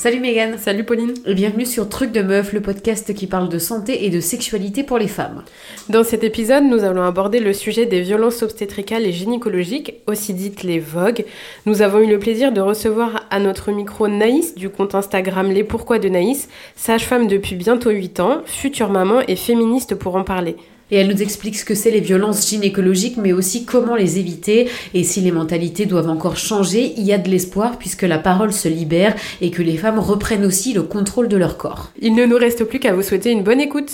Salut 0.00 0.20
Megan. 0.20 0.56
Salut 0.56 0.84
Pauline. 0.84 1.12
Et 1.26 1.34
bienvenue 1.34 1.66
sur 1.66 1.86
Truc 1.86 2.10
de 2.10 2.22
Meuf, 2.22 2.54
le 2.54 2.62
podcast 2.62 3.12
qui 3.12 3.26
parle 3.26 3.50
de 3.50 3.58
santé 3.58 4.06
et 4.06 4.08
de 4.08 4.18
sexualité 4.18 4.82
pour 4.82 4.96
les 4.96 5.08
femmes. 5.08 5.44
Dans 5.90 6.04
cet 6.04 6.24
épisode, 6.24 6.64
nous 6.64 6.84
allons 6.84 7.02
aborder 7.02 7.38
le 7.38 7.52
sujet 7.52 7.84
des 7.84 8.00
violences 8.00 8.42
obstétricales 8.42 9.04
et 9.04 9.12
gynécologiques, 9.12 9.96
aussi 10.06 10.32
dites 10.32 10.62
les 10.62 10.78
VOG. 10.78 11.26
Nous 11.66 11.82
avons 11.82 11.98
eu 11.98 12.06
le 12.06 12.18
plaisir 12.18 12.50
de 12.50 12.62
recevoir 12.62 13.26
à 13.28 13.40
notre 13.40 13.72
micro 13.72 14.08
Naïs 14.08 14.54
du 14.54 14.70
compte 14.70 14.94
Instagram 14.94 15.50
Les 15.50 15.64
Pourquoi 15.64 15.98
de 15.98 16.08
Naïs, 16.08 16.48
sage-femme 16.76 17.26
depuis 17.26 17.54
bientôt 17.54 17.90
8 17.90 18.20
ans, 18.20 18.40
future 18.46 18.88
maman 18.88 19.20
et 19.28 19.36
féministe 19.36 19.96
pour 19.96 20.16
en 20.16 20.24
parler 20.24 20.56
et 20.90 20.96
elle 20.96 21.08
nous 21.08 21.22
explique 21.22 21.56
ce 21.56 21.64
que 21.64 21.74
c'est 21.74 21.90
les 21.90 22.00
violences 22.00 22.48
gynécologiques, 22.48 23.16
mais 23.16 23.32
aussi 23.32 23.64
comment 23.64 23.96
les 23.96 24.18
éviter. 24.18 24.68
Et 24.94 25.04
si 25.04 25.20
les 25.20 25.32
mentalités 25.32 25.86
doivent 25.86 26.08
encore 26.08 26.36
changer, 26.36 26.94
il 26.96 27.04
y 27.04 27.12
a 27.12 27.18
de 27.18 27.28
l'espoir 27.28 27.78
puisque 27.78 28.02
la 28.02 28.18
parole 28.18 28.52
se 28.52 28.68
libère 28.68 29.14
et 29.40 29.50
que 29.50 29.62
les 29.62 29.76
femmes 29.76 29.98
reprennent 29.98 30.44
aussi 30.44 30.72
le 30.72 30.82
contrôle 30.82 31.28
de 31.28 31.36
leur 31.36 31.56
corps. 31.56 31.90
Il 32.00 32.14
ne 32.14 32.26
nous 32.26 32.36
reste 32.36 32.64
plus 32.64 32.78
qu'à 32.78 32.92
vous 32.92 33.02
souhaiter 33.02 33.30
une 33.30 33.42
bonne 33.42 33.60
écoute. 33.60 33.90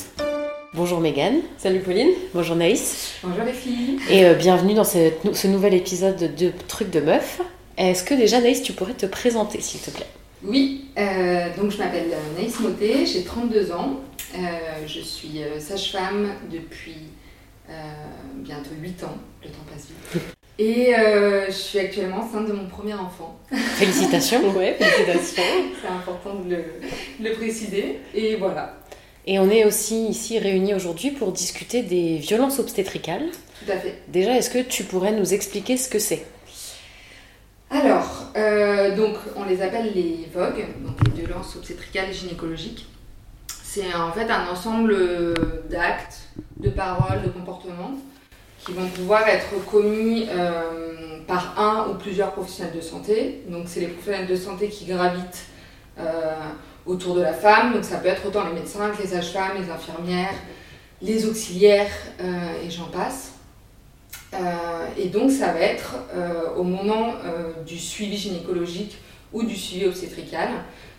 Bonjour 0.74 1.00
Megan. 1.00 1.36
Salut 1.56 1.80
Pauline. 1.80 2.10
Bonjour 2.34 2.54
Naïs. 2.54 3.14
Bonjour 3.22 3.44
les 3.44 3.52
filles. 3.52 3.98
Et 4.10 4.26
euh, 4.26 4.34
bienvenue 4.34 4.74
dans 4.74 4.84
ce, 4.84 5.10
ce 5.32 5.46
nouvel 5.46 5.72
épisode 5.72 6.34
de 6.36 6.50
Trucs 6.68 6.90
de 6.90 7.00
Meuf. 7.00 7.40
Est-ce 7.78 8.04
que 8.04 8.14
déjà 8.14 8.40
Naïs, 8.40 8.62
tu 8.62 8.72
pourrais 8.72 8.94
te 8.94 9.06
présenter 9.06 9.60
s'il 9.60 9.80
te 9.80 9.90
plaît? 9.90 10.06
Oui, 10.44 10.84
euh, 10.98 11.46
donc 11.58 11.70
je 11.70 11.78
m'appelle 11.78 12.08
Naïs 12.38 12.60
Moté, 12.60 13.06
j'ai 13.06 13.22
32 13.22 13.72
ans. 13.72 14.00
Euh, 14.38 14.86
je 14.86 15.00
suis 15.00 15.42
euh, 15.42 15.58
sage-femme 15.58 16.30
depuis 16.50 17.08
euh, 17.70 17.72
bientôt 18.36 18.70
8 18.78 19.04
ans, 19.04 19.16
le 19.42 19.48
temps 19.48 19.64
passe 19.70 19.86
vite. 19.86 20.22
Et 20.58 20.92
je 21.48 21.52
suis 21.52 21.78
actuellement 21.78 22.18
enceinte 22.18 22.48
de 22.48 22.52
mon 22.52 22.66
premier 22.66 22.94
enfant. 22.94 23.38
Félicitations. 23.76 24.40
ouais, 24.56 24.74
félicitations. 24.78 25.42
C'est 25.82 25.88
important 25.88 26.34
de 26.36 26.56
le, 27.22 27.32
préciser. 27.34 27.98
Et 28.14 28.36
voilà. 28.36 28.78
Et 29.26 29.38
on 29.38 29.50
est 29.50 29.66
aussi 29.66 30.06
ici 30.06 30.38
réunis 30.38 30.72
aujourd'hui 30.72 31.10
pour 31.10 31.32
discuter 31.32 31.82
des 31.82 32.16
violences 32.16 32.58
obstétricales. 32.58 33.28
Tout 33.64 33.70
à 33.70 33.76
fait. 33.76 34.00
Déjà, 34.08 34.34
est-ce 34.36 34.48
que 34.48 34.60
tu 34.60 34.84
pourrais 34.84 35.12
nous 35.12 35.34
expliquer 35.34 35.76
ce 35.76 35.90
que 35.90 35.98
c'est? 35.98 36.24
Alors, 37.68 38.32
donc 38.96 39.16
on 39.36 39.44
les 39.44 39.60
appelle 39.60 39.92
les 39.94 40.26
VOG, 40.32 40.64
donc 40.82 40.96
les 41.04 41.22
violences 41.22 41.54
obstétricales 41.56 42.08
et 42.10 42.14
gynécologiques 42.14 42.86
c'est 43.76 43.94
en 43.94 44.10
fait 44.10 44.30
un 44.30 44.48
ensemble 44.48 44.96
d'actes, 45.68 46.28
de 46.56 46.70
paroles, 46.70 47.22
de 47.22 47.28
comportements 47.28 47.92
qui 48.64 48.72
vont 48.72 48.88
pouvoir 48.88 49.28
être 49.28 49.50
commis 49.66 50.26
euh, 50.30 51.20
par 51.26 51.60
un 51.60 51.90
ou 51.90 51.94
plusieurs 51.94 52.32
professionnels 52.32 52.74
de 52.74 52.80
santé. 52.80 53.42
Donc 53.48 53.64
c'est 53.66 53.80
les 53.80 53.88
professionnels 53.88 54.28
de 54.28 54.36
santé 54.36 54.70
qui 54.70 54.86
gravitent 54.86 55.44
euh, 55.98 56.32
autour 56.86 57.16
de 57.16 57.20
la 57.20 57.34
femme. 57.34 57.74
Donc 57.74 57.84
ça 57.84 57.98
peut 57.98 58.08
être 58.08 58.24
autant 58.26 58.46
les 58.46 58.54
médecins 58.54 58.90
que 58.92 59.02
les 59.02 59.08
sages-femmes, 59.08 59.58
les 59.60 59.70
infirmières, 59.70 60.34
les 61.02 61.26
auxiliaires 61.26 61.92
euh, 62.22 62.64
et 62.64 62.70
j'en 62.70 62.86
passe. 62.86 63.32
et 64.96 65.08
donc 65.08 65.30
ça 65.30 65.52
va 65.52 65.60
être 65.60 65.96
au 66.56 66.62
moment 66.62 67.14
du 67.66 67.78
suivi 67.78 68.16
gynécologique 68.16 68.96
ou 69.32 69.42
du 69.42 69.54
suivi 69.54 69.86
obstétrical. 69.86 70.48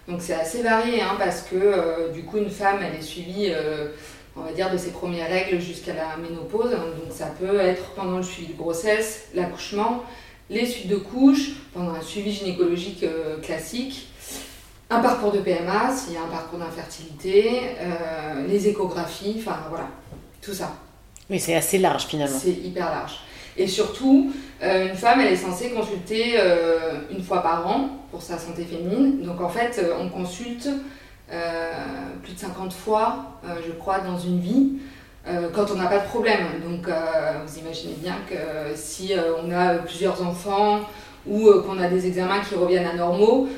Donc 0.07 0.21
c'est 0.21 0.33
assez 0.33 0.63
varié 0.63 1.01
hein, 1.01 1.15
parce 1.19 1.41
que 1.41 1.55
euh, 1.55 2.11
du 2.13 2.23
coup 2.23 2.37
une 2.37 2.49
femme 2.49 2.79
elle 2.81 2.97
est 2.97 3.03
suivie 3.03 3.49
euh, 3.49 3.89
on 4.37 4.41
va 4.41 4.53
dire 4.53 4.71
de 4.71 4.77
ses 4.77 4.91
premières 4.91 5.29
règles 5.29 5.59
jusqu'à 5.59 5.93
la 5.93 6.15
ménopause. 6.17 6.71
Donc 6.71 7.11
ça 7.11 7.25
peut 7.39 7.59
être 7.59 7.91
pendant 7.95 8.17
le 8.17 8.23
suivi 8.23 8.53
de 8.53 8.57
grossesse, 8.57 9.29
l'accouchement, 9.33 10.03
les 10.49 10.65
suites 10.65 10.87
de 10.87 10.95
couches, 10.95 11.53
pendant 11.73 11.91
un 11.91 12.01
suivi 12.01 12.31
gynécologique 12.31 13.03
euh, 13.03 13.41
classique, 13.41 14.09
un 14.89 14.99
parcours 14.99 15.31
de 15.31 15.39
PMA 15.39 15.93
s'il 15.93 16.13
y 16.13 16.17
a 16.17 16.21
un 16.21 16.27
parcours 16.27 16.59
d'infertilité, 16.59 17.61
les 18.47 18.67
échographies, 18.69 19.35
enfin 19.39 19.57
voilà, 19.67 19.89
tout 20.41 20.53
ça. 20.53 20.71
Oui, 21.29 21.41
c'est 21.41 21.55
assez 21.55 21.77
large 21.77 22.05
finalement. 22.05 22.39
C'est 22.39 22.51
hyper 22.51 22.85
large. 22.85 23.19
Et 23.57 23.67
surtout, 23.67 24.31
une 24.61 24.95
femme, 24.95 25.19
elle 25.19 25.33
est 25.33 25.35
censée 25.35 25.71
consulter 25.71 26.39
une 27.11 27.21
fois 27.21 27.43
par 27.43 27.67
an 27.67 28.06
pour 28.17 28.25
sa 28.25 28.39
santé 28.39 28.63
féminine. 28.63 29.21
Donc 29.21 29.41
en 29.41 29.49
fait, 29.49 29.79
euh, 29.79 29.93
on 30.01 30.09
consulte 30.09 30.67
euh, 31.31 31.71
plus 32.23 32.33
de 32.33 32.39
50 32.39 32.73
fois, 32.73 33.39
euh, 33.45 33.49
je 33.63 33.71
crois, 33.73 33.99
dans 33.99 34.17
une 34.17 34.39
vie. 34.39 34.79
quand 35.53 35.69
on 35.71 35.75
n'a 35.75 35.87
pas 35.87 35.99
de 35.99 36.07
problème. 36.07 36.45
Donc, 36.63 36.87
vous 36.87 37.59
imaginez 37.59 37.95
bien 38.01 38.15
que 38.29 38.37
si 38.75 39.11
on 39.43 39.51
a 39.51 39.73
plusieurs 39.89 40.25
enfants 40.25 40.79
ou 41.27 41.51
qu'on 41.63 41.79
a 41.79 41.89
des 41.89 42.07
examens 42.07 42.39
qui 42.39 42.55
reviennent 42.55 42.87
à 42.87 42.93
normaux, 42.93 43.49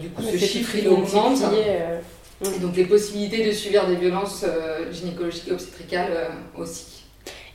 du 0.00 0.08
coup, 0.08 0.22
ce 0.22 0.36
chiffre 0.36 0.74
il 0.74 0.88
augmente. 0.88 1.38
Et 2.56 2.58
donc, 2.58 2.74
les 2.76 2.86
possibilités 2.86 3.46
de 3.46 3.52
subir 3.52 3.86
des 3.86 3.94
violences 3.94 4.44
gynécologiques 4.90 5.46
et 5.46 5.52
obstétricales 5.52 6.12
aussi. 6.58 7.04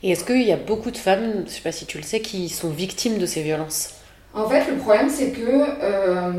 Et 0.02 0.12
est-ce 0.12 0.24
qu'il 0.24 0.48
y 0.48 0.52
a 0.52 0.56
beaucoup 0.56 0.90
de 0.90 0.96
femmes, 0.96 1.32
je 1.34 1.42
ne 1.42 1.48
sais 1.48 1.60
pas 1.60 1.72
si 1.72 1.84
tu 1.84 1.98
le 1.98 2.04
sais, 2.04 2.20
qui 2.20 2.48
sont 2.48 2.70
victimes 2.70 3.18
de 3.18 3.26
ces 3.26 3.42
violences? 3.42 3.97
En 4.38 4.48
fait, 4.48 4.70
le 4.70 4.76
problème, 4.76 5.08
c'est 5.08 5.32
que 5.32 5.40
euh, 5.82 6.32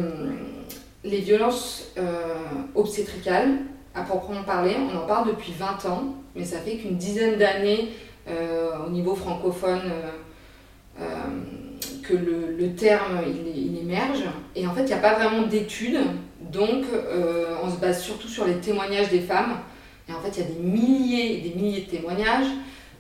les 1.04 1.20
violences 1.20 1.92
euh, 1.98 2.04
obstétricales, 2.76 3.50
à 3.94 4.04
proprement 4.04 4.44
parler, 4.44 4.76
on 4.78 4.98
en 4.98 5.06
parle 5.06 5.28
depuis 5.28 5.54
20 5.58 5.86
ans, 5.90 6.16
mais 6.36 6.46
ça 6.46 6.59
fait 6.59 6.78
qu'une 6.78 6.96
dizaine 6.96 7.38
d'années 7.38 7.90
euh, 8.30 8.70
au 8.88 8.90
niveau 8.90 9.16
francophone 9.16 9.92
que 12.04 12.14
le, 12.14 12.76
terme 12.76 13.22
il, 13.26 13.78
émerge. 13.80 14.24
Et 14.56 14.66
en 14.66 14.74
fait, 14.74 14.82
il 14.82 14.88
n'y 14.88 14.94
a 14.94 14.98
pas 14.98 15.14
vraiment 15.14 15.44
d'études, 15.48 16.00
donc 16.52 16.84
on 17.64 17.70
se 17.70 17.78
base 17.78 18.02
surtout 18.02 18.28
sur 18.28 18.46
les 18.46 18.56
témoignages 18.56 19.09
des 19.09 19.22
femmes. 19.22 19.58
Et 20.09 20.14
en 20.14 20.20
fait, 20.20 20.30
il 20.36 20.40
y 20.40 20.44
a 20.44 20.48
des 20.48 20.59
milliers 20.59 21.38
et 21.38 21.42
des 21.42 21.56
milliers 21.56 21.82
de 21.82 21.90
témoignages. 21.90 22.48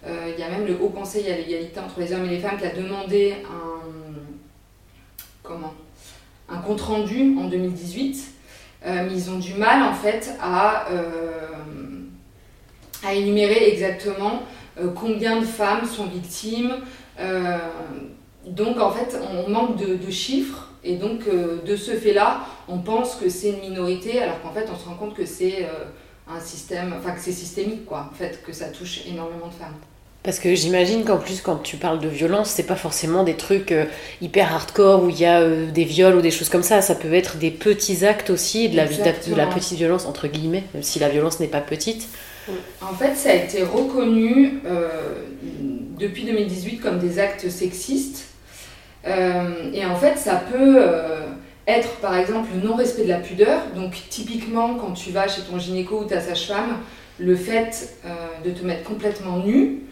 Il 0.05 0.39
y 0.39 0.43
a 0.43 0.49
même 0.49 0.65
le 0.65 0.77
Haut 0.81 0.89
Conseil 0.89 1.29
à 1.29 1.35
l'égalité 1.35 1.79
entre 1.79 1.99
les 1.99 2.13
hommes 2.13 2.25
et 2.25 2.29
les 2.29 2.39
femmes 2.39 2.57
qui 2.57 2.65
a 2.65 2.73
demandé 2.73 3.35
un 3.45 3.78
compte 6.69 6.81
rendu 6.81 7.35
en 7.39 7.45
2018, 7.45 8.31
euh, 8.85 9.03
mais 9.07 9.13
ils 9.13 9.31
ont 9.31 9.39
du 9.39 9.55
mal 9.55 9.81
en 9.81 9.93
fait 9.93 10.35
à, 10.39 10.87
euh, 10.91 11.47
à 13.03 13.15
énumérer 13.15 13.71
exactement 13.71 14.43
euh, 14.79 14.91
combien 14.93 15.39
de 15.39 15.45
femmes 15.45 15.85
sont 15.85 16.05
victimes. 16.05 16.75
donc 18.45 18.79
en 18.79 18.91
fait, 18.91 19.17
on 19.33 19.49
manque 19.49 19.77
de, 19.77 20.11
chiffres 20.11 20.71
et 20.83 20.95
donc 20.95 21.21
de 21.27 21.75
ce 21.75 21.91
fait-là, 21.91 22.41
on 22.67 22.77
pense 22.77 23.15
que 23.15 23.29
c'est 23.29 23.49
une 23.49 23.61
minorité, 23.61 24.21
alors 24.21 24.39
qu'en 24.41 24.51
fait, 24.51 24.67
on 24.71 24.77
se 24.77 24.87
rend 24.87 24.95
compte 24.95 25.15
que 25.15 25.25
c'est 25.25 25.67
un 26.27 26.39
système, 26.39 26.93
enfin 26.97 27.11
que 27.11 27.19
c'est 27.19 27.33
systémique 27.33 27.85
quoi, 27.85 28.09
en 28.11 28.15
fait, 28.15 28.43
que 28.43 28.53
ça 28.53 28.69
touche 28.69 29.05
énormément 29.07 29.47
de 29.47 29.53
femmes. 29.53 29.79
Parce 30.21 30.39
que 30.39 30.53
j'imagine 30.53 31.05
qu'en 31.05 31.17
plus, 31.17 31.39
quand 31.39 31.55
tu 31.63 31.77
parles 31.77 31.99
de 31.99 32.09
violence, 32.09 32.49
c'est 32.49 32.63
pas 32.63 32.75
forcément 32.75 33.23
des 33.23 33.35
trucs 33.35 33.71
euh, 33.71 33.85
hyper 34.21 34.53
hardcore 34.53 35.03
où 35.03 35.09
il 35.09 35.17
y 35.17 35.25
a 35.25 35.39
euh, 35.39 35.71
des 35.71 35.85
viols 35.85 36.15
ou 36.15 36.21
des 36.21 36.31
choses 36.31 36.49
comme 36.49 36.63
ça. 36.63 36.81
Ça 36.81 36.93
peut 36.93 37.13
être 37.13 37.37
des 37.37 37.51
petits 37.51 38.05
actes 38.05 38.29
aussi, 38.29 38.67
de 38.67 38.75
la, 38.75 38.85
de 38.85 39.35
la 39.35 39.47
petite 39.47 39.77
violence, 39.77 40.05
entre 40.05 40.27
guillemets, 40.27 40.63
même 40.73 40.83
si 40.83 40.99
la 40.99 41.07
violence 41.07 41.39
n'est 41.39 41.47
pas 41.47 41.61
petite. 41.61 42.09
En 42.81 42.93
fait, 42.95 43.15
ça 43.15 43.29
a 43.29 43.33
été 43.35 43.63
reconnu 43.63 44.59
euh, 44.65 44.89
depuis 45.97 46.25
2018 46.25 46.79
comme 46.79 46.99
des 46.99 47.19
actes 47.19 47.49
sexistes. 47.49 48.25
et 49.05 49.85
en 49.85 49.95
fait, 49.95 50.17
ça 50.17 50.43
peut 50.51 50.83
être 51.65 51.95
par 51.97 52.17
exemple 52.17 52.49
le 52.55 52.67
non-respect 52.67 53.03
de 53.03 53.09
la 53.09 53.19
pudeur. 53.19 53.61
Donc, 53.73 53.93
typiquement, 54.09 54.75
quand 54.75 54.91
tu 54.91 55.11
vas 55.11 55.29
chez 55.29 55.43
ton 55.43 55.59
gynéco 55.59 56.01
ou 56.01 56.03
ta 56.03 56.19
sage-femme, 56.19 56.79
le 57.19 57.35
fait 57.35 57.95
de 58.43 58.49
te 58.49 58.65
mettre 58.65 58.83
complètement 58.83 59.37
nu, 59.37 59.83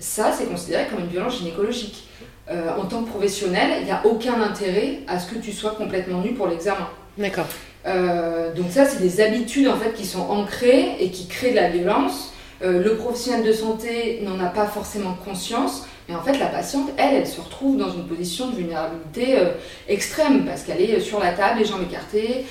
ça, 0.00 0.32
c'est 0.36 0.46
considéré 0.46 0.86
comme 0.88 1.00
une 1.00 1.08
violence 1.08 1.38
gynécologique. 1.38 2.08
Euh, 2.50 2.70
en 2.76 2.86
tant 2.86 3.02
que 3.02 3.10
professionnel, 3.10 3.78
il 3.80 3.84
n'y 3.84 3.92
a 3.92 4.04
aucun 4.04 4.40
intérêt 4.42 5.00
à 5.06 5.20
ce 5.20 5.32
que 5.32 5.38
tu 5.38 5.52
sois 5.52 5.72
complètement 5.72 6.20
nu 6.20 6.32
pour 6.32 6.48
l'examen. 6.48 6.88
D'accord. 7.16 7.46
Euh, 7.86 8.52
donc 8.54 8.66
ça, 8.70 8.86
c'est 8.86 9.00
des 9.00 9.20
habitudes 9.20 9.68
en 9.68 9.76
fait 9.76 9.92
qui 9.92 10.04
sont 10.04 10.22
ancrées 10.28 10.96
et 10.98 11.10
qui 11.10 11.28
créent 11.28 11.52
de 11.52 11.56
la 11.56 11.70
violence. 11.70 12.32
Euh, 12.62 12.82
le 12.82 12.96
professionnel 12.96 13.44
de 13.46 13.52
santé 13.52 14.20
n'en 14.22 14.40
a 14.40 14.48
pas 14.48 14.66
forcément 14.66 15.16
conscience, 15.24 15.86
mais 16.08 16.14
en 16.16 16.22
fait, 16.22 16.38
la 16.38 16.46
patiente, 16.46 16.90
elle, 16.96 17.14
elle 17.14 17.26
se 17.26 17.40
retrouve 17.40 17.76
dans 17.76 17.92
une 17.92 18.04
position 18.04 18.48
de 18.48 18.56
vulnérabilité 18.56 19.38
extrême 19.86 20.44
parce 20.44 20.64
qu'elle 20.64 20.80
est 20.80 20.98
sur 20.98 21.20
la 21.20 21.32
table, 21.32 21.60
les 21.60 21.64
jambes 21.64 21.84
écartées, 21.88 22.46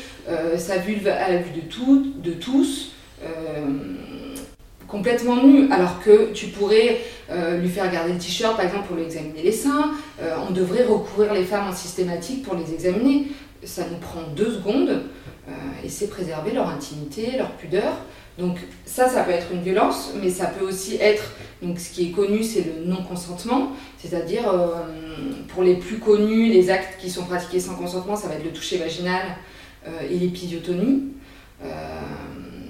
sa 0.58 0.78
vulve 0.78 1.10
à 1.10 1.30
la 1.30 1.38
vue 1.40 1.52
de, 1.52 1.68
tout, 1.68 2.14
de 2.24 2.32
tous 2.32 2.94
complètement 4.90 5.36
nue, 5.44 5.72
alors 5.72 6.02
que 6.02 6.32
tu 6.34 6.48
pourrais 6.48 7.00
euh, 7.32 7.58
lui 7.58 7.70
faire 7.70 7.92
garder 7.92 8.14
le 8.14 8.18
t-shirt, 8.18 8.56
par 8.56 8.66
exemple, 8.66 8.88
pour 8.88 8.96
lui 8.96 9.04
examiner 9.04 9.44
les 9.44 9.52
seins. 9.52 9.92
Euh, 10.22 10.36
on 10.48 10.52
devrait 10.52 10.84
recourir 10.84 11.34
les 11.34 11.44
femmes 11.44 11.68
en 11.68 11.74
systématique 11.74 12.44
pour 12.44 12.56
les 12.56 12.74
examiner. 12.74 13.28
Ça 13.64 13.84
nous 13.90 13.98
prend 13.98 14.22
deux 14.36 14.52
secondes 14.52 14.90
euh, 15.48 15.52
et 15.84 15.90
c'est 15.90 16.08
préserver 16.08 16.52
leur 16.52 16.68
intimité, 16.70 17.38
leur 17.38 17.52
pudeur. 17.52 17.94
Donc 18.40 18.58
ça, 18.86 19.10
ça 19.10 19.24
peut 19.24 19.32
être 19.32 19.52
une 19.52 19.62
violence, 19.62 20.14
mais 20.22 20.30
ça 20.30 20.48
peut 20.48 20.66
aussi 20.66 20.96
être, 20.96 21.34
donc 21.62 21.78
ce 21.78 21.92
qui 21.92 22.08
est 22.08 22.12
connu, 22.12 22.42
c'est 22.42 22.62
le 22.62 22.86
non-consentement, 22.86 23.74
c'est-à-dire 24.02 24.46
pour 25.50 25.62
les 25.62 25.76
plus 25.76 26.00
connus, 26.00 26.48
les 26.48 26.70
actes 26.70 27.02
qui 27.02 27.10
sont 27.10 27.26
pratiqués 27.26 27.60
sans 27.60 27.76
consentement, 27.76 28.16
ça 28.16 28.30
va 28.30 28.36
être 28.36 28.46
le 28.46 28.52
toucher 28.52 28.78
vaginal, 28.78 29.24
et 30.10 30.16
l'épisiotomie. 30.16 31.10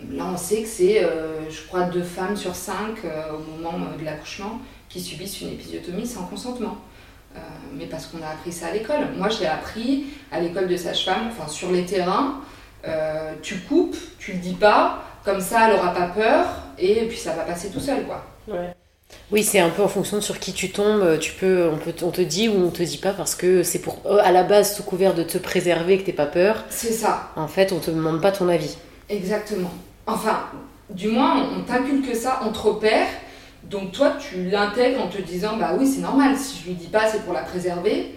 Là, 0.09 0.25
on 0.33 0.38
sait 0.38 0.61
que 0.63 0.67
c'est, 0.67 1.06
je 1.50 1.67
crois, 1.67 1.83
deux 1.83 2.03
femmes 2.03 2.35
sur 2.35 2.56
cinq 2.56 2.97
au 3.33 3.61
moment 3.61 3.77
de 3.97 4.03
l'accouchement 4.03 4.59
qui 4.88 5.00
subissent 5.00 5.41
une 5.41 5.50
épisiotomie 5.50 6.06
sans 6.07 6.25
consentement. 6.25 6.77
mais 7.73 7.85
parce 7.85 8.07
qu'on 8.07 8.21
a 8.23 8.29
appris 8.29 8.51
ça 8.51 8.67
à 8.67 8.71
l'école. 8.71 9.07
Moi, 9.17 9.29
je 9.29 9.41
l'ai 9.41 9.47
appris 9.47 10.06
à 10.31 10.39
l'école 10.39 10.67
de 10.67 10.77
sage-femme, 10.77 11.29
enfin 11.29 11.47
sur 11.47 11.71
les 11.71 11.85
terrains. 11.85 12.41
tu 13.41 13.59
coupes, 13.59 13.97
tu 14.17 14.33
le 14.33 14.39
dis 14.39 14.53
pas, 14.53 15.03
comme 15.23 15.41
ça, 15.41 15.69
elle 15.69 15.75
aura 15.75 15.94
pas 15.94 16.07
peur 16.07 16.45
et 16.77 17.05
puis 17.07 17.17
ça 17.17 17.33
va 17.33 17.44
passer 17.44 17.69
tout 17.69 17.79
seul, 17.79 18.03
quoi. 18.05 18.25
Oui, 19.31 19.44
c'est 19.44 19.59
un 19.59 19.69
peu 19.69 19.83
en 19.83 19.88
fonction 19.88 20.17
de 20.17 20.21
sur 20.21 20.39
qui 20.39 20.53
tu 20.53 20.71
tombes. 20.71 21.19
Tu 21.19 21.33
peux, 21.33 21.69
on, 21.71 21.77
peut, 21.77 21.94
on 22.03 22.12
te 22.12 22.21
dit 22.21 22.50
ou 22.50 22.65
on 22.65 22.69
te 22.69 22.83
dit 22.83 22.97
pas 22.97 23.12
parce 23.12 23.35
que 23.35 23.63
c'est 23.63 23.79
pour 23.79 24.01
euh, 24.05 24.19
à 24.23 24.31
la 24.31 24.44
base 24.44 24.75
sous 24.75 24.83
couvert 24.83 25.13
de 25.13 25.23
te 25.23 25.38
préserver 25.38 25.97
que 26.00 26.03
t'aies 26.05 26.13
pas 26.13 26.25
peur. 26.25 26.63
C'est 26.69 26.91
ça. 26.91 27.29
En 27.35 27.47
fait, 27.47 27.71
on 27.71 27.79
te 27.79 27.91
demande 27.91 28.21
pas 28.21 28.31
ton 28.31 28.50
avis. 28.50 28.77
Exactement. 29.09 29.71
Enfin, 30.11 30.39
du 30.89 31.09
moins, 31.09 31.47
on 31.56 31.61
t'inculque 31.61 32.15
ça 32.15 32.41
entre 32.44 32.71
pairs. 32.79 33.07
Donc 33.63 33.91
toi, 33.91 34.13
tu 34.19 34.50
l'intègres 34.50 35.03
en 35.03 35.07
te 35.07 35.21
disant, 35.21 35.57
bah 35.57 35.75
oui, 35.77 35.85
c'est 35.85 36.01
normal. 36.01 36.35
Si 36.35 36.61
je 36.61 36.69
lui 36.69 36.75
dis 36.75 36.88
pas, 36.88 37.07
c'est 37.07 37.23
pour 37.23 37.33
la 37.33 37.41
préserver. 37.41 38.15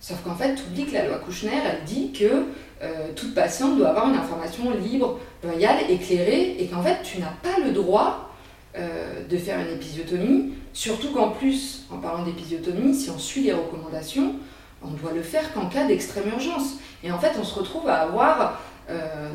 Sauf 0.00 0.22
qu'en 0.22 0.34
fait, 0.34 0.54
tu 0.54 0.62
oublies 0.70 0.86
que 0.86 0.94
la 0.94 1.06
loi 1.06 1.18
Kouchner, 1.18 1.52
elle 1.64 1.84
dit 1.84 2.12
que 2.12 2.44
euh, 2.82 3.12
toute 3.14 3.34
patiente 3.34 3.76
doit 3.76 3.88
avoir 3.88 4.08
une 4.08 4.16
information 4.16 4.70
libre, 4.70 5.18
loyale, 5.42 5.78
éclairée, 5.88 6.56
et 6.58 6.66
qu'en 6.66 6.82
fait, 6.82 6.98
tu 7.02 7.18
n'as 7.20 7.32
pas 7.42 7.60
le 7.64 7.72
droit 7.72 8.30
euh, 8.78 9.26
de 9.28 9.36
faire 9.36 9.58
une 9.60 9.74
épisiotomie, 9.74 10.52
surtout 10.72 11.12
qu'en 11.12 11.30
plus, 11.30 11.86
en 11.90 11.98
parlant 11.98 12.24
d'épisiotomie, 12.24 12.94
si 12.94 13.10
on 13.10 13.18
suit 13.18 13.42
les 13.42 13.52
recommandations, 13.52 14.34
on 14.82 14.90
doit 14.92 15.12
le 15.12 15.22
faire 15.22 15.52
qu'en 15.52 15.66
cas 15.66 15.86
d'extrême 15.86 16.28
urgence. 16.32 16.74
Et 17.02 17.12
en 17.12 17.18
fait, 17.18 17.32
on 17.38 17.44
se 17.44 17.58
retrouve 17.58 17.88
à 17.88 18.02
avoir 18.02 18.60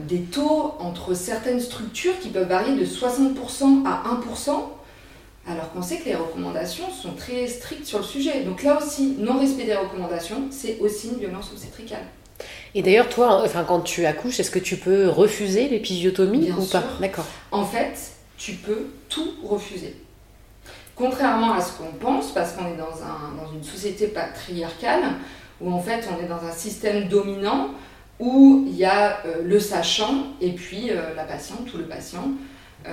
des 0.08 0.22
taux 0.22 0.76
entre 0.80 1.14
certaines 1.14 1.60
structures 1.60 2.20
qui 2.20 2.30
peuvent 2.30 2.48
varier 2.48 2.76
de 2.76 2.86
60% 2.86 3.86
à 3.86 4.04
1%, 4.16 4.50
alors 5.48 5.72
qu'on 5.72 5.82
sait 5.82 5.98
que 5.98 6.06
les 6.06 6.16
recommandations 6.16 6.90
sont 6.90 7.14
très 7.14 7.48
strictes 7.48 7.86
sur 7.86 8.00
le 8.00 8.04
sujet. 8.04 8.44
Donc 8.44 8.64
là 8.64 8.78
aussi, 8.78 9.16
non-respect 9.20 9.66
des 9.66 9.76
recommandations, 9.76 10.48
c'est 10.50 10.80
aussi 10.80 11.10
une 11.10 11.20
violence 11.20 11.52
obstétricale. 11.52 12.04
Et 12.74 12.82
d'ailleurs, 12.82 13.10
toi, 13.10 13.44
enfin, 13.46 13.64
quand 13.64 13.82
tu 13.82 14.06
accouches, 14.06 14.40
est-ce 14.40 14.52
que 14.52 14.60
tu 14.60 14.78
peux 14.78 15.08
refuser 15.08 15.70
l'épisiotomie 15.70 16.52
ou 16.52 16.66
pas 16.66 16.84
D'accord. 17.00 17.26
En 17.52 17.64
fait, 17.64 17.94
tu 18.38 18.54
peux 18.54 18.88
tout 19.08 19.36
refuser. 19.44 19.96
Contrairement 20.96 21.54
à 21.54 21.62
ce 21.62 21.74
qu'on 21.74 21.92
pense, 21.94 22.32
parce 22.32 22.54
qu'on 22.54 22.68
est 22.68 22.78
dans, 22.78 23.02
un, 23.04 23.42
dans 23.42 23.52
une 23.54 23.64
société 23.64 24.08
patriarcale, 24.08 25.04
où 25.62 25.72
en 25.72 25.80
fait 25.80 26.08
on 26.12 26.24
est 26.24 26.28
dans 26.28 26.44
un 26.44 26.52
système 26.52 27.08
dominant, 27.08 27.70
où 28.20 28.64
il 28.68 28.76
y 28.76 28.86
a 28.86 29.26
euh, 29.26 29.42
le 29.44 29.60
sachant 29.60 30.28
et 30.42 30.52
puis 30.52 30.90
euh, 30.90 31.14
la 31.16 31.24
patiente 31.24 31.74
ou 31.74 31.78
le 31.78 31.86
patient. 31.86 32.32
Euh, 32.88 32.92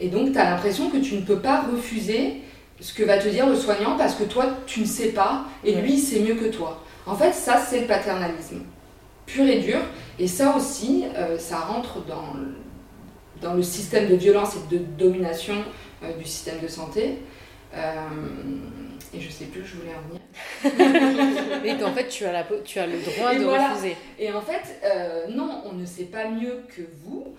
et 0.00 0.08
donc 0.08 0.32
tu 0.32 0.38
as 0.38 0.50
l'impression 0.50 0.90
que 0.90 0.98
tu 0.98 1.16
ne 1.16 1.22
peux 1.22 1.40
pas 1.40 1.62
refuser 1.62 2.42
ce 2.80 2.92
que 2.94 3.02
va 3.02 3.18
te 3.18 3.28
dire 3.28 3.48
le 3.48 3.56
soignant 3.56 3.96
parce 3.96 4.14
que 4.14 4.24
toi 4.24 4.46
tu 4.66 4.80
ne 4.80 4.86
sais 4.86 5.08
pas 5.08 5.44
et 5.64 5.74
lui 5.74 5.98
c'est 5.98 6.20
mieux 6.20 6.34
que 6.34 6.46
toi. 6.46 6.82
En 7.06 7.14
fait, 7.14 7.32
ça 7.32 7.58
c'est 7.58 7.80
le 7.80 7.86
paternalisme 7.86 8.62
pur 9.26 9.46
et 9.46 9.60
dur. 9.60 9.78
Et 10.18 10.26
ça 10.26 10.54
aussi, 10.56 11.04
ça 11.38 11.58
rentre 11.58 12.04
dans, 12.04 12.34
dans 13.40 13.54
le 13.54 13.62
système 13.62 14.08
de 14.08 14.14
violence 14.14 14.54
et 14.54 14.74
de 14.74 14.82
domination 14.98 15.54
du 16.18 16.24
système 16.24 16.60
de 16.60 16.68
santé. 16.68 17.18
Et 17.74 19.20
je 19.20 19.30
sais 19.30 19.46
plus 19.46 19.62
où 19.62 19.64
je 19.64 19.76
voulais 19.76 19.94
en 19.94 20.08
venir. 20.08 20.23
et 21.64 21.76
qu'en 21.76 21.92
fait, 21.92 22.08
tu 22.08 22.24
as, 22.24 22.32
la, 22.32 22.46
tu 22.64 22.78
as 22.78 22.86
le 22.86 22.98
droit 22.98 23.34
de 23.34 23.44
refuser. 23.44 23.96
Et 24.18 24.32
en 24.32 24.40
fait, 24.40 24.80
non, 25.30 25.62
on 25.70 25.74
ne 25.74 25.86
sait 25.86 26.04
pas 26.04 26.28
mieux 26.28 26.62
que 26.74 26.82
vous. 27.04 27.34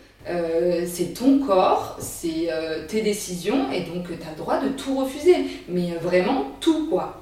c'est 0.86 1.14
ton 1.14 1.40
corps, 1.40 1.98
c'est 2.00 2.50
tes 2.88 3.02
décisions, 3.02 3.72
et 3.72 3.82
donc 3.82 4.08
tu 4.08 4.14
as 4.14 4.32
le 4.32 4.38
droit 4.38 4.60
de 4.60 4.70
tout 4.70 4.98
refuser. 4.98 5.38
Mais 5.68 5.92
vraiment 6.02 6.52
tout, 6.60 6.88
quoi. 6.90 7.22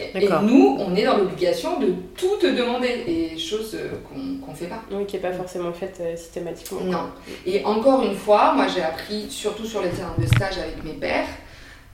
Et 0.00 0.28
nous, 0.42 0.76
on 0.78 0.94
est 0.94 1.04
dans 1.04 1.16
l'obligation 1.16 1.80
de 1.80 1.92
tout 2.16 2.36
te 2.40 2.46
demander, 2.46 3.02
et 3.06 3.36
chose 3.36 3.74
euh, 3.74 3.90
qu'on 4.08 4.50
ne 4.52 4.56
fait 4.56 4.66
pas. 4.66 4.82
Oui, 4.92 5.04
qui 5.06 5.16
n'est 5.16 5.22
pas 5.22 5.32
forcément 5.32 5.72
faite 5.72 5.98
euh, 6.00 6.16
systématiquement. 6.16 6.80
Non. 6.84 7.10
Et 7.46 7.64
encore 7.64 8.02
une 8.02 8.14
fois, 8.14 8.52
moi 8.54 8.66
j'ai 8.68 8.82
appris, 8.82 9.28
surtout 9.28 9.66
sur 9.66 9.82
les 9.82 9.90
terrains 9.90 10.14
de 10.18 10.26
stage 10.26 10.58
avec 10.58 10.84
mes 10.84 10.92
pères, 10.92 11.26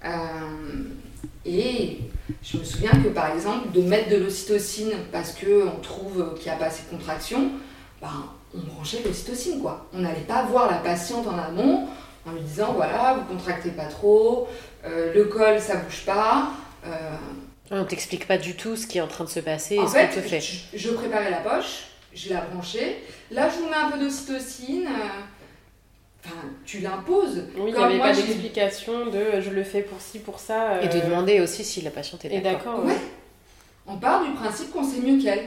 euh, 0.05 0.09
et 1.47 1.99
je 2.43 2.59
me 2.59 2.65
souviens 2.65 2.91
que 2.91 3.09
par 3.09 3.35
exemple, 3.35 3.71
de 3.73 3.83
mettre 3.83 4.11
de 4.11 4.17
l'ocytocine 4.17 4.93
parce 5.13 5.33
qu'on 5.33 5.81
trouve 5.83 6.35
qu'il 6.35 6.45
n'y 6.45 6.57
a 6.57 6.59
pas 6.59 6.67
assez 6.67 6.83
de 6.85 6.97
contraction, 6.97 7.51
ben, 8.01 8.09
on 8.55 8.61
branchait 8.61 9.03
l'ocytocine 9.05 9.61
quoi. 9.61 9.87
On 9.93 10.01
n'allait 10.01 10.21
pas 10.21 10.45
voir 10.45 10.71
la 10.71 10.79
patiente 10.79 11.27
en 11.27 11.39
amont 11.39 11.89
en 12.27 12.33
lui 12.33 12.41
disant 12.41 12.73
voilà, 12.75 13.19
vous 13.19 13.35
contractez 13.35 13.71
pas 13.71 13.87
trop, 13.87 14.49
le 14.85 15.25
col 15.25 15.61
ça 15.61 15.77
bouge 15.77 16.05
pas. 16.05 16.51
On 17.71 17.85
t'explique 17.85 18.27
pas 18.27 18.39
du 18.39 18.57
tout 18.57 18.77
ce 18.77 18.87
qui 18.87 18.99
est 18.99 19.01
en 19.03 19.09
train 19.09 19.25
de 19.25 19.29
se 19.29 19.41
passer 19.41 19.79
en 19.79 19.87
et 19.87 19.91
fait, 19.91 20.13
ce 20.15 20.21
fait. 20.21 20.41
Je, 20.75 20.91
préparais 20.91 21.31
la 21.31 21.39
poche, 21.39 21.89
je 22.15 22.31
la 22.33 22.41
branchais. 22.41 22.97
Là, 23.31 23.49
je 23.51 23.63
vous 23.63 23.69
mets 23.69 23.77
un 23.77 23.91
peu 23.91 23.99
d'ocytocine. 23.99 24.87
Euh, 24.87 25.21
enfin, 26.25 26.37
tu 26.65 26.81
l'imposes. 26.81 27.45
Oui, 27.57 27.73
il 27.73 27.75
n'y 27.75 27.83
avait 27.83 27.99
pas 27.99 28.13
d'explication 28.13 29.07
de 29.07 29.41
je 29.41 29.51
le 29.51 29.63
fais 29.63 29.83
pour 29.83 30.01
ci, 30.01 30.19
pour 30.19 30.39
ça. 30.39 30.83
Et 30.83 30.89
de 30.89 30.99
euh, 30.99 31.07
demander 31.07 31.41
aussi 31.41 31.65
si 31.65 31.81
la 31.81 31.91
patiente 31.91 32.25
est 32.25 32.41
d'accord. 32.41 32.85
Ouais. 32.85 32.97
On 33.87 33.97
part 33.97 34.25
du 34.25 34.33
principe 34.33 34.71
qu'on 34.71 34.85
sait 34.85 35.01
mieux 35.01 35.21
qu'elle. 35.23 35.45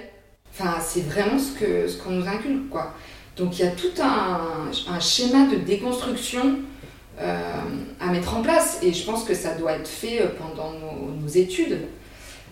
Enfin, 0.54 0.78
c'est 0.82 1.02
vraiment 1.02 1.40
ce 1.40 1.52
qu'on 1.58 1.88
ce 1.88 1.98
qu'on 1.98 2.12
nous 2.12 2.28
inculque, 2.28 2.70
quoi. 2.70 2.94
Donc, 3.38 3.58
il 3.58 3.66
y 3.66 3.68
a 3.68 3.72
tout 3.72 4.02
un, 4.02 4.72
un 4.94 5.00
schéma 5.00 5.48
de 5.48 5.56
déconstruction 5.56 6.60
euh, 7.20 7.40
à 8.00 8.08
mettre 8.08 8.36
en 8.36 8.42
place. 8.42 8.80
Et 8.84 8.92
je 8.92 9.06
pense 9.06 9.24
que 9.24 9.34
ça 9.34 9.54
doit 9.56 9.74
être 9.74 9.88
fait 9.88 10.22
pendant 10.38 10.72
nos 10.74 11.28
études. 11.28 11.80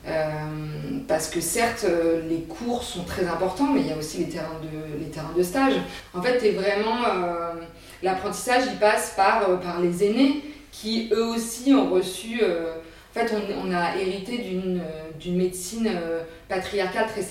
Euh, 0.07 0.99
parce 1.07 1.27
que 1.27 1.41
certes, 1.41 1.85
euh, 1.87 2.21
les 2.27 2.41
cours 2.43 2.83
sont 2.83 3.03
très 3.03 3.27
importants, 3.27 3.67
mais 3.73 3.81
il 3.81 3.87
y 3.87 3.91
a 3.91 3.97
aussi 3.97 4.19
les 4.19 4.29
terrains 4.29 4.59
de, 4.61 4.99
les 4.99 5.09
terrains 5.09 5.33
de 5.35 5.43
stage. 5.43 5.73
En 6.13 6.21
fait, 6.21 6.43
es 6.43 6.51
vraiment, 6.51 7.03
euh, 7.05 7.53
l'apprentissage, 8.03 8.63
il 8.71 8.77
passe 8.77 9.13
par, 9.15 9.59
par 9.61 9.81
les 9.81 10.03
aînés 10.03 10.43
qui, 10.71 11.09
eux 11.11 11.25
aussi, 11.25 11.73
ont 11.73 11.89
reçu... 11.89 12.41
en 12.43 13.19
fait, 13.19 13.33
on, 13.57 13.73
a 13.73 13.97
hérité 13.97 14.37
d'une 14.37 15.35
médecine 15.35 15.89
patriarcale 16.47 17.07
très, 17.07 17.23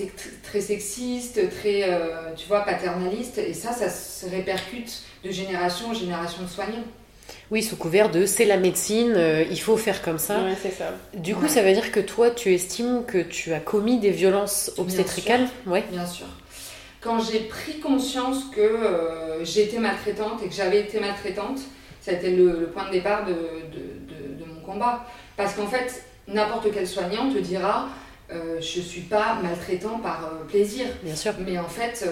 très 0.42 0.60
sexiste, 0.60 1.40
très, 1.50 1.88
tu 2.36 2.48
vois, 2.48 2.60
paternaliste, 2.60 3.38
et 3.38 3.54
ça, 3.54 3.72
ça 3.72 3.88
se 3.88 4.28
répercute 4.28 5.02
de 5.24 5.30
génération 5.30 5.90
en 5.90 5.94
génération 5.94 6.42
de 6.42 6.48
soignants. 6.48 6.84
Oui, 7.50 7.62
sous 7.62 7.76
couvert 7.76 8.10
de 8.10 8.26
c'est 8.26 8.44
la 8.44 8.58
médecine, 8.58 9.14
euh, 9.16 9.44
il 9.50 9.58
faut 9.58 9.76
faire 9.76 10.02
comme 10.02 10.18
ça. 10.18 10.40
c'est 10.62 10.70
ça. 10.70 10.92
Du 11.14 11.34
coup, 11.34 11.48
ça 11.48 11.62
veut 11.62 11.72
dire 11.72 11.90
que 11.92 12.00
toi, 12.00 12.30
tu 12.30 12.52
estimes 12.52 13.04
que 13.06 13.18
tu 13.18 13.54
as 13.54 13.60
commis 13.60 13.98
des 13.98 14.10
violences 14.10 14.72
obstétricales 14.76 15.48
Bien 15.66 15.80
sûr. 15.80 15.84
Bien 15.90 16.06
sûr. 16.06 16.26
Quand 17.00 17.20
j'ai 17.20 17.40
pris 17.40 17.80
conscience 17.80 18.44
que 18.54 18.60
euh, 18.60 19.44
j'étais 19.44 19.78
maltraitante 19.78 20.42
et 20.42 20.48
que 20.48 20.54
j'avais 20.54 20.80
été 20.80 21.00
maltraitante, 21.00 21.60
ça 22.00 22.12
a 22.12 22.14
été 22.14 22.34
le, 22.34 22.70
point 22.72 22.86
de 22.86 22.92
départ 22.92 23.24
de, 23.24 23.32
de, 23.32 24.44
mon 24.44 24.60
combat. 24.60 25.04
Parce 25.36 25.54
qu'en 25.54 25.66
fait, 25.66 26.04
n'importe 26.26 26.68
quel 26.72 26.86
soignant 26.86 27.30
te 27.30 27.38
dira 27.38 27.88
euh, 28.30 28.60
je 28.60 28.80
ne 28.80 28.84
suis 28.84 29.02
pas 29.02 29.38
maltraitant 29.42 29.98
par 30.00 30.30
plaisir. 30.48 30.86
Bien 31.02 31.16
sûr. 31.16 31.32
Mais 31.46 31.58
en 31.58 31.68
fait, 31.68 32.06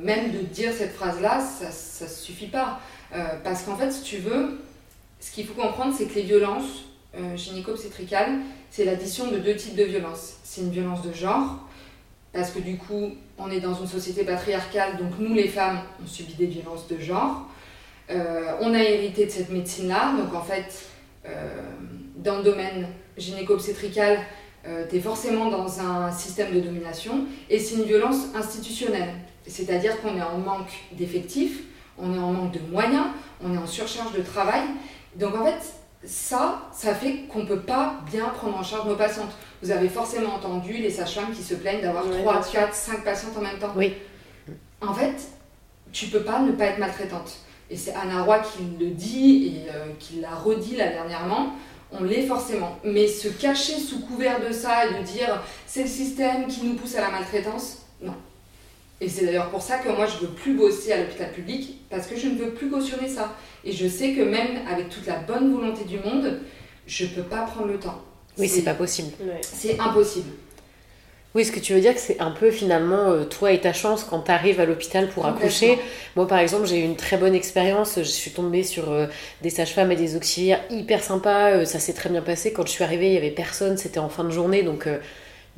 même 0.00 0.32
de 0.32 0.38
dire 0.38 0.72
cette 0.72 0.94
phrase-là, 0.94 1.40
ça 1.40 2.04
ne 2.04 2.10
suffit 2.10 2.46
pas. 2.46 2.80
parce 3.44 3.62
qu'en 3.62 3.76
fait, 3.76 3.90
si 3.90 4.02
tu 4.02 4.16
veux, 4.18 4.58
ce 5.20 5.30
qu'il 5.32 5.46
faut 5.46 5.60
comprendre, 5.60 5.94
c'est 5.96 6.06
que 6.06 6.14
les 6.14 6.22
violences 6.22 6.84
euh, 7.16 7.36
gynéco-obstétricales, 7.36 8.40
c'est 8.70 8.84
l'addition 8.84 9.30
de 9.30 9.38
deux 9.38 9.56
types 9.56 9.74
de 9.74 9.84
violences. 9.84 10.34
C'est 10.44 10.60
une 10.60 10.70
violence 10.70 11.02
de 11.02 11.12
genre, 11.12 11.58
parce 12.32 12.50
que 12.50 12.58
du 12.58 12.76
coup, 12.76 13.12
on 13.38 13.50
est 13.50 13.60
dans 13.60 13.74
une 13.74 13.86
société 13.86 14.24
patriarcale, 14.24 14.96
donc 14.96 15.18
nous, 15.18 15.34
les 15.34 15.48
femmes, 15.48 15.80
on 16.02 16.06
subit 16.06 16.34
des 16.34 16.46
violences 16.46 16.86
de 16.88 16.98
genre. 16.98 17.46
Euh, 18.10 18.52
on 18.60 18.74
a 18.74 18.82
hérité 18.82 19.26
de 19.26 19.30
cette 19.30 19.50
médecine-là, 19.50 20.12
donc 20.18 20.34
en 20.34 20.42
fait, 20.42 20.86
euh, 21.26 21.30
dans 22.16 22.38
le 22.38 22.42
domaine 22.42 22.88
gynéco-obstétrical, 23.16 24.18
tu 24.90 24.96
es 24.96 25.00
forcément 25.00 25.48
dans 25.48 25.80
un 25.80 26.12
système 26.12 26.52
de 26.54 26.60
domination, 26.60 27.24
et 27.48 27.58
c'est 27.58 27.76
une 27.76 27.84
violence 27.84 28.34
institutionnelle. 28.34 29.14
C'est-à-dire 29.46 29.98
qu'on 30.02 30.14
est 30.14 30.22
en 30.22 30.36
manque 30.36 30.72
d'effectifs, 30.92 31.62
on 31.96 32.14
est 32.14 32.18
en 32.18 32.32
manque 32.32 32.52
de 32.52 32.60
moyens, 32.70 33.06
on 33.42 33.54
est 33.54 33.58
en 33.58 33.66
surcharge 33.66 34.12
de 34.12 34.20
travail, 34.20 34.60
donc 35.16 35.34
en 35.34 35.44
fait, 35.44 35.58
ça, 36.04 36.62
ça 36.72 36.94
fait 36.94 37.24
qu'on 37.28 37.40
ne 37.40 37.46
peut 37.46 37.60
pas 37.60 38.00
bien 38.10 38.28
prendre 38.28 38.56
en 38.56 38.62
charge 38.62 38.86
nos 38.86 38.96
patientes. 38.96 39.32
Vous 39.62 39.70
avez 39.70 39.88
forcément 39.88 40.34
entendu 40.34 40.74
les 40.74 40.90
sages-femmes 40.90 41.32
qui 41.34 41.42
se 41.42 41.54
plaignent 41.54 41.82
d'avoir 41.82 42.08
3, 42.08 42.42
4, 42.52 42.74
5 42.74 43.04
patientes 43.04 43.36
en 43.36 43.40
même 43.40 43.58
temps. 43.58 43.72
Oui. 43.76 43.94
En 44.80 44.94
fait, 44.94 45.16
tu 45.92 46.06
peux 46.06 46.22
pas 46.22 46.40
ne 46.40 46.52
pas 46.52 46.66
être 46.66 46.78
maltraitante. 46.78 47.38
Et 47.70 47.76
c'est 47.76 47.92
Anna 47.94 48.22
Roy 48.22 48.38
qui 48.38 48.62
le 48.78 48.90
dit 48.90 49.46
et 49.46 49.70
euh, 49.70 49.86
qui 49.98 50.20
l'a 50.20 50.34
redit 50.34 50.76
là 50.76 50.88
dernièrement. 50.88 51.54
On 51.90 52.04
l'est 52.04 52.26
forcément. 52.26 52.78
Mais 52.84 53.08
se 53.08 53.28
cacher 53.28 53.78
sous 53.78 54.00
couvert 54.00 54.40
de 54.46 54.52
ça 54.52 54.86
et 54.86 54.98
de 54.98 55.02
dire 55.02 55.42
c'est 55.66 55.82
le 55.82 55.88
système 55.88 56.46
qui 56.46 56.64
nous 56.64 56.74
pousse 56.74 56.94
à 56.96 57.00
la 57.00 57.10
maltraitance, 57.10 57.78
non. 58.00 58.14
Et 59.00 59.08
c'est 59.08 59.26
d'ailleurs 59.26 59.50
pour 59.50 59.62
ça 59.62 59.78
que 59.78 59.88
moi 59.88 60.06
je 60.06 60.26
veux 60.26 60.32
plus 60.32 60.54
bosser 60.54 60.92
à 60.92 60.98
l'hôpital 60.98 61.32
public 61.32 61.80
parce 61.88 62.06
que 62.06 62.16
je 62.16 62.28
ne 62.28 62.36
veux 62.36 62.50
plus 62.50 62.70
cautionner 62.70 63.08
ça. 63.08 63.34
Et 63.64 63.72
je 63.72 63.86
sais 63.86 64.12
que 64.12 64.22
même 64.22 64.66
avec 64.70 64.88
toute 64.88 65.06
la 65.06 65.16
bonne 65.16 65.52
volonté 65.52 65.84
du 65.84 65.98
monde, 65.98 66.40
je 66.86 67.06
peux 67.06 67.22
pas 67.22 67.42
prendre 67.42 67.68
le 67.68 67.78
temps. 67.78 68.02
Oui, 68.38 68.48
c'est 68.48 68.62
pas 68.62 68.74
possible. 68.74 69.12
C'est 69.42 69.78
impossible. 69.78 70.30
Oui, 71.34 71.44
ce 71.44 71.52
que 71.52 71.60
tu 71.60 71.74
veux 71.74 71.80
dire 71.80 71.92
c'est 71.96 72.20
un 72.20 72.30
peu 72.30 72.50
finalement 72.50 73.10
euh, 73.10 73.24
toi 73.24 73.52
et 73.52 73.60
ta 73.60 73.74
chance 73.74 74.02
quand 74.02 74.20
tu 74.22 74.30
arrives 74.30 74.60
à 74.60 74.64
l'hôpital 74.64 75.08
pour 75.08 75.26
accoucher. 75.26 75.78
Moi 76.16 76.26
par 76.26 76.38
exemple, 76.38 76.66
j'ai 76.66 76.80
eu 76.80 76.84
une 76.84 76.96
très 76.96 77.18
bonne 77.18 77.34
expérience. 77.34 77.96
Je 77.98 78.02
suis 78.02 78.30
tombée 78.30 78.62
sur 78.62 78.90
euh, 78.90 79.06
des 79.42 79.50
sages-femmes 79.50 79.92
et 79.92 79.96
des 79.96 80.16
auxiliaires 80.16 80.60
hyper 80.70 81.02
sympas. 81.02 81.50
Euh, 81.50 81.64
ça 81.66 81.78
s'est 81.80 81.92
très 81.92 82.08
bien 82.08 82.22
passé. 82.22 82.52
Quand 82.52 82.66
je 82.66 82.72
suis 82.72 82.82
arrivée, 82.82 83.08
il 83.08 83.12
y 83.12 83.18
avait 83.18 83.30
personne. 83.30 83.76
C'était 83.76 84.00
en 84.00 84.08
fin 84.08 84.24
de 84.24 84.30
journée, 84.30 84.62
donc 84.62 84.88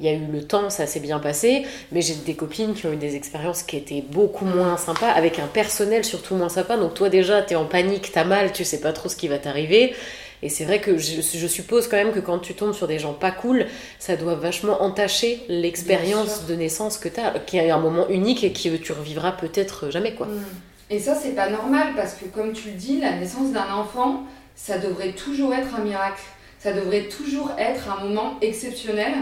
il 0.00 0.06
y 0.06 0.08
a 0.08 0.12
eu 0.12 0.26
le 0.32 0.42
temps, 0.42 0.70
ça 0.70 0.86
s'est 0.86 1.00
bien 1.00 1.18
passé, 1.18 1.66
mais 1.92 2.00
j'ai 2.00 2.14
des 2.14 2.34
copines 2.34 2.72
qui 2.72 2.86
ont 2.86 2.92
eu 2.92 2.96
des 2.96 3.16
expériences 3.16 3.62
qui 3.62 3.76
étaient 3.76 4.02
beaucoup 4.02 4.46
moins 4.46 4.78
sympas, 4.78 5.10
avec 5.10 5.38
un 5.38 5.46
personnel 5.46 6.04
surtout 6.04 6.34
moins 6.34 6.48
sympa. 6.48 6.78
Donc 6.78 6.94
toi 6.94 7.10
déjà, 7.10 7.42
tu 7.42 7.52
es 7.52 7.56
en 7.56 7.66
panique, 7.66 8.10
t'as 8.10 8.24
mal, 8.24 8.52
tu 8.52 8.64
sais 8.64 8.80
pas 8.80 8.92
trop 8.92 9.08
ce 9.08 9.16
qui 9.16 9.28
va 9.28 9.38
t'arriver. 9.38 9.94
Et 10.42 10.48
c'est 10.48 10.64
vrai 10.64 10.80
que 10.80 10.96
je, 10.96 11.46
suppose 11.46 11.86
quand 11.86 11.96
même 11.96 12.12
que 12.12 12.20
quand 12.20 12.38
tu 12.38 12.54
tombes 12.54 12.72
sur 12.72 12.86
des 12.88 12.98
gens 12.98 13.12
pas 13.12 13.30
cool, 13.30 13.66
ça 13.98 14.16
doit 14.16 14.34
vachement 14.34 14.82
entacher 14.82 15.42
l'expérience 15.48 16.46
de 16.46 16.54
naissance 16.54 16.96
que 16.96 17.08
tu 17.08 17.20
as, 17.20 17.38
qui 17.40 17.58
est 17.58 17.70
un 17.70 17.78
moment 17.78 18.08
unique 18.08 18.42
et 18.42 18.52
que 18.52 18.76
tu 18.76 18.92
revivras 18.92 19.32
peut-être 19.32 19.90
jamais. 19.90 20.14
quoi. 20.14 20.26
Mm. 20.26 20.44
Et 20.90 20.98
ça, 20.98 21.14
c'est 21.14 21.36
pas 21.36 21.48
normal 21.48 21.92
parce 21.94 22.14
que, 22.14 22.24
comme 22.24 22.52
tu 22.52 22.70
le 22.70 22.74
dis, 22.74 22.98
la 23.00 23.12
naissance 23.12 23.52
d'un 23.52 23.72
enfant, 23.72 24.24
ça 24.56 24.78
devrait 24.78 25.12
toujours 25.12 25.54
être 25.54 25.74
un 25.78 25.84
miracle. 25.84 26.22
Ça 26.58 26.72
devrait 26.72 27.04
toujours 27.04 27.52
être 27.56 27.88
un 27.88 28.04
moment 28.04 28.36
exceptionnel. 28.42 29.12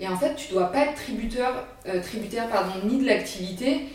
Et 0.00 0.08
en 0.08 0.16
fait, 0.16 0.34
tu 0.34 0.52
dois 0.52 0.66
pas 0.72 0.86
être 0.86 0.94
tributaire, 0.94 1.64
euh, 1.86 2.02
tributaire 2.02 2.48
pardon, 2.48 2.72
ni 2.84 2.98
de 2.98 3.06
l'activité, 3.06 3.86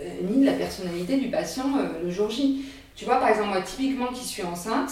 euh, 0.00 0.04
ni 0.22 0.40
de 0.40 0.46
la 0.46 0.52
personnalité 0.52 1.16
du 1.16 1.28
patient 1.28 1.78
euh, 1.78 2.02
le 2.02 2.10
jour 2.10 2.28
J. 2.28 2.64
Tu 2.96 3.04
vois, 3.04 3.16
par 3.16 3.28
exemple, 3.28 3.50
moi, 3.50 3.62
typiquement, 3.62 4.08
qui 4.08 4.24
suis 4.24 4.42
enceinte, 4.42 4.90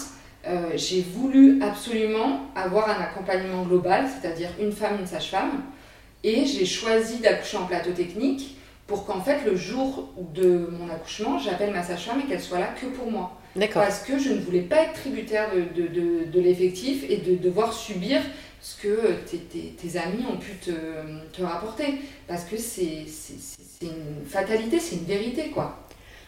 j'ai 0.75 1.03
voulu 1.03 1.63
absolument 1.63 2.47
avoir 2.55 2.89
un 2.89 3.03
accompagnement 3.03 3.63
global, 3.63 4.07
c'est-à-dire 4.09 4.51
une 4.61 4.73
femme, 4.73 4.99
une 5.01 5.07
sage-femme, 5.07 5.63
et 6.25 6.47
j'ai 6.47 6.67
choisi 6.67 7.19
d'accoucher 7.19 7.57
en 7.57 7.67
plateau 7.67 7.91
technique 7.93 8.57
pour 8.87 9.07
qu'en 9.07 9.21
fait, 9.21 9.45
le 9.47 9.57
jour 9.57 10.13
de 10.35 10.69
mon 10.79 10.93
accouchement, 10.93 11.39
j'appelle 11.39 11.73
ma 11.73 11.83
sage-femme 11.83 12.21
et 12.21 12.29
qu'elle 12.29 12.41
soit 12.41 12.59
là 12.59 12.75
que 12.81 12.87
pour 12.87 13.11
moi. 13.11 13.39
Parce 13.81 14.03
que 14.03 14.19
je 14.19 14.31
ne 14.31 14.41
voulais 14.41 14.63
pas 14.63 14.83
être 14.83 14.95
tributaire 14.95 15.49
de, 15.55 15.83
de, 15.83 15.89
de, 15.89 16.25
de 16.31 16.41
l'effectif 16.41 17.05
et 17.09 17.19
de 17.19 17.37
devoir 17.37 17.73
subir 17.73 18.21
ce 18.61 18.81
que 18.81 19.13
tes, 19.31 19.39
tes, 19.39 19.99
amis 19.99 20.25
ont 20.31 20.37
pu 20.37 20.53
te, 20.53 20.71
te 21.33 21.43
rapporter. 21.43 21.99
Parce 22.29 22.45
que 22.45 22.57
c'est 22.57 23.05
une 23.83 24.25
fatalité, 24.27 24.79
c'est 24.79 24.97
une 24.97 25.05
vérité, 25.05 25.51
quoi. 25.51 25.82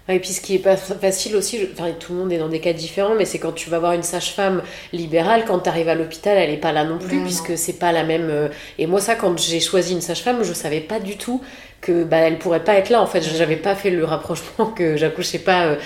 Et 0.09 0.19
puis 0.19 0.35
ce 0.35 0.43
qui 0.43 0.57
est 0.57 0.59
pas 0.59 0.77
facile 0.77 1.35
aussi, 1.35 1.67
enfin, 1.73 1.91
tout 1.99 2.13
le 2.13 2.19
monde 2.19 2.33
est 2.33 2.39
dans 2.39 2.51
des 2.51 2.61
cas 2.61 2.75
différents, 2.75 3.15
mais 3.15 3.25
c'est 3.25 3.39
quand 3.39 3.53
tu 3.53 3.71
vas 3.71 3.79
voir 3.79 3.93
une 3.93 4.03
sage-femme 4.03 4.63
libérale, 4.93 5.45
quand 5.47 5.61
tu 5.61 5.69
arrives 5.71 5.89
à 5.89 5.95
l'hôpital, 5.95 6.37
elle 6.37 6.51
n'est 6.51 6.59
pas 6.59 6.73
là 6.73 6.85
non 6.85 6.99
plus, 6.99 7.23
puisque 7.23 7.57
c'est 7.57 7.79
pas 7.79 7.91
la 7.91 8.05
même. 8.05 8.29
Euh, 8.29 8.49
et 8.79 8.87
moi, 8.87 9.01
ça, 9.01 9.15
quand 9.15 9.39
j'ai 9.39 9.61
choisi 9.61 9.95
une 9.95 10.03
sage-femme, 10.03 10.43
je 10.43 10.53
savais 10.53 10.81
pas 10.81 11.01
du 11.01 11.17
tout 11.17 11.41
que 11.81 12.05
bah, 12.05 12.19
elle 12.19 12.39
pourrait 12.39 12.65
pas 12.65 12.75
être 12.75 12.91
là. 12.91 13.01
En 13.01 13.07
fait, 13.07 13.23
j'avais 13.23 13.57
pas 13.57 13.75
fait 13.75 13.91
le 13.91 14.05
rapprochement 14.05 14.67
que 14.67 14.99
j'accouchais 14.99 15.39
pas 15.39 15.67
euh, 15.67 15.77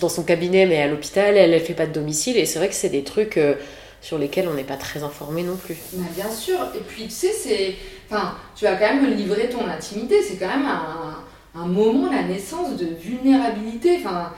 dans 0.00 0.10
son 0.10 0.22
cabinet, 0.22 0.66
mais 0.66 0.82
à 0.82 0.86
l'hôpital, 0.86 1.36
elle, 1.36 1.54
elle 1.54 1.60
fait 1.60 1.72
pas 1.72 1.86
de 1.86 1.92
domicile. 1.92 2.36
Et 2.36 2.44
c'est 2.44 2.58
vrai 2.58 2.68
que 2.68 2.74
c'est 2.74 2.90
des 2.90 3.04
trucs. 3.04 3.38
Euh, 3.38 3.54
sur 4.02 4.18
lesquels 4.18 4.48
on 4.48 4.54
n'est 4.54 4.64
pas 4.64 4.76
très 4.76 5.04
informé 5.04 5.44
non 5.44 5.54
plus. 5.56 5.76
Bah, 5.92 6.04
bien 6.14 6.28
sûr, 6.28 6.58
et 6.74 6.80
puis 6.80 7.04
tu 7.04 7.10
sais, 7.10 7.30
c'est, 7.30 7.76
enfin, 8.10 8.34
tu 8.56 8.64
vas 8.64 8.74
quand 8.74 8.92
même 8.92 9.14
livrer 9.14 9.48
ton 9.48 9.64
intimité, 9.64 10.20
c'est 10.22 10.38
quand 10.38 10.48
même 10.48 10.66
un, 10.66 11.18
un, 11.54 11.66
moment, 11.66 12.10
la 12.10 12.22
naissance 12.22 12.76
de 12.76 12.86
vulnérabilité, 12.86 13.98
enfin, 13.98 14.32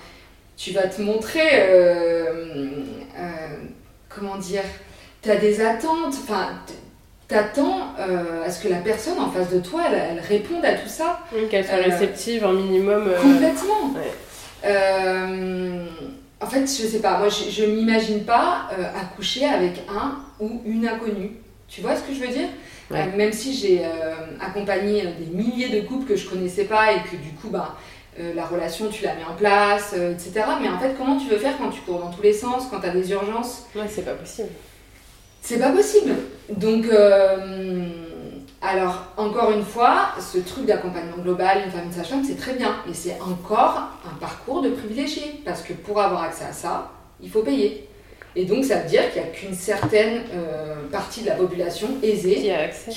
tu 0.56 0.73
vas 0.73 0.87
te 0.87 1.00
montrer, 1.02 1.49
euh, 1.52 2.71
euh, 3.18 3.56
comment 4.09 4.37
dire, 4.37 4.62
tu 5.23 5.30
as 5.30 5.37
des 5.37 5.61
attentes, 5.61 6.14
enfin, 6.23 6.49
t'attends 7.26 7.94
euh, 7.99 8.44
à 8.44 8.50
ce 8.50 8.62
que 8.62 8.68
la 8.68 8.78
personne 8.78 9.18
en 9.18 9.30
face 9.30 9.50
de 9.50 9.61
toi, 9.61 9.83
elle, 9.92 10.21
réponde 10.21 10.64
à 10.64 10.75
tout 10.75 10.88
ça. 10.88 11.21
qu'elle 11.50 11.64
soit 11.64 11.76
réceptive 11.76 12.44
un 12.44 12.52
minimum. 12.52 13.11
Complètement. 13.21 13.94
En 16.40 16.47
fait, 16.47 16.61
je 16.61 16.87
sais 16.87 17.00
pas, 17.00 17.18
moi 17.18 17.28
je, 17.28 17.64
ne 17.64 17.75
m'imagine 17.75 18.25
pas 18.25 18.68
accoucher 19.00 19.47
avec 19.47 19.83
un 19.88 20.18
ou 20.40 20.61
une 20.66 20.87
inconnue. 20.87 21.33
Tu 21.68 21.80
vois 21.80 21.97
ce 21.97 22.02
que 22.02 22.12
je 22.12 22.21
veux 22.21 22.28
dire? 22.28 22.49
Euh, 22.95 23.17
Même 23.17 23.33
si 23.33 23.55
j'ai 23.55 23.85
euh, 23.85 24.15
accompagné 24.41 25.03
des 25.19 25.27
milliers 25.35 25.69
de 25.69 25.87
couples 25.87 26.07
que 26.07 26.17
je 26.17 26.29
connaissais 26.29 26.65
pas 26.65 26.93
et 26.93 27.01
que 27.01 27.17
du 27.17 27.31
coup, 27.41 27.49
bah, 27.51 27.77
la 28.17 28.47
relation, 28.47 28.89
tu 28.89 29.03
la 29.03 29.15
mets 29.17 29.25
en 29.25 29.35
place, 29.35 29.93
etc. 29.93 30.47
Mais 30.63 30.69
en 30.69 30.79
fait, 30.79 30.95
comment 30.97 31.17
tu 31.17 31.29
veux 31.29 31.37
faire 31.37 31.59
quand 31.59 31.71
tu 31.71 31.81
cours 31.81 31.99
dans 31.99 32.13
tous 32.13 32.23
les 32.23 32.33
sens, 32.33 32.69
quand 32.71 32.79
tu 32.79 32.87
as 32.87 32.91
des 32.91 33.11
urgences? 33.11 33.67
Ouais, 33.75 33.89
c'est 33.89 34.05
pas 34.05 34.13
possible. 34.13 34.51
C'est 35.43 35.59
pas 35.59 35.71
possible. 35.71 36.15
Donc, 36.49 36.87
alors, 38.63 39.07
encore 39.17 39.51
une 39.51 39.65
fois, 39.65 40.11
ce 40.21 40.39
truc 40.39 40.65
d'accompagnement 40.65 41.19
global, 41.23 41.63
une 41.67 41.73
famille 41.73 41.93
sage-femme, 41.93 42.23
c'est 42.25 42.39
très 42.39 42.55
bien, 42.55 42.77
mais 42.87 42.95
c'est 42.95 43.21
encore 43.21 43.91
un 44.07 44.17
parcours 44.21 44.63
de 44.63 44.71
privilégié, 44.71 45.43
parce 45.45 45.63
que 45.63 45.73
pour 45.73 46.01
avoir 46.01 46.23
accès 46.23 46.45
à 46.45 46.53
ça, 46.53 46.93
il 47.21 47.29
faut 47.29 47.43
payer. 47.43 47.89
Et 48.37 48.45
donc, 48.45 48.64
ça 48.64 48.79
veut 48.79 48.88
dire 48.88 49.12
qu'il 49.12 49.23
n'y 49.23 49.29
a 49.29 49.31
qu'une 49.31 49.55
certaine 49.55 50.23
euh, 50.33 50.88
partie 50.91 51.23
de 51.23 51.29
la 51.29 51.35
population 51.35 51.88
aisée 52.03 52.37
qui 52.37 52.50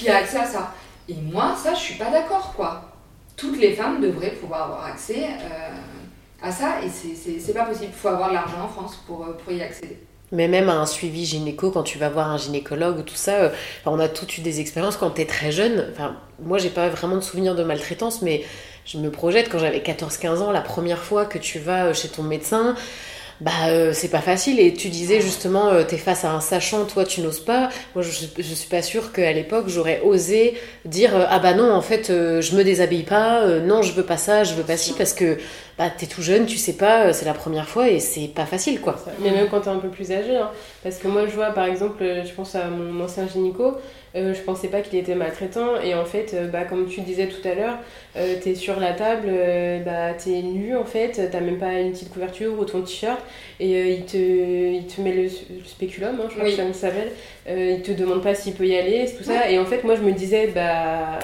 a, 0.09 0.15
accès. 0.17 0.37
à 0.37 0.45
ça. 0.45 0.73
Et 1.07 1.15
moi, 1.15 1.55
ça, 1.61 1.73
je 1.73 1.79
suis 1.79 1.95
pas 1.95 2.09
d'accord, 2.09 2.53
quoi. 2.55 2.81
Toutes 3.35 3.59
les 3.59 3.73
femmes 3.73 4.01
devraient 4.01 4.31
pouvoir 4.31 4.63
avoir 4.63 4.85
accès 4.85 5.23
euh, 5.23 5.75
à 6.41 6.51
ça, 6.51 6.77
et 6.83 6.89
c'est 6.89 7.53
pas 7.53 7.65
possible. 7.65 7.91
Il 7.91 7.93
faut 7.93 8.07
avoir 8.07 8.33
l'argent 8.33 8.61
en 8.63 8.67
France 8.67 8.97
pour, 9.05 9.23
euh, 9.23 9.37
pour 9.43 9.53
y 9.53 9.61
accéder. 9.61 9.99
Mais 10.31 10.49
même 10.49 10.67
à 10.67 10.73
un 10.73 10.85
suivi 10.85 11.25
gynéco, 11.25 11.71
quand 11.71 11.83
tu 11.83 11.97
vas 11.97 12.09
voir 12.09 12.29
un 12.29 12.37
gynécologue 12.37 12.99
ou 12.99 13.01
tout 13.01 13.15
ça, 13.15 13.35
euh, 13.35 13.49
on 13.85 13.99
a 13.99 14.09
toutes 14.09 14.37
eu 14.37 14.41
des 14.41 14.59
expériences 14.59 14.97
quand 14.97 15.11
tu 15.11 15.21
es 15.21 15.25
très 15.25 15.51
jeune. 15.51 15.87
Enfin, 15.93 16.17
moi, 16.39 16.57
j'ai 16.57 16.69
pas 16.69 16.89
vraiment 16.89 17.15
de 17.15 17.21
souvenirs 17.21 17.55
de 17.55 17.63
maltraitance, 17.63 18.21
mais 18.21 18.43
je 18.85 18.97
me 18.97 19.09
projette 19.09 19.49
quand 19.49 19.59
j'avais 19.59 19.79
14-15 19.79 20.39
ans, 20.39 20.51
la 20.51 20.61
première 20.61 21.01
fois 21.01 21.25
que 21.25 21.37
tu 21.37 21.59
vas 21.59 21.93
chez 21.93 22.09
ton 22.09 22.23
médecin, 22.23 22.75
bah 23.41 23.51
euh, 23.69 23.91
c'est 23.93 24.09
pas 24.09 24.21
facile. 24.21 24.59
Et 24.59 24.73
tu 24.73 24.89
disais 24.89 25.21
justement 25.21 25.69
euh, 25.69 25.83
t'es 25.83 25.97
face 25.97 26.25
à 26.25 26.31
un 26.31 26.41
sachant 26.41 26.85
toi 26.85 27.05
tu 27.05 27.21
n'oses 27.21 27.39
pas. 27.39 27.69
Moi 27.95 28.03
je, 28.03 28.09
suis 28.09 28.69
pas 28.69 28.81
sûre 28.81 29.11
qu'à 29.11 29.31
l'époque 29.33 29.65
j'aurais 29.67 30.01
osé 30.01 30.55
dire 30.85 31.11
ah 31.29 31.39
bah 31.39 31.53
non 31.53 31.71
en 31.71 31.81
fait 31.81 32.07
je 32.07 32.55
me 32.55 32.63
déshabille 32.63 33.03
pas. 33.03 33.45
Non 33.59 33.81
je 33.81 33.93
veux 33.93 34.05
pas 34.05 34.17
ça 34.17 34.43
je 34.43 34.53
veux 34.53 34.63
pas 34.63 34.77
ci 34.77 34.93
parce 34.93 35.13
que 35.13 35.37
bah 35.77 35.89
t'es 35.95 36.07
tout 36.07 36.23
jeune 36.23 36.45
tu 36.45 36.57
sais 36.57 36.73
pas 36.73 37.13
c'est 37.13 37.25
la 37.25 37.33
première 37.33 37.67
fois 37.67 37.89
et 37.89 37.99
c'est 37.99 38.27
pas 38.27 38.45
facile 38.45 38.81
quoi. 38.81 38.95
Mais 39.21 39.31
même 39.31 39.47
quand 39.49 39.61
t'es 39.61 39.69
un 39.69 39.77
peu 39.77 39.89
plus 39.89 40.11
âgé 40.11 40.35
hein, 40.35 40.49
parce 40.83 40.97
que 40.97 41.07
moi 41.07 41.27
je 41.27 41.33
vois 41.33 41.51
par 41.51 41.65
exemple 41.65 42.03
je 42.03 42.31
pense 42.33 42.55
à 42.55 42.67
mon 42.67 43.03
ancien 43.03 43.27
gynéco 43.27 43.77
euh, 44.17 44.33
je 44.33 44.41
pensais 44.41 44.67
pas 44.67 44.81
qu'il 44.81 44.97
était 44.97 45.15
maltraitant 45.15 45.79
et 45.81 45.93
en 45.93 46.05
fait 46.05 46.33
euh, 46.33 46.47
bah, 46.47 46.63
comme 46.63 46.87
tu 46.87 47.01
disais 47.01 47.27
tout 47.27 47.47
à 47.47 47.53
l'heure 47.53 47.77
euh, 48.15 48.35
tu 48.41 48.49
es 48.49 48.55
sur 48.55 48.79
la 48.79 48.93
table 48.93 49.29
bah, 49.85 50.13
tu 50.13 50.33
es 50.33 50.41
nu 50.41 50.75
en 50.75 50.85
fait 50.85 51.29
t'as 51.31 51.39
même 51.39 51.59
pas 51.59 51.73
une 51.73 51.91
petite 51.91 52.11
couverture 52.11 52.57
ou 52.59 52.65
ton 52.65 52.81
t-shirt 52.81 53.19
et 53.59 53.93
il, 53.93 54.05
te, 54.05 54.17
il 54.17 54.87
te 54.87 55.01
met 55.01 55.13
le, 55.13 55.29
spéculum 55.65 56.19
hein, 56.19 56.27
je 56.29 56.35
crois 56.35 56.49
que 56.49 56.55
ça 56.55 56.73
s'appelle. 56.73 57.11
Il 57.49 57.81
te 57.81 57.91
demande 57.91 58.21
pas 58.21 58.35
s'il 58.35 58.53
peut 58.53 58.67
y 58.67 58.75
aller 58.75 59.09
tout 59.17 59.23
ça. 59.23 59.49
Et 59.49 59.57
en 59.57 59.65
fait 59.65 59.83
moi 59.83 59.95
je 59.95 60.01
me 60.01 60.11
disais 60.11 60.47
bah 60.47 61.19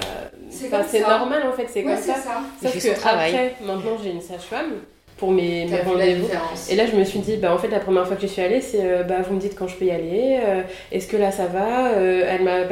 c'est 0.50 1.00
normal 1.00 1.42
en 1.46 1.52
fait 1.52 1.66
c'est 1.68 1.82
comme 1.82 1.96
ça, 1.96 2.14
ça. 2.14 2.42
sauf 2.62 2.82
que 2.82 2.90
après 2.90 3.54
maintenant 3.62 3.98
j'ai 4.02 4.10
une 4.10 4.20
sage-femme 4.20 4.72
pour 5.16 5.30
mes, 5.30 5.66
mes 5.66 5.80
rendez-vous. 5.80 6.26
Et 6.70 6.74
là, 6.74 6.86
je 6.86 6.96
me 6.96 7.04
suis 7.04 7.20
dit, 7.20 7.36
bah, 7.36 7.54
en 7.54 7.58
fait, 7.58 7.68
la 7.68 7.78
première 7.78 8.06
fois 8.06 8.16
que 8.16 8.22
je 8.22 8.26
suis 8.26 8.42
allée, 8.42 8.60
c'est 8.60 8.80
euh, 8.82 9.04
bah, 9.04 9.16
vous 9.26 9.34
me 9.34 9.40
dites 9.40 9.54
quand 9.56 9.68
je 9.68 9.76
peux 9.76 9.84
y 9.84 9.90
aller, 9.90 10.38
euh, 10.44 10.62
est-ce 10.90 11.06
que 11.06 11.16
là 11.16 11.30
ça 11.30 11.46
va 11.46 11.92
euh, 11.92 12.26
Elle 12.28 12.42
m'a 12.42 12.64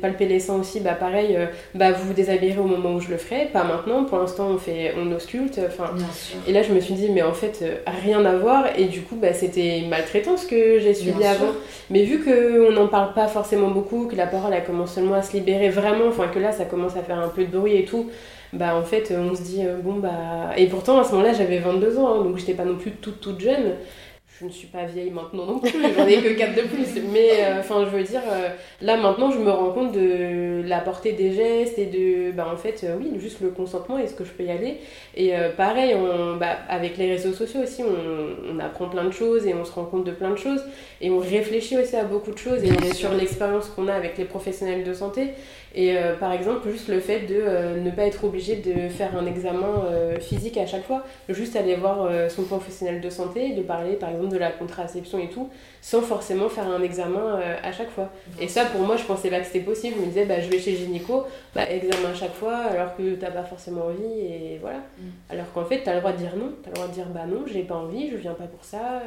palpé 0.00 0.26
les 0.26 0.38
seins 0.38 0.54
aussi, 0.54 0.80
bah, 0.80 0.92
pareil, 0.92 1.36
bah, 1.74 1.90
vous 1.90 2.08
vous 2.08 2.12
déshabillerez 2.12 2.60
au 2.60 2.64
moment 2.64 2.94
où 2.94 3.00
je 3.00 3.08
le 3.08 3.16
ferai, 3.16 3.46
pas 3.46 3.64
maintenant, 3.64 4.04
pour 4.04 4.18
l'instant 4.18 4.48
on, 4.50 4.58
fait, 4.58 4.94
on 4.96 5.10
ausculte. 5.12 5.60
Et 6.46 6.52
là, 6.52 6.62
je 6.62 6.72
me 6.72 6.80
suis 6.80 6.94
dit, 6.94 7.08
mais 7.10 7.22
en 7.22 7.34
fait, 7.34 7.64
rien 8.04 8.24
à 8.24 8.36
voir, 8.36 8.66
et 8.78 8.84
du 8.84 9.02
coup, 9.02 9.16
bah, 9.16 9.32
c'était 9.32 9.82
maltraitance 9.88 10.46
que 10.46 10.78
j'ai 10.78 10.94
subi 10.94 11.24
avant. 11.24 11.52
Mais 11.90 12.04
vu 12.04 12.22
qu'on 12.22 12.70
n'en 12.70 12.86
parle 12.86 13.14
pas 13.14 13.26
forcément 13.26 13.68
beaucoup, 13.68 14.06
que 14.06 14.14
la 14.14 14.26
parole 14.26 14.52
elle 14.54 14.64
commence 14.64 14.94
seulement 14.94 15.14
à 15.14 15.22
se 15.22 15.32
libérer 15.32 15.70
vraiment, 15.70 16.06
enfin 16.08 16.28
que 16.28 16.38
là 16.38 16.52
ça 16.52 16.64
commence 16.64 16.96
à 16.96 17.02
faire 17.02 17.18
un 17.18 17.28
peu 17.28 17.44
de 17.44 17.58
bruit 17.58 17.76
et 17.76 17.84
tout, 17.84 18.10
bah 18.52 18.74
en 18.74 18.82
fait 18.82 19.12
on 19.16 19.34
se 19.34 19.42
dit 19.42 19.64
euh, 19.64 19.78
bon 19.78 19.94
bah 19.94 20.52
et 20.56 20.66
pourtant 20.66 20.98
à 20.98 21.04
ce 21.04 21.12
moment-là 21.12 21.32
j'avais 21.32 21.58
22 21.58 21.98
ans 21.98 22.08
hein, 22.08 22.24
donc 22.24 22.38
j'étais 22.38 22.54
pas 22.54 22.64
non 22.64 22.76
plus 22.76 22.92
toute 22.92 23.20
toute 23.20 23.40
jeune 23.40 23.74
je 24.40 24.46
ne 24.46 24.50
suis 24.50 24.68
pas 24.68 24.86
vieille 24.86 25.10
maintenant 25.10 25.44
non 25.44 25.58
plus, 25.58 25.70
j'en 25.70 26.06
ai 26.06 26.22
que 26.22 26.32
4 26.32 26.54
de 26.54 26.62
plus. 26.62 27.02
Mais 27.12 27.44
euh, 27.44 27.60
enfin, 27.60 27.84
je 27.84 27.94
veux 27.94 28.02
dire, 28.02 28.22
euh, 28.26 28.48
là 28.80 28.96
maintenant, 28.96 29.30
je 29.30 29.38
me 29.38 29.50
rends 29.50 29.70
compte 29.72 29.92
de 29.92 30.62
la 30.66 30.80
portée 30.80 31.12
des 31.12 31.32
gestes 31.32 31.78
et 31.78 31.84
de, 31.84 32.32
bah, 32.32 32.48
en 32.50 32.56
fait, 32.56 32.84
euh, 32.84 32.96
oui, 32.98 33.12
juste 33.18 33.42
le 33.42 33.50
consentement, 33.50 33.98
est-ce 33.98 34.14
que 34.14 34.24
je 34.24 34.30
peux 34.30 34.44
y 34.44 34.50
aller 34.50 34.78
Et 35.14 35.32
pareil, 35.56 35.94
on, 35.94 36.36
bah, 36.36 36.56
avec 36.68 36.96
les 36.96 37.10
réseaux 37.10 37.32
sociaux 37.32 37.60
aussi, 37.62 37.82
on, 37.82 38.54
on, 38.54 38.58
apprend 38.60 38.88
plein 38.88 39.04
de 39.04 39.10
choses 39.10 39.46
et 39.46 39.54
on 39.54 39.64
se 39.64 39.72
rend 39.72 39.84
compte 39.84 40.04
de 40.04 40.12
plein 40.12 40.30
de 40.30 40.36
choses 40.36 40.64
et 41.00 41.10
on 41.10 41.18
réfléchit 41.18 41.76
aussi 41.76 41.96
à 41.96 42.04
beaucoup 42.04 42.32
de 42.32 42.38
choses 42.38 42.64
et 42.64 42.70
on 42.70 42.82
est 42.82 42.94
sur 42.94 43.12
l'expérience 43.12 43.68
qu'on 43.68 43.88
a 43.88 43.94
avec 43.94 44.16
les 44.16 44.24
professionnels 44.24 44.84
de 44.84 44.94
santé. 44.94 45.30
Et 45.74 45.94
par 46.18 46.32
exemple, 46.32 46.68
juste 46.70 46.88
le 46.88 47.00
fait 47.00 47.20
de 47.20 47.80
ne 47.80 47.90
pas 47.90 48.02
être 48.02 48.24
obligé 48.24 48.56
de 48.56 48.88
faire 48.88 49.16
un 49.16 49.26
examen 49.26 49.84
physique 50.20 50.56
à 50.56 50.66
chaque 50.66 50.84
fois, 50.84 51.04
juste 51.28 51.54
aller 51.56 51.76
voir 51.76 52.10
son 52.28 52.42
professionnel 52.42 53.00
de 53.00 53.10
santé, 53.10 53.54
de 53.54 53.62
parler 53.62 53.94
par 53.94 54.10
exemple 54.10 54.32
de 54.32 54.38
la 54.38 54.50
contraception 54.50 55.18
et 55.18 55.28
tout, 55.28 55.48
sans 55.80 56.02
forcément 56.02 56.48
faire 56.48 56.68
un 56.68 56.82
examen 56.82 57.36
euh, 57.36 57.56
à 57.62 57.72
chaque 57.72 57.90
fois. 57.90 58.10
Et 58.40 58.48
ça, 58.48 58.66
pour 58.66 58.82
moi, 58.82 58.96
je 58.96 59.04
pensais 59.04 59.30
pas 59.30 59.40
que 59.40 59.46
c'était 59.46 59.60
possible. 59.60 59.96
Je 59.96 60.02
me 60.02 60.06
disais, 60.06 60.26
bah, 60.26 60.40
je 60.40 60.48
vais 60.48 60.58
chez 60.58 60.76
gynéco, 60.76 61.24
bah, 61.54 61.68
examen 61.70 62.10
à 62.10 62.14
chaque 62.14 62.34
fois, 62.34 62.56
alors 62.56 62.96
que 62.96 63.14
t'as 63.14 63.30
pas 63.30 63.44
forcément 63.44 63.86
envie, 63.86 64.20
et 64.20 64.58
voilà. 64.60 64.78
Mm. 64.78 65.02
Alors 65.30 65.52
qu'en 65.52 65.64
fait, 65.64 65.82
tu 65.82 65.88
as 65.88 65.94
le 65.94 66.00
droit 66.00 66.12
de 66.12 66.18
dire 66.18 66.36
non, 66.36 66.52
tu 66.62 66.68
as 66.68 66.70
le 66.70 66.74
droit 66.74 66.88
de 66.88 66.92
dire, 66.92 67.06
bah 67.06 67.26
non, 67.26 67.44
j'ai 67.46 67.62
pas 67.62 67.76
envie, 67.76 68.10
je 68.10 68.16
viens 68.16 68.34
pas 68.34 68.44
pour 68.44 68.64
ça. 68.64 69.02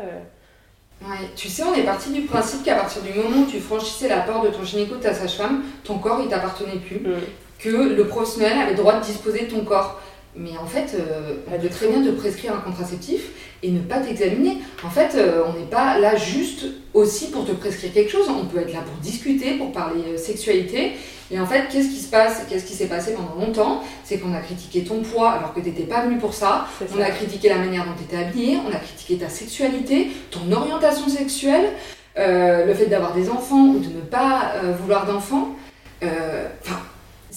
Ouais, 1.02 1.30
tu 1.36 1.50
sais, 1.50 1.64
on 1.64 1.74
est 1.74 1.84
parti 1.84 2.12
du 2.12 2.22
principe 2.22 2.64
qu'à 2.64 2.76
partir 2.76 3.02
du 3.02 3.14
moment 3.14 3.42
où 3.42 3.46
tu 3.46 3.60
franchissais 3.60 4.08
la 4.08 4.22
porte 4.22 4.46
de 4.46 4.52
ton 4.52 4.64
gynéco, 4.64 4.96
de 4.96 5.02
ta 5.02 5.14
sage-femme, 5.14 5.64
ton 5.84 5.98
corps, 5.98 6.22
il 6.24 6.30
t'appartenait 6.30 6.78
plus. 6.78 7.00
Mm. 7.00 7.20
Que 7.60 7.70
le 7.70 8.08
professionnel 8.08 8.58
avait 8.60 8.72
le 8.72 8.78
droit 8.78 8.96
de 8.96 9.04
disposer 9.04 9.46
de 9.46 9.52
ton 9.52 9.64
corps. 9.64 10.02
Mais 10.36 10.58
en 10.58 10.66
fait, 10.66 10.96
euh, 10.96 11.36
elle 11.52 11.62
veut 11.62 11.70
très 11.70 11.88
bien 11.88 12.04
te 12.04 12.10
prescrire 12.10 12.56
un 12.56 12.60
contraceptif 12.60 13.30
et 13.62 13.70
ne 13.70 13.80
pas 13.80 14.00
t'examiner. 14.00 14.58
En 14.84 14.90
fait, 14.90 15.16
euh, 15.16 15.44
on 15.48 15.60
n'est 15.60 15.68
pas 15.68 16.00
là 16.00 16.16
juste 16.16 16.66
aussi 16.96 17.30
pour 17.30 17.46
te 17.46 17.52
prescrire 17.52 17.94
quelque 17.94 18.12
chose. 18.12 18.28
On 18.30 18.46
peut 18.46 18.60
être 18.60 18.74
là 18.74 18.80
pour 18.80 18.96
discuter, 18.96 19.58
pour 19.58 19.72
parler 19.72 20.02
euh, 20.08 20.18
sexualité. 20.18 20.94
Et 21.30 21.40
en 21.40 21.46
fait, 21.46 21.68
qu'est-ce 21.72 21.90
qui 21.90 22.00
se 22.00 22.10
passe? 22.10 22.46
Qu'est-ce 22.50 22.66
qui 22.66 22.74
s'est 22.74 22.88
passé 22.88 23.14
pendant 23.14 23.46
longtemps? 23.46 23.84
C'est 24.04 24.18
qu'on 24.18 24.34
a 24.34 24.40
critiqué 24.40 24.84
ton 24.84 25.02
poids 25.02 25.32
alors 25.32 25.54
que 25.54 25.60
tu 25.60 25.68
n'étais 25.68 25.84
pas 25.84 26.04
venu 26.04 26.18
pour 26.18 26.34
ça. 26.34 26.66
On 26.96 27.00
a 27.00 27.12
critiqué 27.12 27.50
la 27.50 27.58
manière 27.58 27.86
dont 27.86 27.94
tu 27.96 28.04
étais 28.04 28.24
habillée. 28.24 28.58
On 28.68 28.74
a 28.74 28.80
critiqué 28.80 29.18
ta 29.18 29.30
sexualité, 29.30 30.10
ton 30.32 30.52
orientation 30.52 31.08
sexuelle, 31.08 31.74
le 32.16 32.74
fait 32.74 32.86
d'avoir 32.88 33.14
des 33.14 33.30
enfants 33.30 33.68
ou 33.68 33.80
de 33.80 33.88
ne 33.88 34.02
pas 34.02 34.54
vouloir 34.80 35.08
d'enfants. 35.08 35.56
Enfin 36.04 36.80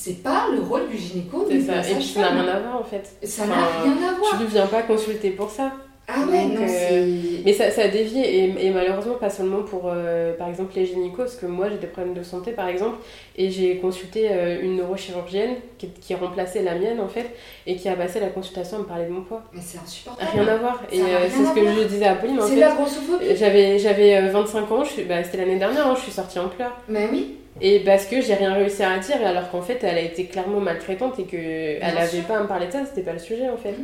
c'est 0.07 0.23
pas 0.23 0.47
le 0.53 0.61
rôle 0.61 0.89
du 0.89 0.97
gynéco 0.97 1.45
de 1.51 1.61
ça. 1.61 1.81
Et 1.81 1.95
puis 1.95 2.05
ça 2.05 2.21
n'a 2.21 2.29
rien 2.29 2.49
à 2.49 2.61
voir 2.61 2.81
en 2.81 2.85
fait. 2.85 3.17
Ça 3.27 3.45
n'a 3.45 3.57
rien 3.57 3.93
à 4.09 4.19
voir. 4.19 4.39
Tu 4.39 4.45
ne 4.45 4.49
viens 4.49 4.67
pas 4.67 4.83
consulter 4.83 5.31
pour 5.31 5.51
ça. 5.51 5.73
Ah 6.09 6.21
ouais, 6.31 6.45
non, 6.45 6.61
euh, 6.61 7.21
Mais 7.45 7.53
ça, 7.53 7.69
ça 7.73 7.89
dévie, 7.89 8.21
et, 8.21 8.67
et, 8.67 8.71
malheureusement, 8.71 9.15
pas 9.15 9.29
seulement 9.29 9.65
pour, 9.65 9.87
euh, 9.87 10.35
par 10.35 10.49
exemple, 10.49 10.73
les 10.77 10.87
gynécos, 10.87 11.25
parce 11.25 11.35
que 11.35 11.47
moi, 11.47 11.69
j'ai 11.69 11.79
des 11.79 11.89
problèmes 11.89 12.15
de 12.15 12.23
santé, 12.23 12.53
par 12.53 12.69
exemple, 12.69 12.99
et 13.37 13.51
j'ai 13.51 13.79
consulté 13.79 14.29
euh, 14.31 14.63
une 14.63 14.77
neurochirurgienne 14.77 15.57
qui, 15.79 15.89
qui, 15.89 16.15
remplaçait 16.15 16.63
la 16.63 16.77
mienne, 16.77 17.01
en 17.01 17.09
fait, 17.09 17.35
et 17.67 17.75
qui 17.75 17.89
a 17.89 17.97
passé 17.97 18.21
la 18.21 18.29
consultation 18.29 18.77
à 18.77 18.81
me 18.83 18.85
parler 18.85 19.07
de 19.07 19.11
mon 19.11 19.23
poids. 19.23 19.43
Mais 19.53 19.61
c'est 19.61 19.79
insupportable. 19.79 20.31
Rien 20.33 20.47
à 20.47 20.57
voir. 20.59 20.81
et 20.93 21.01
c'est 21.29 21.45
ce 21.45 21.53
que 21.53 21.67
je 21.67 21.89
disais 21.89 22.07
à 22.07 22.15
Pauline, 22.15 22.39
C'est 22.41 22.55
la 22.55 22.73
grossophobie. 22.73 23.35
J'avais 23.35 24.31
25 24.31 24.71
ans, 24.71 24.85
bah, 25.09 25.25
c'était 25.25 25.39
l'année 25.39 25.59
dernière, 25.59 25.89
hein, 25.89 25.95
je 25.97 26.03
suis 26.03 26.13
sortie 26.13 26.39
en 26.39 26.49
pleurs. 26.49 26.77
Mais 26.89 27.09
oui. 27.11 27.35
Et 27.61 27.81
parce 27.81 28.05
que 28.05 28.21
j'ai 28.21 28.35
rien 28.35 28.55
réussi 28.55 28.83
à 28.83 28.99
dire, 28.99 29.25
alors 29.25 29.51
qu'en 29.51 29.63
fait, 29.63 29.79
elle 29.83 29.97
a 29.97 30.03
été 30.03 30.27
clairement 30.27 30.61
maltraitante 30.61 31.19
et 31.19 31.25
qu'elle 31.25 31.95
n'avait 31.95 32.21
pas 32.23 32.39
à 32.39 32.43
me 32.43 32.47
parler 32.47 32.67
de 32.67 32.73
ça, 32.73 32.85
c'était 32.85 33.03
pas 33.03 33.15
le 33.15 33.19
sujet, 33.19 33.49
en 33.49 33.57
fait. 33.57 33.75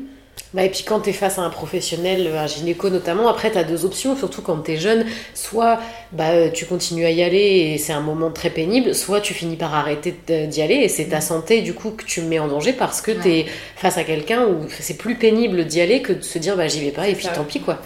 Bah 0.55 0.65
et 0.65 0.69
puis 0.69 0.83
quand 0.83 1.01
tu 1.01 1.11
es 1.11 1.13
face 1.13 1.39
à 1.39 1.43
un 1.43 1.51
professionnel, 1.51 2.31
un 2.37 2.47
gynéco 2.47 2.91
notamment, 2.91 3.29
après 3.29 3.51
tu 3.51 3.59
as 3.59 3.65
deux 3.65 3.85
options, 3.87 4.17
surtout 4.17 4.43
quand 4.43 4.59
tu 4.59 4.73
es 4.73 4.77
jeune. 4.77 5.07
Soit 5.35 5.79
bah, 6.13 6.51
tu 6.51 6.67
continues 6.67 7.07
à 7.07 7.11
y 7.11 7.23
aller 7.23 7.39
et 7.39 7.79
c'est 7.79 7.93
un 7.93 8.01
moment 8.01 8.31
très 8.31 8.51
pénible, 8.51 8.95
soit 8.95 9.21
tu 9.21 9.33
finis 9.33 9.57
par 9.57 9.75
arrêter 9.75 10.15
d'y 10.27 10.63
aller 10.63 10.75
et 10.75 10.89
c'est 10.89 11.07
ta 11.07 11.19
mm. 11.19 11.23
santé 11.23 11.61
du 11.63 11.75
coup 11.75 11.91
que 11.91 12.05
tu 12.05 12.21
mets 12.21 12.39
en 12.39 12.49
danger 12.49 12.73
parce 12.73 13.01
que 13.01 13.13
tu 13.13 13.29
es 13.29 13.47
face 13.77 13.97
à 13.97 14.05
quelqu'un 14.05 14.47
où 14.47 14.67
c'est 14.69 14.99
plus 14.99 15.15
pénible 15.15 15.65
d'y 15.65 15.81
aller 15.81 16.03
que 16.03 16.13
de 16.13 16.23
se 16.23 16.39
dire 16.39 16.57
bah 16.57 16.69
j'y 16.69 16.85
vais 16.85 16.91
pas 16.91 17.09
et 17.09 17.15
puis 17.15 17.29
tant 17.35 17.45
pis 17.45 17.61
quoi. 17.61 17.79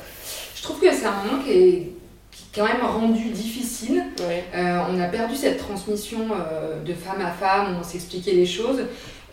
Je 0.57 0.62
trouve 0.62 0.81
que 0.81 0.93
c'est 0.93 1.07
un 1.07 1.12
moment 1.25 1.43
qui 1.45 1.52
est 1.52 1.83
quand 2.57 2.64
même 2.64 2.83
rendu 2.83 3.28
difficile. 3.31 4.02
Euh, 4.21 4.81
on 4.90 4.99
a 4.99 5.07
perdu 5.07 5.37
cette 5.37 5.59
transmission 5.59 6.21
euh, 6.33 6.83
de 6.83 6.95
femme 6.95 7.21
à 7.21 7.31
femme 7.31 7.75
où 7.75 7.81
on 7.81 7.83
s'expliquait 7.83 8.33
les 8.33 8.46
choses. 8.46 8.81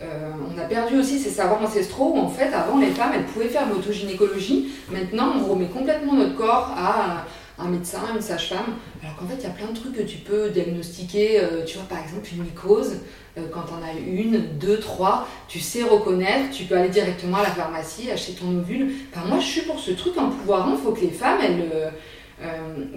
Euh, 0.02 0.30
on 0.54 0.58
a 0.58 0.64
perdu 0.64 0.98
aussi 0.98 1.18
ces 1.18 1.30
savoirs 1.30 1.62
ancestraux 1.62 2.12
où 2.14 2.18
en 2.18 2.28
fait 2.28 2.52
avant 2.52 2.78
les 2.78 2.90
femmes 2.90 3.12
elles 3.14 3.24
pouvaient 3.24 3.48
faire 3.48 3.66
l'autogynécologie. 3.68 4.68
Maintenant 4.90 5.32
on 5.40 5.52
remet 5.52 5.68
complètement 5.68 6.12
notre 6.14 6.34
corps 6.34 6.74
à 6.76 7.24
un 7.58 7.68
médecin, 7.68 8.00
une 8.14 8.20
sage-femme. 8.20 8.74
Alors 9.02 9.16
qu'en 9.16 9.26
fait 9.26 9.36
il 9.38 9.44
y 9.44 9.46
a 9.46 9.50
plein 9.50 9.68
de 9.68 9.78
trucs 9.78 9.96
que 9.96 10.02
tu 10.02 10.18
peux 10.18 10.50
diagnostiquer. 10.50 11.40
Tu 11.66 11.78
vois 11.78 11.86
par 11.88 12.02
exemple 12.02 12.28
une 12.34 12.42
mycose, 12.42 12.96
quand 13.36 13.64
on 13.72 13.82
a 13.82 13.98
une, 13.98 14.58
deux, 14.58 14.80
trois, 14.80 15.26
tu 15.48 15.60
sais 15.60 15.84
reconnaître, 15.84 16.50
tu 16.50 16.64
peux 16.64 16.76
aller 16.76 16.88
directement 16.88 17.38
à 17.38 17.44
la 17.44 17.50
pharmacie, 17.50 18.10
acheter 18.10 18.32
ton 18.32 18.58
ovule. 18.58 18.92
Enfin 19.12 19.26
moi 19.26 19.38
je 19.38 19.46
suis 19.46 19.62
pour 19.62 19.78
ce 19.78 19.92
truc 19.92 20.18
en 20.18 20.28
pouvoir, 20.28 20.68
il 20.70 20.76
faut 20.76 20.90
que 20.92 21.00
les 21.00 21.10
femmes 21.10 21.38
elles... 21.42 21.70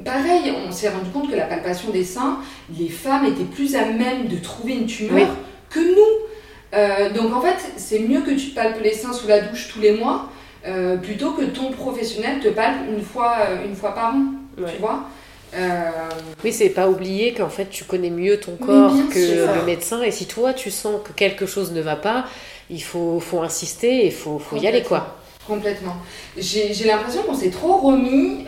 pareil, 0.03 0.53
on 0.67 0.71
s'est 0.71 0.89
rendu 0.89 1.09
compte 1.11 1.29
que 1.29 1.35
la 1.35 1.45
palpation 1.45 1.91
des 1.91 2.03
seins, 2.03 2.39
les 2.77 2.89
femmes 2.89 3.25
étaient 3.25 3.43
plus 3.43 3.75
à 3.75 3.85
même 3.85 4.27
de 4.27 4.37
trouver 4.37 4.73
une 4.73 4.85
tumeur 4.85 5.27
que 5.69 5.79
nous. 5.79 6.27
Euh, 6.73 7.09
donc 7.11 7.33
en 7.33 7.41
fait, 7.41 7.57
c'est 7.77 7.99
mieux 7.99 8.21
que 8.21 8.31
tu 8.31 8.49
te 8.49 8.55
palpes 8.55 8.81
les 8.83 8.93
seins 8.93 9.13
sous 9.13 9.27
la 9.27 9.41
douche 9.41 9.69
tous 9.73 9.79
les 9.79 9.91
mois 9.91 10.29
euh, 10.65 10.97
plutôt 10.97 11.31
que 11.31 11.45
ton 11.45 11.71
professionnel 11.71 12.39
te 12.41 12.49
palpe 12.49 12.77
une 12.89 13.03
fois, 13.03 13.37
euh, 13.41 13.65
une 13.65 13.75
fois 13.75 13.93
par 13.93 14.15
an. 14.15 14.23
Tu 14.57 14.79
vois 14.79 15.03
Oui, 16.43 16.51
c'est 16.51 16.69
pas 16.69 16.89
oublier 16.89 17.33
qu'en 17.33 17.49
fait 17.49 17.69
tu 17.69 17.83
connais 17.83 18.09
mieux 18.09 18.39
ton 18.39 18.55
corps 18.55 18.93
que 19.13 19.59
le 19.59 19.65
médecin 19.65 20.01
et 20.01 20.11
si 20.11 20.25
toi 20.25 20.53
tu 20.53 20.71
sens 20.71 20.99
que 21.03 21.13
quelque 21.13 21.45
chose 21.45 21.71
ne 21.71 21.81
va 21.81 21.95
pas, 21.95 22.25
il 22.69 22.83
faut, 22.83 23.19
faut 23.19 23.41
insister 23.41 24.01
et 24.01 24.05
il 24.07 24.11
faut, 24.11 24.39
faut 24.39 24.57
y 24.57 24.67
aller 24.67 24.81
quoi. 24.81 25.17
Complètement. 25.47 25.95
J'ai 26.35 26.73
l'impression 26.85 27.23
qu'on 27.23 27.35
s'est 27.35 27.51
trop 27.51 27.77
remis. 27.77 28.43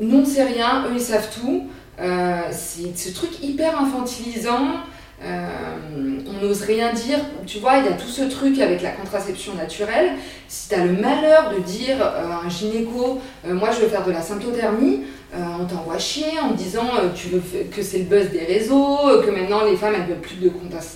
Nous 0.00 0.20
on 0.20 0.24
sait 0.24 0.44
rien, 0.44 0.84
eux 0.86 0.92
ils 0.94 1.00
savent 1.00 1.28
tout. 1.40 1.68
c'est 2.50 2.96
ce 2.96 3.14
truc 3.14 3.42
hyper 3.42 3.80
infantilisant. 3.80 4.82
Euh, 5.24 5.46
on 6.28 6.44
n'ose 6.44 6.62
rien 6.62 6.92
dire. 6.92 7.18
Tu 7.44 7.58
vois, 7.58 7.78
il 7.78 7.86
y 7.86 7.88
a 7.88 7.92
tout 7.92 8.06
ce 8.06 8.22
truc 8.22 8.60
avec 8.60 8.82
la 8.82 8.90
contraception 8.90 9.54
naturelle. 9.54 10.12
Si 10.46 10.68
tu 10.68 10.74
as 10.76 10.84
le 10.84 10.92
malheur 10.92 11.52
de 11.56 11.60
dire 11.60 11.96
euh, 12.00 12.30
à 12.30 12.46
un 12.46 12.48
gynéco, 12.48 13.20
euh, 13.46 13.54
moi 13.54 13.70
je 13.72 13.80
veux 13.80 13.88
faire 13.88 14.04
de 14.04 14.12
la 14.12 14.22
symptothermie, 14.22 15.00
on 15.60 15.66
t'envoie 15.66 15.98
chier 15.98 16.40
en 16.42 16.52
disant 16.52 16.86
tu 17.14 17.28
veux 17.28 17.42
que 17.70 17.82
c'est 17.82 17.98
le 17.98 18.04
buzz 18.04 18.30
des 18.30 18.44
réseaux, 18.44 18.96
que 19.22 19.30
maintenant 19.30 19.62
les 19.62 19.76
femmes 19.76 19.92
elles 19.94 20.08
veulent 20.08 20.22
plus 20.22 20.36
de, 20.36 20.50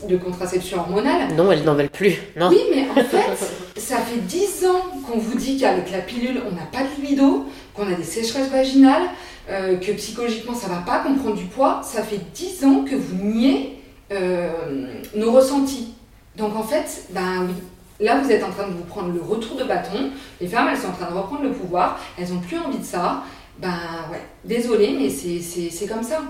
de 0.08 0.16
contraception 0.16 0.78
hormonale. 0.78 1.34
Non, 1.36 1.52
elles 1.52 1.64
n'en 1.64 1.74
veulent 1.74 1.90
plus. 1.90 2.16
Non. 2.38 2.48
Oui, 2.48 2.60
mais 2.74 2.86
en 2.90 3.04
fait, 3.04 3.52
ça 3.76 3.96
fait 3.98 4.20
10 4.20 4.64
ans 4.66 4.82
qu'on 5.06 5.18
vous 5.18 5.36
dit 5.36 5.58
qu'avec 5.58 5.90
la 5.90 5.98
pilule, 5.98 6.40
on 6.50 6.54
n'a 6.54 6.64
pas 6.72 6.78
de 6.78 7.02
libido, 7.02 7.44
qu'on 7.74 7.90
a 7.90 7.94
des 7.94 8.04
sécheresses 8.04 8.50
vaginales, 8.50 9.08
que 9.48 9.92
psychologiquement 9.92 10.54
ça 10.54 10.68
va 10.68 10.76
pas, 10.76 11.00
qu'on 11.00 11.14
prend 11.14 11.30
du 11.30 11.44
poids. 11.44 11.80
Ça 11.82 12.02
fait 12.02 12.20
10 12.32 12.64
ans 12.64 12.84
que 12.84 12.94
vous 12.94 13.16
niez 13.24 13.82
euh, 14.12 14.48
nos 15.14 15.32
ressentis. 15.32 15.94
Donc 16.36 16.56
en 16.56 16.62
fait, 16.62 17.04
ben 17.10 17.46
oui, 17.46 17.54
là 18.00 18.20
vous 18.20 18.30
êtes 18.30 18.42
en 18.44 18.50
train 18.50 18.68
de 18.68 18.72
vous 18.72 18.84
prendre 18.84 19.12
le 19.12 19.20
retour 19.20 19.56
de 19.56 19.64
bâton. 19.64 20.10
Les 20.40 20.46
femmes, 20.46 20.68
elles 20.70 20.78
sont 20.78 20.88
en 20.88 20.92
train 20.92 21.10
de 21.10 21.16
reprendre 21.16 21.42
le 21.42 21.52
pouvoir. 21.52 21.98
Elles 22.18 22.28
n'ont 22.32 22.40
plus 22.40 22.58
envie 22.58 22.78
de 22.78 22.84
ça. 22.84 23.22
Ben 23.58 23.78
ouais, 24.10 24.22
désolé, 24.44 24.96
mais 24.98 25.08
c'est 25.08 25.86
comme 25.86 26.02
ça. 26.02 26.20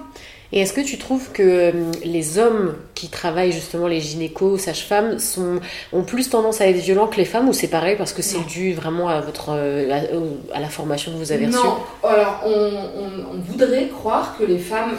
Et 0.53 0.61
est-ce 0.61 0.73
que 0.73 0.81
tu 0.81 0.99
trouves 0.99 1.33
que 1.33 1.43
euh, 1.43 1.73
les 2.05 2.39
hommes 2.39 2.75
qui 2.95 3.09
travaillent 3.09 3.53
justement 3.53 3.87
les 3.87 4.01
gynécos, 4.01 4.61
sages-femmes, 4.61 5.19
sont, 5.19 5.61
ont 5.93 6.03
plus 6.03 6.29
tendance 6.29 6.61
à 6.61 6.67
être 6.69 6.77
violents 6.77 7.07
que 7.07 7.17
les 7.17 7.25
femmes 7.25 7.49
ou 7.49 7.53
c'est 7.53 7.69
pareil 7.69 7.97
parce 7.97 8.13
que 8.13 8.23
c'est 8.23 8.45
dû 8.47 8.75
vraiment 8.75 9.09
à, 9.09 9.21
votre, 9.21 9.51
euh, 9.51 10.03
à, 10.53 10.61
la 10.61 10.69
formation 10.69 11.13
que 11.13 11.17
vous 11.17 11.33
avez 11.33 11.47
reçue? 11.47 11.57
Non, 11.57 11.79
alors 12.03 12.43
on, 12.45 12.51
on, 12.51 13.37
on, 13.37 13.41
voudrait 13.41 13.89
croire 13.89 14.37
que 14.39 14.45
les 14.45 14.59
femmes, 14.59 14.93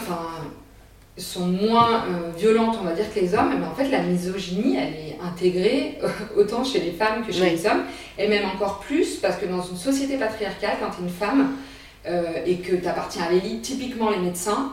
sont 1.16 1.46
moins 1.46 2.04
euh, 2.06 2.30
violentes, 2.36 2.76
on 2.80 2.84
va 2.84 2.92
dire, 2.92 3.12
que 3.12 3.20
les 3.20 3.34
hommes, 3.34 3.54
mais 3.58 3.66
en 3.66 3.74
fait, 3.74 3.88
la 3.88 4.00
misogynie, 4.00 4.76
elle 4.76 4.94
est 4.94 5.18
intégrée 5.22 5.98
autant 6.36 6.64
chez 6.64 6.80
les 6.80 6.90
femmes 6.90 7.24
que 7.24 7.32
chez 7.32 7.50
les 7.50 7.66
hommes, 7.66 7.82
et 8.18 8.26
même 8.26 8.44
encore 8.46 8.80
plus, 8.80 9.16
parce 9.16 9.36
que 9.36 9.46
dans 9.46 9.62
une 9.62 9.76
société 9.76 10.16
patriarcale, 10.16 10.76
quand 10.80 10.90
tu 10.90 11.02
es 11.02 11.04
une 11.04 11.10
femme 11.10 11.52
euh, 12.06 12.44
et 12.44 12.56
que 12.56 12.74
tu 12.74 12.86
appartiens 12.86 13.24
à 13.24 13.30
l'élite, 13.30 13.62
typiquement 13.62 14.10
les 14.10 14.18
médecins, 14.18 14.72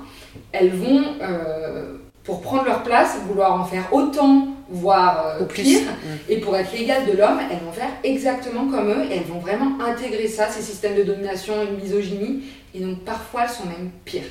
elles 0.52 0.72
vont, 0.72 1.04
euh, 1.22 1.98
pour 2.24 2.41
prendre 2.41 2.65
leur 2.65 2.84
place, 2.84 3.17
vouloir 3.28 3.60
en 3.60 3.65
faire 3.65 3.91
autant, 3.91 4.48
voire 4.70 5.38
pire, 5.54 5.82
mm. 5.82 6.32
et 6.32 6.38
pour 6.38 6.56
être 6.56 6.72
l'égale 6.72 7.06
de 7.06 7.17
l'homme, 7.17 7.39
elles 7.52 7.60
vont 7.65 7.72
faire 7.72 7.91
exactement 8.04 8.67
comme 8.67 8.89
eux, 8.89 9.06
et 9.10 9.17
elles 9.17 9.24
vont 9.24 9.39
vraiment 9.39 9.84
intégrer 9.84 10.28
ça, 10.28 10.48
ces 10.48 10.62
systèmes 10.62 10.96
de 10.96 11.04
domination 11.04 11.54
et 11.62 11.67
de 11.67 11.82
misogynie, 11.82 12.44
et 12.74 12.80
donc 12.80 13.00
parfois 13.00 13.44
elles 13.44 13.50
sont 13.50 13.65
même 13.65 13.89
pires. 14.06 14.24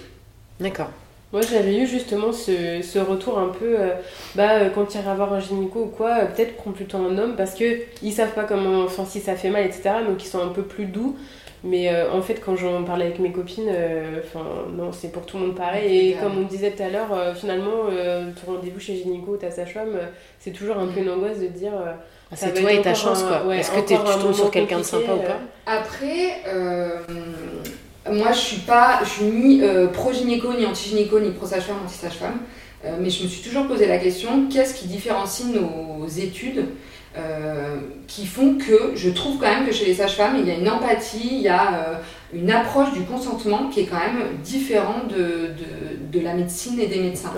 D'accord. 0.59 0.91
Moi, 1.33 1.43
j'avais 1.43 1.79
eu 1.79 1.87
justement 1.87 2.33
ce, 2.33 2.83
ce, 2.83 2.99
retour 2.99 3.39
un 3.39 3.49
peu, 3.49 3.79
euh, 3.79 3.91
bah, 4.35 4.55
euh, 4.55 4.69
quand 4.75 4.87
tu 4.87 4.99
iras 4.99 5.15
voir 5.15 5.33
un 5.33 5.39
gynéco 5.39 5.83
ou 5.83 5.87
quoi, 5.87 6.11
euh, 6.11 6.27
peut-être 6.27 6.57
prends 6.57 6.73
plutôt 6.73 6.99
un 6.99 7.17
homme 7.19 7.37
parce 7.37 7.55
que 7.55 7.83
ils 8.03 8.13
savent 8.13 8.35
pas 8.35 8.43
comment, 8.43 8.83
enfin, 8.83 9.05
si 9.05 9.21
ça 9.21 9.37
fait 9.37 9.51
mal, 9.51 9.65
etc. 9.65 9.91
Donc, 10.09 10.25
ils 10.25 10.29
sont 10.29 10.43
un 10.43 10.49
peu 10.49 10.63
plus 10.63 10.87
doux. 10.87 11.17
Mais 11.63 11.93
euh, 11.93 12.11
en 12.13 12.23
fait, 12.23 12.41
quand 12.45 12.57
j'en 12.57 12.85
parlais 12.85 13.07
avec 13.07 13.19
mes 13.19 13.33
copines, 13.33 13.69
euh, 13.69 14.21
enfin 14.25 14.45
non, 14.73 14.93
c'est 14.93 15.13
pour 15.13 15.27
tout 15.27 15.37
le 15.37 15.47
monde 15.47 15.57
pareil. 15.57 16.11
Et 16.11 16.15
comme 16.15 16.39
on 16.39 16.47
disait 16.47 16.71
tout 16.71 16.83
à 16.83 16.89
l'heure, 16.89 17.13
euh, 17.13 17.35
finalement, 17.35 17.91
ton 18.45 18.53
rendez-vous 18.53 18.81
chez 18.81 18.97
Gynéco 18.97 19.33
ou 19.33 19.37
ta 19.37 19.51
sage-femme, 19.51 19.99
c'est 20.39 20.53
toujours 20.53 20.79
un 20.79 20.87
peu 20.87 21.01
une 21.01 21.11
angoisse 21.11 21.39
de 21.41 21.49
dire. 21.49 21.73
Ah, 22.33 22.37
c'est 22.37 22.55
toi 22.55 22.73
et 22.73 22.81
ta 22.81 22.95
chance, 22.95 23.23
quoi. 23.23 23.55
Est-ce 23.55 23.73
que 23.73 23.81
tu 23.81 23.95
tombes 23.95 24.33
sur 24.33 24.51
quelqu'un 24.51 24.79
de 24.79 24.85
sympa 24.85 25.13
ou 25.13 25.19
pas 25.19 25.41
Après, 25.67 26.43
moi, 28.11 28.33
je 28.33 28.39
suis 28.39 28.61
pas, 28.61 29.01
je 29.03 29.09
suis 29.09 29.25
ni 29.25 29.63
pro-gynéco, 29.93 30.55
ni 30.55 30.65
anti-gynéco, 30.65 31.21
ni 31.21 31.31
pro-sage-femme, 31.31 31.77
anti-sage-femme. 31.85 32.41
Mais 32.85 33.11
je 33.11 33.25
me 33.25 33.29
suis 33.29 33.43
toujours 33.43 33.67
posé 33.67 33.87
la 33.87 33.99
question 33.99 34.49
qu'est-ce 34.49 34.75
qui 34.75 34.87
différencie 34.87 35.49
nos 35.49 36.09
études 36.09 36.65
euh, 37.19 37.79
qui 38.07 38.25
font 38.25 38.55
que 38.55 38.93
je 38.95 39.11
trouve 39.11 39.39
quand 39.39 39.49
même 39.49 39.67
que 39.67 39.73
chez 39.73 39.85
les 39.85 39.95
sages-femmes, 39.95 40.37
il 40.39 40.47
y 40.47 40.51
a 40.53 40.55
une 40.55 40.69
empathie, 40.69 41.29
il 41.33 41.41
y 41.41 41.49
a 41.49 41.75
euh, 41.75 41.95
une 42.33 42.53
approche 42.53 42.93
du 42.93 43.01
consentement 43.01 43.67
qui 43.67 43.81
est 43.81 43.87
quand 43.87 43.99
même 43.99 44.37
différente 44.45 45.09
de, 45.09 45.17
de, 45.17 46.19
de 46.19 46.25
la 46.25 46.35
médecine 46.35 46.79
et 46.79 46.87
des 46.87 47.01
médecins. 47.01 47.33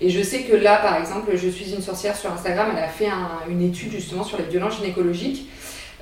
Et 0.00 0.10
je 0.10 0.20
sais 0.20 0.40
que 0.40 0.56
là, 0.56 0.78
par 0.78 0.96
exemple, 0.96 1.30
je 1.36 1.48
suis 1.48 1.72
une 1.72 1.82
sorcière 1.82 2.16
sur 2.16 2.32
Instagram, 2.32 2.72
elle 2.76 2.82
a 2.82 2.88
fait 2.88 3.10
une 3.48 3.62
étude 3.62 3.92
justement 3.92 4.24
sur 4.24 4.38
les 4.38 4.44
violences 4.44 4.78
gynécologiques. 4.78 5.46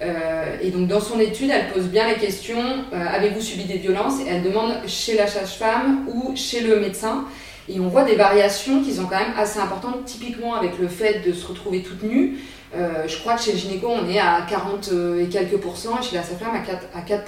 Euh, 0.00 0.56
et 0.62 0.70
donc 0.70 0.88
dans 0.88 1.00
son 1.00 1.20
étude, 1.20 1.50
elle 1.50 1.68
pose 1.74 1.88
bien 1.88 2.08
les 2.08 2.14
questions 2.14 2.64
avez-vous 2.90 3.42
subi 3.42 3.64
des 3.64 3.76
violences? 3.76 4.20
Et 4.20 4.30
elle 4.30 4.42
demande 4.42 4.72
chez 4.86 5.14
la 5.14 5.26
sage-femme 5.26 6.06
ou 6.08 6.34
chez 6.34 6.62
le 6.62 6.80
médecin. 6.80 7.26
Et 7.68 7.78
on 7.80 7.88
voit 7.88 8.04
des 8.04 8.16
variations 8.16 8.82
qui 8.82 8.92
sont 8.92 9.04
quand 9.04 9.18
même 9.18 9.34
assez 9.36 9.58
importantes, 9.60 10.04
typiquement 10.04 10.54
avec 10.54 10.78
le 10.78 10.88
fait 10.88 11.26
de 11.26 11.32
se 11.32 11.46
retrouver 11.46 11.82
toute 11.82 12.02
nue. 12.02 12.38
Euh, 12.74 13.06
je 13.06 13.18
crois 13.18 13.34
que 13.34 13.42
chez 13.42 13.52
le 13.52 13.58
gynéco, 13.58 13.88
on 13.88 14.08
est 14.08 14.18
à 14.18 14.46
40 14.48 14.90
et 15.20 15.26
quelques 15.26 15.58
pourcents, 15.58 15.98
et 16.00 16.02
chez 16.02 16.16
la 16.16 16.22
sage-femme 16.22 16.54
à 16.54 16.60
4, 16.60 16.86
à 16.94 17.00
4 17.00 17.24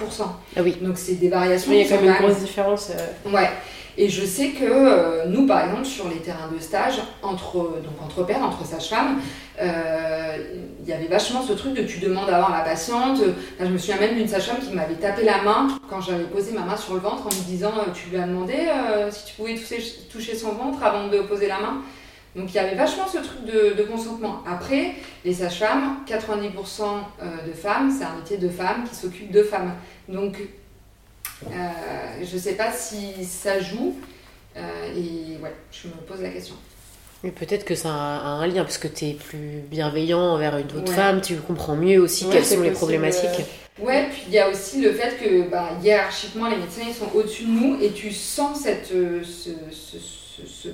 Ah 0.55 0.61
oui. 0.61 0.77
Donc 0.81 0.97
c'est 0.97 1.15
des 1.15 1.29
variations. 1.29 1.71
Il 1.71 1.79
y 1.79 1.81
a 1.81 1.87
quand 1.87 2.01
même 2.01 2.15
une 2.15 2.27
grosse 2.27 2.39
différence. 2.39 2.91
Euh. 2.91 3.31
Ouais. 3.33 3.49
Et 3.97 4.09
je 4.09 4.25
sais 4.25 4.49
que 4.49 4.65
euh, 4.65 5.25
nous, 5.27 5.45
par 5.45 5.65
exemple, 5.65 5.85
sur 5.85 6.09
les 6.09 6.17
terrains 6.17 6.49
de 6.53 6.59
stage, 6.59 6.99
entre, 7.21 7.57
donc 7.57 8.01
entre 8.03 8.23
pairs, 8.25 8.43
entre 8.43 8.65
sages-femmes, 8.65 9.19
il 9.59 10.89
y 10.89 10.93
avait 10.93 11.07
vachement 11.07 11.43
ce 11.43 11.53
truc 11.53 11.75
de 11.75 11.83
tu 11.83 11.99
demandes 11.99 12.29
avant 12.29 12.49
la 12.49 12.61
patiente. 12.61 13.19
je 13.59 13.65
me 13.65 13.77
souviens 13.77 13.99
même 13.99 14.15
d'une 14.15 14.27
sage-femme 14.27 14.57
qui 14.57 14.73
m'avait 14.73 14.95
tapé 14.95 15.23
la 15.23 15.43
main 15.43 15.67
quand 15.89 16.01
j'avais 16.01 16.23
posé 16.23 16.51
ma 16.53 16.61
main 16.61 16.75
sur 16.75 16.95
le 16.95 16.99
ventre 16.99 17.27
en 17.27 17.29
me 17.29 17.45
disant 17.45 17.71
Tu 17.93 18.09
lui 18.09 18.17
as 18.17 18.25
demandé 18.25 18.55
si 19.11 19.25
tu 19.25 19.35
pouvais 19.35 19.55
toucher, 20.11 20.35
son 20.35 20.53
ventre 20.53 20.83
avant 20.83 21.07
de 21.07 21.19
poser 21.19 21.47
la 21.47 21.59
main 21.59 21.83
donc 22.35 22.51
il 22.51 22.55
y 22.55 22.59
avait 22.59 22.75
vachement 22.75 23.07
ce 23.07 23.19
truc 23.19 23.45
de, 23.45 23.83
consentement. 23.83 24.41
Après, 24.47 24.95
les 25.23 25.33
sages-femmes, 25.33 25.97
90% 26.07 26.81
euh, 27.21 27.47
de 27.47 27.53
femmes, 27.53 27.91
c'est 27.91 28.05
un 28.05 28.15
métier 28.15 28.37
de 28.37 28.49
femmes 28.49 28.85
qui 28.89 28.95
s'occupe 28.95 29.31
de 29.31 29.43
femmes. 29.43 29.73
Donc 30.09 30.39
euh, 30.39 30.45
je 32.21 32.33
ne 32.33 32.39
sais 32.39 32.53
pas 32.53 32.71
si 32.71 33.25
ça 33.25 33.59
joue. 33.59 33.95
Euh, 34.55 34.61
et 34.95 35.41
ouais, 35.41 35.53
je 35.71 35.87
me 35.87 35.93
pose 35.93 36.21
la 36.21 36.29
question. 36.29 36.55
Mais 37.23 37.31
peut-être 37.31 37.65
que 37.65 37.75
ça 37.75 37.89
a 37.89 38.27
un 38.27 38.47
lien, 38.47 38.63
parce 38.63 38.77
que 38.77 38.87
tu 38.87 39.05
es 39.05 39.13
plus 39.13 39.61
bienveillant 39.69 40.19
envers 40.19 40.57
une 40.57 40.67
autre 40.77 40.91
femme, 40.91 41.21
tu 41.21 41.37
comprends 41.37 41.75
mieux 41.75 41.99
aussi 41.99 42.27
quelles 42.29 42.45
sont 42.45 42.61
les 42.61 42.71
problématiques. 42.71 43.45
Ouais, 43.79 44.07
puis 44.11 44.23
il 44.27 44.33
y 44.33 44.39
a 44.39 44.49
aussi 44.49 44.81
le 44.81 44.91
fait 44.91 45.17
que 45.17 45.49
bah, 45.49 45.69
hiérarchiquement, 45.81 46.47
les 46.49 46.57
médecins 46.57 46.83
ils 46.87 46.93
sont 46.93 47.09
au-dessus 47.15 47.45
de 47.45 47.49
nous 47.49 47.81
et 47.81 47.91
tu 47.91 48.11
sens 48.11 48.59
cette, 48.59 48.89
ce, 48.89 49.49
ce 50.45 50.69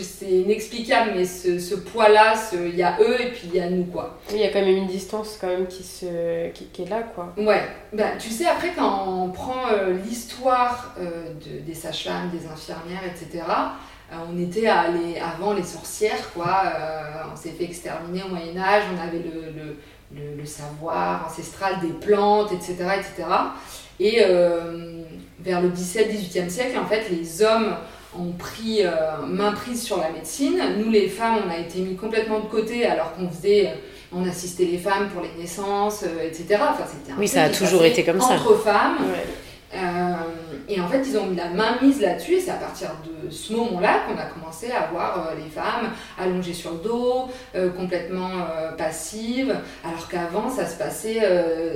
c'est 0.00 0.30
inexplicable, 0.30 1.12
mais 1.16 1.24
ce, 1.24 1.74
poids-là, 1.74 2.34
il 2.52 2.76
y 2.76 2.82
a 2.82 2.96
eux 3.00 3.20
et 3.20 3.30
puis 3.30 3.42
il 3.44 3.54
y 3.54 3.60
a 3.60 3.68
nous, 3.68 3.84
quoi. 3.84 4.18
Il 4.30 4.38
y 4.38 4.44
a 4.44 4.48
quand 4.48 4.60
même 4.60 4.76
une 4.76 4.86
distance 4.86 5.38
quand 5.40 5.48
même 5.48 5.66
qui, 5.66 5.82
se, 5.82 6.48
qui, 6.50 6.82
est 6.82 6.88
là, 6.88 7.02
quoi. 7.14 7.32
Ouais. 7.36 7.62
Bah, 7.92 8.12
tu 8.18 8.30
sais, 8.30 8.46
après, 8.46 8.72
quand 8.74 9.06
on 9.08 9.28
prend 9.30 9.68
euh, 9.72 9.96
l'histoire 10.04 10.94
euh, 10.98 11.32
des 11.66 11.74
sages-femmes, 11.74 12.30
des 12.30 12.46
infirmières, 12.46 13.02
etc., 13.04 13.44
euh, 14.12 14.16
on 14.30 14.38
était 14.40 14.66
à 14.66 14.84
avant 15.34 15.52
les 15.52 15.62
sorcières, 15.62 16.32
quoi. 16.32 16.64
on 17.32 17.36
s'est 17.36 17.50
fait 17.50 17.64
exterminer 17.64 18.22
au 18.24 18.28
Moyen-Âge, 18.28 18.84
on 18.94 19.00
avait 19.00 19.22
le, 19.22 19.52
le, 20.14 20.36
le, 20.36 20.46
savoir 20.46 21.26
ancestral 21.26 21.80
des 21.80 21.92
plantes, 21.92 22.52
etc., 22.52 22.74
etc. 22.98 23.28
Et 24.00 24.18
vers 25.40 25.60
le 25.60 25.70
17-18e 25.70 26.48
siècle, 26.48 26.78
en 26.78 26.86
fait, 26.86 27.08
les 27.10 27.42
hommes 27.42 27.76
ont 28.18 28.32
pris 28.32 28.84
euh, 28.84 28.90
main 29.26 29.52
prise 29.52 29.82
sur 29.82 29.98
la 29.98 30.10
médecine. 30.10 30.60
Nous, 30.78 30.90
les 30.90 31.08
femmes, 31.08 31.38
on 31.46 31.50
a 31.50 31.58
été 31.58 31.80
mis 31.80 31.96
complètement 31.96 32.40
de 32.40 32.46
côté 32.46 32.86
alors 32.86 33.14
qu'on 33.14 33.28
faisait, 33.28 33.68
euh, 33.68 33.74
on 34.12 34.28
assistait 34.28 34.64
les 34.64 34.78
femmes 34.78 35.08
pour 35.08 35.22
les 35.22 35.40
naissances, 35.40 36.04
euh, 36.04 36.26
etc. 36.26 36.60
Enfin, 36.60 36.84
c'était 36.86 37.18
oui, 37.18 37.28
ça 37.28 37.44
a 37.44 37.50
toujours 37.50 37.84
été 37.84 38.04
comme 38.04 38.20
ça. 38.20 38.34
Entre 38.34 38.56
femmes. 38.58 38.98
et 40.68 40.80
en 40.80 40.88
fait, 40.88 41.02
ils 41.06 41.16
ont 41.16 41.26
mis 41.26 41.36
la 41.36 41.48
main 41.48 41.78
mise 41.80 42.02
là-dessus, 42.02 42.34
et 42.34 42.40
c'est 42.40 42.50
à 42.50 42.56
partir 42.56 42.90
de 43.06 43.30
ce 43.30 43.54
moment-là 43.54 44.00
qu'on 44.06 44.18
a 44.18 44.26
commencé 44.26 44.70
à 44.70 44.90
voir 44.92 45.30
les 45.42 45.48
femmes 45.48 45.90
allongées 46.18 46.52
sur 46.52 46.72
le 46.72 46.78
dos, 46.78 47.28
complètement 47.74 48.46
passives, 48.76 49.56
alors 49.82 50.08
qu'avant, 50.08 50.50
ça 50.50 50.66
se 50.66 50.76
passait 50.76 51.20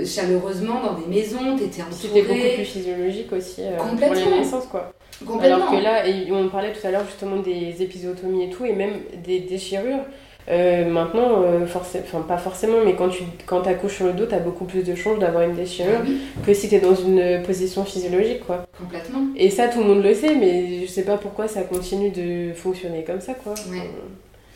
chaleureusement 0.04 0.82
dans 0.82 0.92
des 0.92 1.06
maisons, 1.06 1.56
t'étais 1.56 1.80
entourée. 1.80 1.96
C'était 2.02 2.22
beaucoup 2.22 2.54
plus 2.56 2.64
physiologique 2.64 3.32
aussi 3.32 3.62
pour 3.78 4.14
les 4.14 4.26
naissances, 4.26 4.66
quoi. 4.66 4.92
Alors 5.42 5.70
que 5.70 5.76
là, 5.76 6.02
on 6.32 6.48
parlait 6.48 6.72
tout 6.72 6.86
à 6.86 6.90
l'heure 6.90 7.04
justement 7.06 7.36
des 7.36 7.82
épisotomies 7.82 8.44
et 8.44 8.50
tout, 8.50 8.64
et 8.64 8.72
même 8.72 9.00
des 9.24 9.40
déchirures. 9.40 10.04
Euh, 10.48 10.88
maintenant, 10.88 11.42
euh, 11.42 11.64
enfin 11.64 12.20
pas 12.20 12.38
forcément, 12.38 12.76
mais 12.84 12.94
quand 12.94 13.08
tu 13.08 13.24
quand 13.46 13.66
accouches 13.66 13.96
sur 13.96 14.06
le 14.06 14.12
dos, 14.12 14.26
tu 14.26 14.34
as 14.34 14.38
beaucoup 14.38 14.64
plus 14.64 14.84
de 14.84 14.94
chances 14.94 15.18
d'avoir 15.18 15.42
une 15.42 15.56
déchirure 15.56 16.02
ah 16.04 16.40
que 16.46 16.54
si 16.54 16.68
tu 16.68 16.76
es 16.76 16.78
dans 16.78 16.94
une 16.94 17.42
position 17.42 17.84
physiologique. 17.84 18.46
quoi. 18.46 18.64
Complètement. 18.78 19.22
Et 19.36 19.50
ça, 19.50 19.66
tout 19.66 19.80
le 19.80 19.86
monde 19.86 20.04
le 20.04 20.14
sait, 20.14 20.36
mais 20.36 20.82
je 20.82 20.86
sais 20.86 21.02
pas 21.02 21.16
pourquoi 21.16 21.48
ça 21.48 21.62
continue 21.62 22.10
de 22.10 22.52
fonctionner 22.54 23.02
comme 23.02 23.20
ça. 23.20 23.34
quoi. 23.34 23.54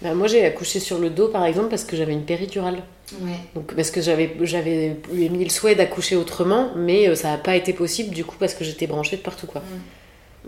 Bah, 0.02 0.14
moi, 0.14 0.28
j'ai 0.28 0.44
accouché 0.46 0.80
sur 0.80 0.98
le 0.98 1.10
dos, 1.10 1.28
par 1.28 1.44
exemple, 1.44 1.68
parce 1.68 1.84
que 1.84 1.96
j'avais 1.96 2.12
une 2.12 2.24
péridurale. 2.24 2.82
Ouais. 3.20 3.32
Donc, 3.54 3.74
parce 3.74 3.90
que 3.90 4.00
j'avais, 4.00 4.34
j'avais 4.42 4.96
mis 5.12 5.44
le 5.44 5.50
souhait 5.50 5.74
d'accoucher 5.74 6.16
autrement, 6.16 6.70
mais 6.76 7.08
euh, 7.08 7.14
ça 7.14 7.32
n'a 7.32 7.36
pas 7.36 7.56
été 7.56 7.72
possible, 7.72 8.14
du 8.14 8.24
coup, 8.24 8.36
parce 8.38 8.54
que 8.54 8.64
j'étais 8.64 8.86
branchée 8.86 9.16
de 9.16 9.22
partout. 9.22 9.46
quoi. 9.46 9.62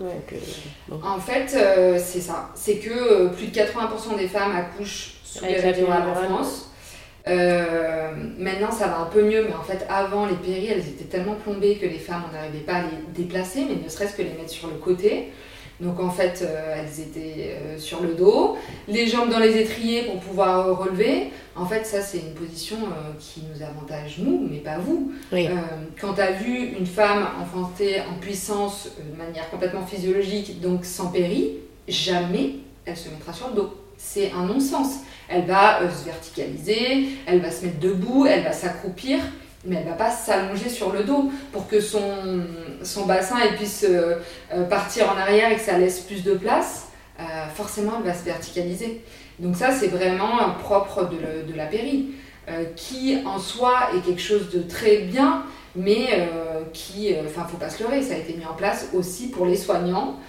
Euh, 0.01 0.95
en 1.03 1.19
fait, 1.19 1.55
euh, 1.55 1.99
c'est 2.03 2.21
ça. 2.21 2.49
C'est 2.55 2.77
que 2.77 2.89
euh, 2.89 3.27
plus 3.29 3.47
de 3.47 3.55
80% 3.55 4.17
des 4.17 4.27
femmes 4.27 4.55
accouchent 4.55 5.15
sous 5.23 5.45
les 5.45 5.57
en 5.85 6.13
France. 6.15 6.69
maintenant, 7.25 8.71
ça 8.71 8.87
va 8.87 8.99
un 9.01 9.05
peu 9.05 9.23
mieux, 9.23 9.45
mais 9.47 9.55
en 9.55 9.63
fait, 9.63 9.85
avant, 9.89 10.25
les 10.25 10.35
péris, 10.35 10.67
elles 10.67 10.87
étaient 10.87 11.05
tellement 11.05 11.35
plombées 11.35 11.77
que 11.77 11.85
les 11.85 11.99
femmes, 11.99 12.23
on 12.29 12.33
n'arrivait 12.33 12.59
pas 12.59 12.75
à 12.75 12.81
les 12.81 13.23
déplacer, 13.23 13.65
mais 13.67 13.83
ne 13.83 13.89
serait-ce 13.89 14.15
que 14.15 14.21
les 14.21 14.33
mettre 14.33 14.49
sur 14.49 14.67
le 14.67 14.75
côté. 14.75 15.31
Donc 15.83 15.99
en 15.99 16.09
fait, 16.09 16.41
euh, 16.41 16.75
elles 16.77 17.01
étaient 17.01 17.57
euh, 17.61 17.77
sur 17.77 18.01
le 18.01 18.13
dos, 18.13 18.57
les 18.87 19.05
jambes 19.05 19.29
dans 19.29 19.39
les 19.39 19.57
étriers 19.57 20.03
pour 20.03 20.19
pouvoir 20.19 20.67
euh, 20.67 20.73
relever. 20.73 21.31
En 21.55 21.65
fait, 21.65 21.85
ça, 21.85 22.01
c'est 22.01 22.19
une 22.19 22.33
position 22.33 22.77
qui 23.19 23.43
nous 23.53 23.61
avantage 23.61 24.17
nous, 24.17 24.47
mais 24.49 24.57
pas 24.57 24.79
vous. 24.79 25.11
quand 26.01 26.13
tu 26.15 26.21
as 26.21 26.31
vu 26.31 26.75
une 26.79 26.87
femme 26.87 27.27
enfanter 27.39 28.01
en 28.01 28.19
puissance 28.19 28.89
de 28.97 29.15
manière 29.15 29.47
complètement 29.51 29.85
physiologique, 29.85 30.61
donc 30.61 30.83
sans 30.83 31.11
péri, 31.11 31.57
jamais 31.87 32.55
elle 32.85 32.97
se 32.97 33.09
mettra 33.09 33.33
sur 33.33 33.49
le 33.49 33.53
dos. 33.53 33.73
C'est 33.97 34.31
un 34.31 34.45
non-sens. 34.45 35.01
Elle 35.29 35.45
va 35.45 35.79
se 35.91 36.05
verticaliser, 36.05 37.09
elle 37.27 37.39
va 37.39 37.51
se 37.51 37.65
mettre 37.65 37.79
debout, 37.79 38.25
elle 38.25 38.43
va 38.43 38.51
s'accroupir 38.51 39.19
mais 39.65 39.77
elle 39.77 39.85
va 39.85 39.93
pas 39.93 40.11
s'allonger 40.11 40.69
sur 40.69 40.91
le 40.91 41.03
dos 41.03 41.31
pour 41.51 41.67
que 41.67 41.79
son, 41.79 42.01
son 42.83 43.05
bassin 43.05 43.37
puisse 43.55 43.85
euh, 43.87 44.15
euh, 44.53 44.63
partir 44.65 45.09
en 45.09 45.17
arrière 45.17 45.51
et 45.51 45.55
que 45.55 45.61
ça 45.61 45.77
laisse 45.77 46.01
plus 46.01 46.23
de 46.23 46.33
place. 46.33 46.89
Euh, 47.19 47.23
forcément, 47.53 47.93
elle 47.99 48.11
va 48.11 48.13
se 48.13 48.25
verticaliser. 48.25 49.01
Donc 49.39 49.55
ça, 49.55 49.71
c'est 49.71 49.87
vraiment 49.87 50.37
propre 50.61 51.09
de, 51.09 51.51
de 51.51 51.57
la 51.57 51.65
péri, 51.65 52.11
qui 52.75 53.17
en 53.25 53.39
soi 53.39 53.89
est 53.95 54.01
quelque 54.01 54.21
chose 54.21 54.49
de 54.49 54.61
très 54.61 54.97
bien, 54.97 55.43
mais 55.75 56.27
qui, 56.71 57.15
enfin, 57.25 57.47
faut 57.49 57.57
pas 57.57 57.69
se 57.69 57.81
leurrer, 57.81 58.01
ça 58.03 58.13
a 58.13 58.17
été 58.17 58.33
mis 58.33 58.45
en 58.45 58.53
place 58.53 58.89
aussi 58.93 59.29
pour 59.29 59.47
les 59.47 59.55
soignants, 59.55 60.19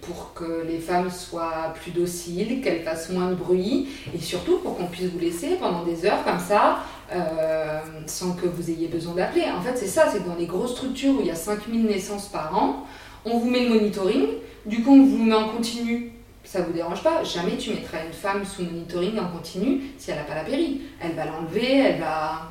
pour 0.00 0.32
que 0.34 0.64
les 0.66 0.78
femmes 0.78 1.10
soient 1.10 1.72
plus 1.80 1.92
dociles, 1.92 2.62
qu'elles 2.62 2.82
fassent 2.82 3.10
moins 3.10 3.28
de 3.28 3.34
bruit, 3.34 3.88
et 4.12 4.18
surtout 4.18 4.58
pour 4.58 4.76
qu'on 4.76 4.86
puisse 4.86 5.06
vous 5.06 5.20
laisser 5.20 5.56
pendant 5.60 5.84
des 5.84 6.04
heures 6.04 6.24
comme 6.24 6.40
ça, 6.40 6.78
euh, 7.14 7.80
sans 8.06 8.32
que 8.32 8.46
vous 8.46 8.70
ayez 8.70 8.88
besoin 8.88 9.14
d'appeler. 9.14 9.44
En 9.50 9.60
fait, 9.60 9.76
c'est 9.76 9.86
ça, 9.86 10.08
c'est 10.12 10.26
dans 10.26 10.34
les 10.34 10.46
grosses 10.46 10.72
structures 10.72 11.14
où 11.14 11.20
il 11.20 11.26
y 11.26 11.30
a 11.30 11.34
5000 11.34 11.84
naissances 11.84 12.28
par 12.28 12.56
an, 12.56 12.86
on 13.24 13.38
vous 13.38 13.50
met 13.50 13.64
le 13.64 13.74
monitoring, 13.74 14.26
du 14.66 14.82
coup 14.82 14.92
on 14.92 15.04
vous 15.04 15.22
met 15.22 15.34
en 15.34 15.48
continu, 15.48 16.12
ça 16.44 16.62
vous 16.62 16.72
dérange 16.72 17.02
pas, 17.02 17.22
jamais 17.22 17.56
tu 17.56 17.70
mettras 17.70 18.04
une 18.04 18.12
femme 18.12 18.44
sous 18.44 18.62
monitoring 18.62 19.18
en 19.18 19.28
continu 19.28 19.82
si 19.98 20.10
elle 20.10 20.16
n'a 20.16 20.24
pas 20.24 20.34
la 20.34 20.44
péri. 20.44 20.82
Elle 21.00 21.12
va 21.12 21.26
l'enlever, 21.26 21.78
elle 21.78 22.00
va... 22.00 22.50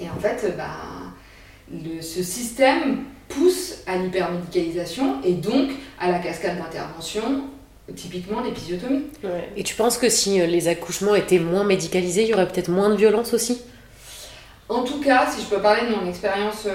Et 0.00 0.08
en 0.10 0.20
fait, 0.20 0.54
bah, 0.56 0.64
ce 2.00 2.22
système 2.22 3.04
pousse 3.28 3.76
à 3.86 3.96
l'hypermédicalisation 3.96 5.22
et 5.22 5.32
donc 5.32 5.70
à 5.98 6.10
la 6.10 6.18
cascade 6.18 6.58
d'intervention 6.58 7.44
typiquement 7.94 8.40
l'épisiotomie. 8.40 9.04
Et 9.56 9.62
tu 9.62 9.74
penses 9.74 9.98
que 9.98 10.08
si 10.08 10.40
euh, 10.40 10.46
les 10.46 10.68
accouchements 10.68 11.14
étaient 11.14 11.38
moins 11.38 11.64
médicalisés, 11.64 12.22
il 12.22 12.28
y 12.28 12.34
aurait 12.34 12.48
peut-être 12.48 12.70
moins 12.70 12.88
de 12.88 12.96
violence 12.96 13.34
aussi? 13.34 13.60
En 14.68 14.82
tout 14.82 15.00
cas, 15.00 15.30
si 15.30 15.42
je 15.42 15.46
peux 15.46 15.60
parler 15.60 15.82
de 15.82 15.94
mon 15.94 16.08
expérience 16.08 16.66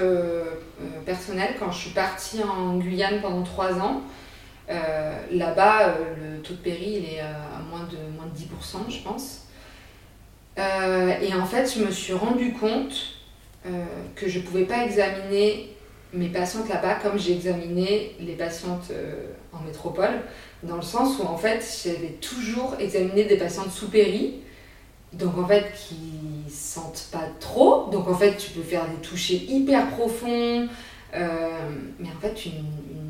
personnelle, 1.04 1.56
quand 1.58 1.72
je 1.72 1.78
suis 1.78 1.90
partie 1.90 2.40
en 2.40 2.76
Guyane 2.76 3.20
pendant 3.20 3.42
trois 3.42 3.72
ans, 3.80 4.02
là-bas, 4.68 5.96
le 6.16 6.40
taux 6.40 6.54
de 6.54 6.58
péri 6.60 7.02
il 7.02 7.14
est 7.14 7.18
à 7.18 7.60
moins 7.68 7.88
de, 7.90 7.96
moins 8.16 8.26
de 8.26 8.38
10%, 8.38 8.88
je 8.88 9.02
pense. 9.02 9.48
et 10.56 11.34
en 11.34 11.46
fait, 11.46 11.74
je 11.76 11.84
me 11.84 11.90
suis 11.90 12.12
rendu 12.12 12.52
compte 12.52 13.16
que 14.14 14.28
je 14.28 14.38
ne 14.38 14.44
pouvais 14.44 14.66
pas 14.66 14.84
examiner 14.84 15.74
mes 16.12 16.28
patientes 16.28 16.68
là-bas 16.68 16.96
comme 17.02 17.18
j'ai 17.18 17.32
examiné 17.32 18.16
les 18.20 18.34
patientes 18.34 18.90
en 19.52 19.64
métropole, 19.64 20.22
dans 20.62 20.76
le 20.76 20.82
sens 20.82 21.18
où 21.18 21.22
en 21.22 21.36
fait 21.36 21.64
j'avais 21.84 22.14
toujours 22.20 22.76
examiné 22.78 23.24
des 23.24 23.36
patientes 23.36 23.70
sous 23.70 23.88
péri, 23.88 24.40
donc 25.12 25.36
en 25.38 25.46
fait 25.46 25.72
qui 25.74 26.50
sentent 26.52 27.08
pas 27.10 27.28
trop, 27.40 27.88
donc 27.90 28.08
en 28.08 28.14
fait 28.14 28.36
tu 28.36 28.50
peux 28.50 28.62
faire 28.62 28.86
des 28.88 28.96
touchés 28.96 29.44
hyper 29.48 29.88
profonds, 29.90 30.68
euh, 31.14 31.48
mais 31.98 32.08
en 32.08 32.20
fait 32.20 32.46
une, 32.46 32.64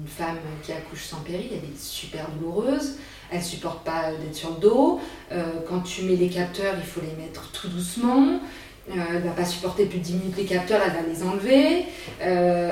femme 0.06 0.38
qui 0.64 0.72
accouche 0.72 1.04
sans 1.04 1.18
péri, 1.18 1.50
elle 1.52 1.70
est 1.70 1.78
super 1.78 2.26
douloureuse, 2.30 2.96
elle 3.30 3.42
supporte 3.42 3.84
pas 3.84 4.10
d'être 4.10 4.34
sur 4.34 4.50
le 4.50 4.56
dos, 4.56 5.00
euh, 5.30 5.44
quand 5.68 5.82
tu 5.82 6.02
mets 6.02 6.16
les 6.16 6.28
capteurs 6.28 6.74
il 6.76 6.84
faut 6.84 7.00
les 7.00 7.22
mettre 7.22 7.52
tout 7.52 7.68
doucement, 7.68 8.26
euh, 8.26 8.38
elle 8.88 9.22
va 9.22 9.30
pas 9.30 9.44
supporter 9.44 9.84
plus 9.86 9.98
de 9.98 10.04
10 10.04 10.12
minutes 10.14 10.36
les 10.36 10.44
capteurs, 10.44 10.80
elle 10.84 10.92
va 10.92 11.08
les 11.08 11.22
enlever, 11.22 11.84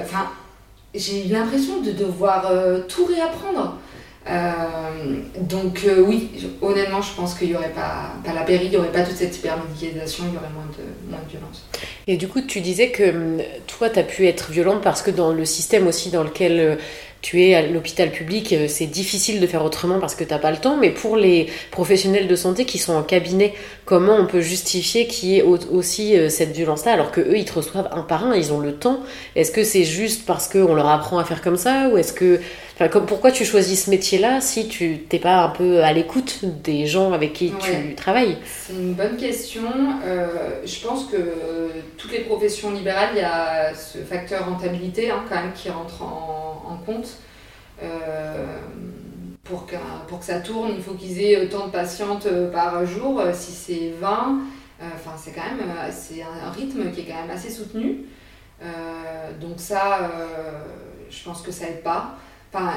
enfin 0.03 0.31
j'ai 0.94 1.27
eu 1.27 1.33
l'impression 1.33 1.81
de 1.81 1.92
devoir 1.92 2.51
tout 2.88 3.05
réapprendre. 3.05 3.79
Euh, 4.29 5.21
donc 5.40 5.85
euh, 5.87 6.03
oui, 6.03 6.29
honnêtement, 6.61 7.01
je 7.01 7.14
pense 7.14 7.35
qu'il 7.35 7.49
n'y 7.49 7.55
aurait 7.55 7.71
pas, 7.71 8.12
pas 8.25 8.35
la 8.35 8.42
péri, 8.42 8.66
il 8.66 8.71
n'y 8.71 8.77
aurait 8.77 8.92
pas 8.92 9.03
toute 9.03 9.16
cette 9.16 9.35
hypermédicalisation, 9.35 10.25
il 10.29 10.35
y 10.35 10.37
aurait 10.37 10.53
moins 10.53 10.66
de, 10.66 11.11
moins 11.11 11.21
de 11.25 11.31
violence. 11.31 11.66
Et 12.07 12.16
du 12.16 12.29
coup, 12.29 12.42
tu 12.42 12.61
disais 12.61 12.90
que 12.90 13.11
hum, 13.11 13.42
toi, 13.66 13.88
tu 13.88 13.99
as 13.99 14.03
pu 14.03 14.27
être 14.27 14.51
violente 14.51 14.83
parce 14.83 15.01
que 15.01 15.11
dans 15.11 15.33
le 15.33 15.44
système 15.47 15.87
aussi 15.87 16.11
dans 16.11 16.25
lequel 16.25 16.61
euh, 16.61 16.77
tu 17.21 17.42
es 17.42 17.55
à 17.55 17.62
l'hôpital 17.62 18.11
public, 18.11 18.53
euh, 18.53 18.66
c'est 18.68 18.87
difficile 18.87 19.40
de 19.40 19.47
faire 19.47 19.64
autrement 19.64 19.99
parce 19.99 20.14
que 20.14 20.25
tu 20.25 20.31
n'as 20.31 20.38
pas 20.38 20.51
le 20.51 20.59
temps, 20.59 20.77
mais 20.77 20.90
pour 20.90 21.16
les 21.16 21.47
professionnels 21.71 22.29
de 22.29 22.37
santé 22.37 22.64
qui 22.64 22.79
sont 22.79 22.94
en 22.94 23.03
cabinet, 23.03 23.55
comment 23.88 24.16
on 24.16 24.27
peut 24.27 24.42
justifier 24.42 25.07
qu'il 25.07 25.31
y 25.31 25.38
ait 25.38 25.42
aussi 25.42 26.14
euh, 26.14 26.29
cette 26.29 26.51
violence-là 26.51 26.92
alors 26.92 27.11
que 27.11 27.22
eux 27.22 27.38
ils 27.38 27.46
te 27.46 27.55
reçoivent 27.55 27.88
un 27.90 28.03
par 28.03 28.22
un, 28.22 28.37
ils 28.37 28.53
ont 28.53 28.61
le 28.61 28.74
temps 28.74 29.01
Est-ce 29.35 29.51
que 29.51 29.64
c'est 29.64 29.85
juste 29.85 30.27
parce 30.27 30.46
qu'on 30.46 30.74
leur 30.74 30.90
apprend 30.90 31.18
à 31.18 31.24
faire 31.24 31.40
comme 31.40 31.57
ça 31.57 31.88
ou 31.88 31.96
est-ce 31.96 32.12
que. 32.12 32.38
Enfin, 32.74 32.88
comme, 32.88 33.07
pourquoi 33.07 33.33
tu 33.33 33.46
choisis 33.46 33.87
ce 33.87 33.90
métier-là 33.90 34.42
si 34.42 34.68
tu 34.68 34.98
t'es 35.09 35.18
pas 35.18 35.42
un 35.42 35.48
peu 35.48 35.83
à 35.83 35.94
l'écoute 35.94 36.40
des 36.44 36.87
gens 36.87 37.12
avec 37.12 37.33
qui 37.33 37.51
tu 37.59 37.94
travailles? 37.94 38.37
C'est 38.44 38.74
une 38.74 38.92
bonne 38.92 39.16
question. 39.16 39.62
Euh, 40.05 40.61
je 40.66 40.87
pense 40.87 41.07
que 41.07 41.16
toutes 41.96 42.12
les 42.12 42.20
professions 42.20 42.70
libérales, 42.70 43.09
il 43.14 43.20
y 43.20 43.24
a 43.24 43.72
ce 43.74 43.98
facteur 43.98 44.51
rentabilité 44.51 45.11
hein, 45.11 45.24
quand 45.31 45.37
même 45.37 45.53
qui 45.55 45.70
rentre 45.70 46.03
en 46.03 46.79
compte. 46.85 47.09
Euh, 47.83 48.59
pour, 49.49 49.67
que, 49.67 49.77
pour 50.07 50.21
que 50.21 50.25
ça 50.25 50.41
tourne, 50.41 50.71
il 50.77 50.83
faut 50.83 50.95
qu'ils 50.95 51.21
aient 51.23 51.43
autant 51.43 51.67
de 51.67 51.73
patientes 51.73 52.27
euh, 52.27 52.51
par 52.51 52.85
jour. 52.85 53.21
Euh, 53.21 53.33
si 53.33 53.53
c'est 53.53 53.93
20, 53.99 54.41
enfin 54.95 55.11
c'est 55.17 55.33
quand 55.33 55.43
même 55.43 55.69
un 55.69 56.51
rythme 56.51 56.91
qui 56.93 57.01
est 57.01 57.05
quand 57.05 57.21
même 57.21 57.31
assez 57.31 57.51
soutenu. 57.51 58.05
donc 59.41 59.59
ça, 59.59 60.09
je 61.11 61.25
pense 61.25 61.43
que 61.43 61.51
ça 61.51 61.67
aide 61.67 61.83
pas. 61.83 62.17
Enfin, 62.53 62.75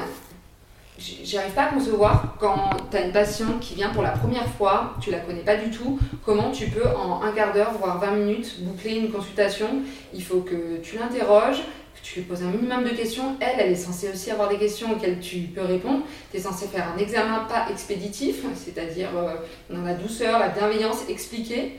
j'arrive 0.98 1.52
pas 1.52 1.64
à 1.64 1.72
concevoir 1.72 2.36
quand 2.38 2.70
tu 2.90 2.96
as 2.96 3.06
une 3.06 3.12
patiente 3.12 3.60
qui 3.60 3.74
vient 3.74 3.90
pour 3.90 4.02
la 4.02 4.10
première 4.10 4.46
fois, 4.46 4.94
tu 5.00 5.10
la 5.10 5.18
connais 5.18 5.40
pas 5.40 5.56
du 5.56 5.70
tout, 5.70 5.98
comment 6.24 6.50
tu 6.50 6.66
peux 6.66 6.86
en 6.86 7.22
un 7.22 7.32
quart 7.32 7.52
d'heure, 7.52 7.72
voire 7.78 7.98
20 7.98 8.10
minutes, 8.12 8.62
boucler 8.62 8.96
une 8.96 9.10
consultation. 9.10 9.68
Il 10.12 10.22
faut 10.22 10.40
que 10.40 10.78
tu 10.82 10.98
l'interroges, 10.98 11.62
tu 12.02 12.20
lui 12.20 12.26
poses 12.26 12.42
un 12.42 12.50
minimum 12.50 12.84
de 12.84 12.90
questions. 12.90 13.36
Elle, 13.40 13.60
elle 13.60 13.72
est 13.72 13.76
censée 13.76 14.10
aussi 14.10 14.30
avoir 14.30 14.48
des 14.48 14.58
questions 14.58 14.92
auxquelles 14.92 15.20
tu 15.20 15.38
peux 15.54 15.62
répondre. 15.62 16.04
Tu 16.30 16.36
es 16.36 16.40
censé 16.40 16.66
faire 16.66 16.92
un 16.94 16.98
examen 16.98 17.44
pas 17.44 17.68
expéditif, 17.70 18.44
c'est-à-dire 18.56 19.10
euh, 19.16 19.36
dans 19.70 19.82
la 19.82 19.94
douceur, 19.94 20.38
la 20.38 20.48
bienveillance, 20.48 21.08
expliquer. 21.08 21.78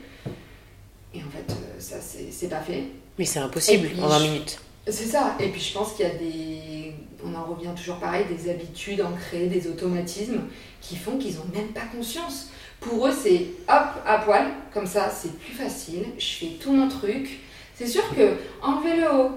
Et 1.14 1.18
en 1.18 1.30
fait, 1.30 1.52
euh, 1.52 1.78
ça, 1.78 1.96
c'est 2.00 2.48
pas 2.48 2.60
fait. 2.60 2.84
Mais 3.18 3.24
c'est 3.24 3.38
impossible 3.38 3.90
en 4.02 4.08
20 4.08 4.20
minutes. 4.20 4.58
C'est 4.86 5.06
ça. 5.06 5.36
Et 5.40 5.48
puis 5.48 5.60
je 5.60 5.72
pense 5.72 5.92
qu'il 5.92 6.06
y 6.06 6.10
a 6.10 6.14
des. 6.14 6.92
On 7.24 7.34
en 7.34 7.44
revient 7.44 7.70
toujours 7.74 7.96
pareil, 7.96 8.26
des 8.28 8.50
habitudes 8.50 9.00
ancrées, 9.00 9.46
des 9.46 9.66
automatismes 9.66 10.42
qui 10.80 10.96
font 10.96 11.16
qu'ils 11.16 11.36
n'ont 11.36 11.48
même 11.54 11.68
pas 11.68 11.86
conscience. 11.94 12.50
Pour 12.80 13.06
eux, 13.06 13.12
c'est 13.12 13.46
hop, 13.66 14.02
à 14.06 14.18
poil, 14.18 14.46
comme 14.74 14.86
ça, 14.86 15.08
c'est 15.08 15.38
plus 15.38 15.54
facile. 15.54 16.04
Je 16.18 16.26
fais 16.26 16.50
tout 16.60 16.72
mon 16.72 16.88
truc. 16.88 17.40
C'est 17.74 17.86
sûr 17.86 18.02
que 18.14 18.36
enlever 18.62 19.00
le 19.00 19.10
haut, 19.10 19.30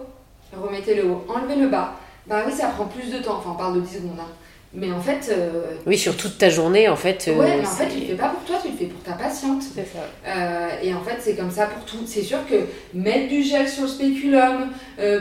remettez 0.56 0.96
le 0.96 1.06
haut, 1.06 1.26
enlevez 1.28 1.56
le 1.56 1.68
bas. 1.68 1.96
Bah 2.28 2.44
oui, 2.46 2.54
ça 2.54 2.68
prend 2.68 2.86
plus 2.86 3.12
de 3.12 3.20
temps. 3.20 3.38
Enfin, 3.38 3.52
on 3.54 3.58
parle 3.58 3.76
de 3.76 3.82
10 3.82 3.96
secondes. 3.96 4.20
Hein. 4.20 4.32
Mais 4.74 4.92
en 4.92 5.00
fait. 5.00 5.30
Euh, 5.32 5.76
oui, 5.86 5.98
sur 5.98 6.18
toute 6.18 6.38
ta 6.38 6.50
journée, 6.50 6.90
en 6.90 6.96
fait. 6.96 7.26
Euh, 7.28 7.36
ouais, 7.36 7.58
mais 7.58 7.68
en 7.68 7.70
fait, 7.70 7.88
tu 7.88 8.02
le 8.02 8.06
fais 8.08 8.16
pas 8.16 8.30
pour 8.30 8.44
toi, 8.44 8.58
tu 8.62 8.72
le 8.72 8.78
fais 8.78 8.86
pour 8.86 9.02
ta 9.02 9.14
patiente. 9.14 9.64
C'est 9.64 9.86
ça. 9.86 10.00
Euh, 10.28 10.70
et 10.84 10.94
en 10.94 11.02
fait, 11.02 11.18
c'est 11.20 11.36
comme 11.36 11.52
ça 11.52 11.68
pour 11.68 11.86
tout. 11.86 12.06
C'est 12.06 12.22
sûr 12.22 12.40
que 12.50 12.56
mettre 12.94 13.30
du 13.30 13.44
gel 13.44 13.68
sur 13.68 13.84
le 13.84 13.90
spéculum, 13.90 14.70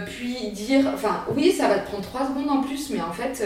puis 0.07 0.51
dire. 0.51 0.85
Enfin, 0.93 1.25
oui, 1.35 1.53
ça 1.53 1.69
va 1.69 1.79
te 1.79 1.89
prendre 1.89 2.03
3 2.03 2.29
secondes 2.29 2.51
en 2.51 2.63
plus, 2.63 2.91
mais 2.91 3.01
en 3.01 3.13
fait. 3.13 3.45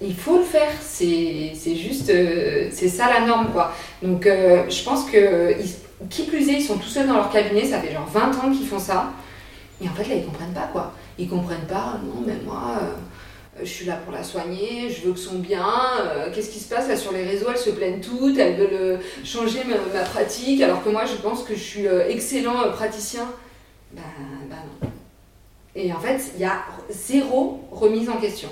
il 0.00 0.14
faut 0.14 0.38
le 0.38 0.44
faire, 0.44 0.70
c'est 0.80 1.52
juste, 1.76 2.12
c'est 2.70 2.88
ça 2.88 3.08
la 3.08 3.26
norme 3.26 3.48
quoi. 3.52 3.72
Donc 4.02 4.24
je 4.24 4.84
pense 4.84 5.04
que, 5.04 5.54
qui 6.10 6.22
plus 6.24 6.48
est, 6.48 6.54
ils 6.54 6.62
sont 6.62 6.76
tout 6.76 6.88
seuls 6.88 7.06
dans 7.06 7.14
leur 7.14 7.30
cabinet, 7.30 7.64
ça 7.64 7.78
fait 7.78 7.92
genre 7.92 8.08
20 8.12 8.20
ans 8.38 8.50
qu'ils 8.52 8.66
font 8.66 8.80
ça. 8.80 9.12
Et 9.82 9.88
en 9.88 9.92
fait, 9.92 10.08
là, 10.08 10.14
ils 10.14 10.24
comprennent 10.24 10.52
pas, 10.52 10.68
quoi. 10.72 10.92
Ils 11.18 11.28
comprennent 11.28 11.66
pas, 11.68 11.98
non, 12.04 12.22
mais 12.24 12.36
moi, 12.44 12.78
euh, 12.80 13.60
je 13.60 13.68
suis 13.68 13.84
là 13.84 13.96
pour 13.96 14.12
la 14.12 14.22
soigner, 14.22 14.88
je 14.88 15.06
veux 15.06 15.12
que 15.12 15.18
son 15.18 15.40
bien. 15.40 15.66
Euh, 16.00 16.28
qu'est-ce 16.32 16.50
qui 16.50 16.60
se 16.60 16.68
passe 16.68 16.88
là 16.88 16.96
sur 16.96 17.12
les 17.12 17.24
réseaux 17.24 17.46
Elles 17.50 17.58
se 17.58 17.70
plaignent 17.70 18.00
toutes, 18.00 18.38
elles 18.38 18.56
veulent 18.56 18.68
euh, 18.72 18.96
changer 19.24 19.62
ma, 19.64 20.00
pratique, 20.00 20.62
alors 20.62 20.84
que 20.84 20.88
moi, 20.88 21.04
je 21.04 21.16
pense 21.16 21.42
que 21.42 21.54
je 21.54 21.62
suis 21.62 21.86
excellent 21.86 22.70
praticien. 22.72 23.28
Ben, 23.92 24.02
ben 24.48 24.56
non. 24.56 24.88
Et 25.74 25.92
en 25.92 25.98
fait, 25.98 26.32
il 26.36 26.42
y 26.42 26.44
a 26.44 26.62
zéro 26.90 27.60
remise 27.72 28.08
en 28.08 28.18
question. 28.18 28.48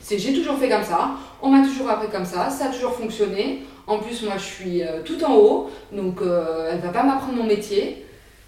C'est 0.00 0.18
j'ai 0.18 0.32
toujours 0.32 0.56
fait 0.56 0.70
comme 0.70 0.84
ça, 0.84 1.16
on 1.42 1.50
m'a 1.50 1.66
toujours 1.66 1.90
appris 1.90 2.08
comme 2.08 2.24
ça, 2.24 2.48
ça 2.48 2.66
a 2.66 2.68
toujours 2.68 2.94
fonctionné. 2.94 3.64
En 3.86 3.98
plus, 3.98 4.22
moi, 4.22 4.34
je 4.38 4.44
suis 4.44 4.82
tout 5.04 5.22
en 5.24 5.34
haut, 5.34 5.70
donc 5.92 6.20
elle 6.22 6.78
va 6.78 6.88
pas 6.88 7.02
m'apprendre 7.02 7.34
mon 7.34 7.44
métier. 7.44 8.01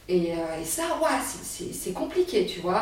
Et, 0.08 0.32
euh, 0.32 0.60
et 0.60 0.64
ça, 0.64 0.82
ouais, 1.02 1.70
c'est 1.72 1.92
compliqué, 1.92 2.44
tu 2.46 2.60
vois, 2.60 2.80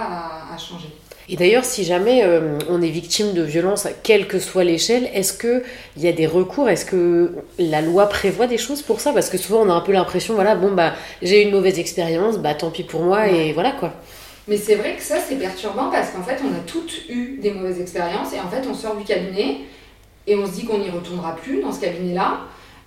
à, 0.53 0.59
changer. 0.59 0.89
Et 1.29 1.37
d'ailleurs, 1.37 1.65
si 1.65 1.85
jamais 1.85 2.25
euh, 2.25 2.59
on 2.69 2.83
est 2.83 2.91
victime 2.91 3.33
de 3.33 3.43
violence, 3.43 3.87
quelle 4.03 4.27
que 4.27 4.41
soit 4.41 4.65
l'échelle, 4.65 5.09
est-ce 5.15 5.33
qu'il 5.33 5.63
y 5.99 6.09
a 6.09 6.13
des 6.13 6.27
recours? 6.27 6.69
Est-ce 6.69 6.85
que 6.85 7.33
la 7.59 7.81
loi 7.81 8.09
prévoit 8.09 8.49
des 8.49 8.59
choses 8.59 8.83
pour 8.83 9.01
ça? 9.01 9.13
Parce 9.13 9.31
que 9.31 9.39
souvent, 9.39 9.61
on 9.61 9.71
a 9.71 9.73
un 9.73 9.81
peu 9.83 9.93
l'impression, 9.93 10.35
voilà, 10.35 10.57
bon, 10.57 10.73
bah, 10.73 10.95
j'ai 11.23 11.43
une 11.43 11.53
mauvaise 11.53 11.79
expérience, 11.79 12.39
bah, 12.39 12.55
tant 12.55 12.71
pis 12.71 12.83
pour 12.83 13.03
moi, 13.03 13.29
et 13.29 13.53
voilà 13.53 13.71
quoi. 13.71 13.93
Mais 14.49 14.57
c'est 14.57 14.75
vrai 14.75 14.97
que 14.97 15.03
ça, 15.03 15.19
c'est 15.21 15.37
perturbant 15.37 15.91
parce 15.91 16.11
qu'en 16.11 16.23
fait, 16.23 16.41
on 16.45 16.53
a 16.53 16.61
toutes 16.67 17.09
eu 17.09 17.39
des 17.41 17.53
mauvaises 17.53 17.81
expériences 17.81 18.33
et 18.33 18.41
en 18.41 18.49
fait, 18.49 18.67
on 18.69 18.75
sort 18.75 18.97
du 18.97 19.05
cabinet 19.05 19.59
et 20.27 20.35
on 20.35 20.47
se 20.47 20.53
dit 20.53 20.65
qu'on 20.65 20.79
n'y 20.79 20.91
retournera 20.91 21.37
plus 21.37 21.61
dans 21.61 21.71
ce 21.71 21.81
cabinet-là. 21.81 22.41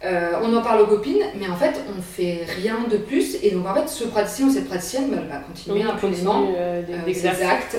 Euh, 0.06 0.34
on 0.44 0.56
en 0.56 0.62
parle 0.62 0.82
aux 0.82 0.88
copines, 0.88 1.24
mais 1.40 1.48
en 1.48 1.56
fait, 1.56 1.82
on 1.98 2.02
fait 2.02 2.46
rien 2.62 2.86
de 2.90 2.98
plus. 2.98 3.38
Et 3.42 3.52
donc, 3.52 3.66
en 3.66 3.74
fait, 3.74 3.88
ce 3.88 4.04
praticien 4.04 4.48
ou 4.48 4.52
cette 4.52 4.68
praticienne 4.68 5.10
bah, 5.10 5.22
va 5.30 5.38
continuer 5.38 5.84
impunément 5.84 6.48
euh, 6.56 6.84
des, 7.06 7.26
actes. 7.26 7.78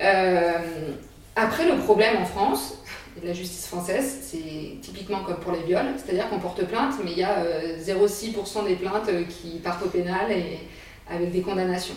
Euh, 0.00 0.52
après, 1.34 1.66
le 1.66 1.76
problème 1.78 2.16
en 2.20 2.26
France, 2.26 2.78
et 3.20 3.26
la 3.26 3.32
justice 3.32 3.66
française, 3.66 4.18
c'est 4.22 4.80
typiquement 4.82 5.20
comme 5.20 5.36
pour 5.36 5.52
les 5.52 5.62
viols, 5.62 5.94
c'est-à-dire 5.96 6.28
qu'on 6.28 6.38
porte 6.38 6.64
plainte, 6.66 6.94
mais 7.02 7.12
il 7.12 7.18
y 7.18 7.24
a 7.24 7.42
0,6% 7.80 8.66
des 8.66 8.76
plaintes 8.76 9.10
qui 9.28 9.58
partent 9.58 9.84
au 9.84 9.88
pénal 9.88 10.30
et 10.30 10.60
avec 11.10 11.32
des 11.32 11.40
condamnations. 11.40 11.96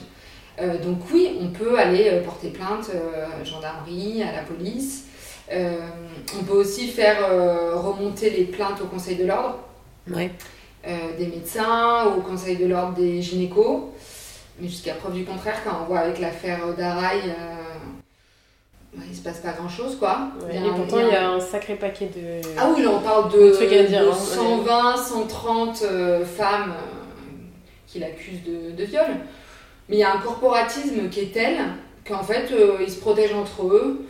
donc 0.81 0.97
oui, 1.13 1.37
on 1.39 1.49
peut 1.49 1.77
aller 1.77 2.09
porter 2.25 2.49
plainte 2.49 2.89
à 2.89 3.37
la 3.37 3.43
gendarmerie, 3.43 4.23
à 4.23 4.31
la 4.31 4.41
police. 4.41 5.05
Euh, 5.51 5.75
on 6.39 6.43
peut 6.43 6.53
aussi 6.53 6.87
faire 6.87 7.25
euh, 7.29 7.75
remonter 7.75 8.29
les 8.29 8.45
plaintes 8.45 8.81
au 8.81 8.85
Conseil 8.85 9.17
de 9.17 9.25
l'ordre. 9.25 9.59
Euh, 10.09 11.17
des 11.17 11.27
médecins, 11.27 12.05
au 12.05 12.21
Conseil 12.21 12.57
de 12.57 12.65
l'ordre 12.65 12.93
des 12.93 13.21
gynécos. 13.21 13.89
Mais 14.59 14.67
jusqu'à 14.67 14.93
preuve 14.93 15.13
du 15.13 15.25
contraire, 15.25 15.61
quand 15.63 15.71
on 15.83 15.85
voit 15.87 15.99
avec 15.99 16.19
l'affaire 16.19 16.73
d'Araï, 16.75 17.19
bah, 18.95 19.03
il 19.09 19.15
se 19.15 19.21
passe 19.21 19.39
pas 19.39 19.53
grand 19.53 19.69
chose 19.69 19.97
quoi. 19.97 20.27
et 20.51 20.59
pourtant 20.75 20.99
il 20.99 21.07
y, 21.07 21.15
a 21.15 21.29
un 21.29 21.39
sacré 21.39 21.75
paquet 21.75 22.11
de. 22.13 22.45
Ah 22.57 22.69
oui, 22.75 22.83
là 22.83 22.89
on 22.91 22.99
parle 22.99 23.31
de, 23.31 23.53
120, 23.53 24.97
130 24.97 25.83
femmes 26.25 26.73
qui 27.87 27.99
l'accusent 27.99 28.43
de, 28.43 28.83
viol. 28.83 29.05
Mais 29.87 29.95
il 29.95 29.99
y 29.99 30.03
a 30.03 30.13
un 30.13 30.19
corporatisme 30.19 31.09
qui 31.09 31.21
est 31.21 31.33
tel 31.33 31.57
qu'en 32.05 32.21
fait 32.21 32.51
ils 32.81 32.91
se 32.91 32.99
protègent 32.99 33.33
entre 33.33 33.67
eux. 33.67 34.05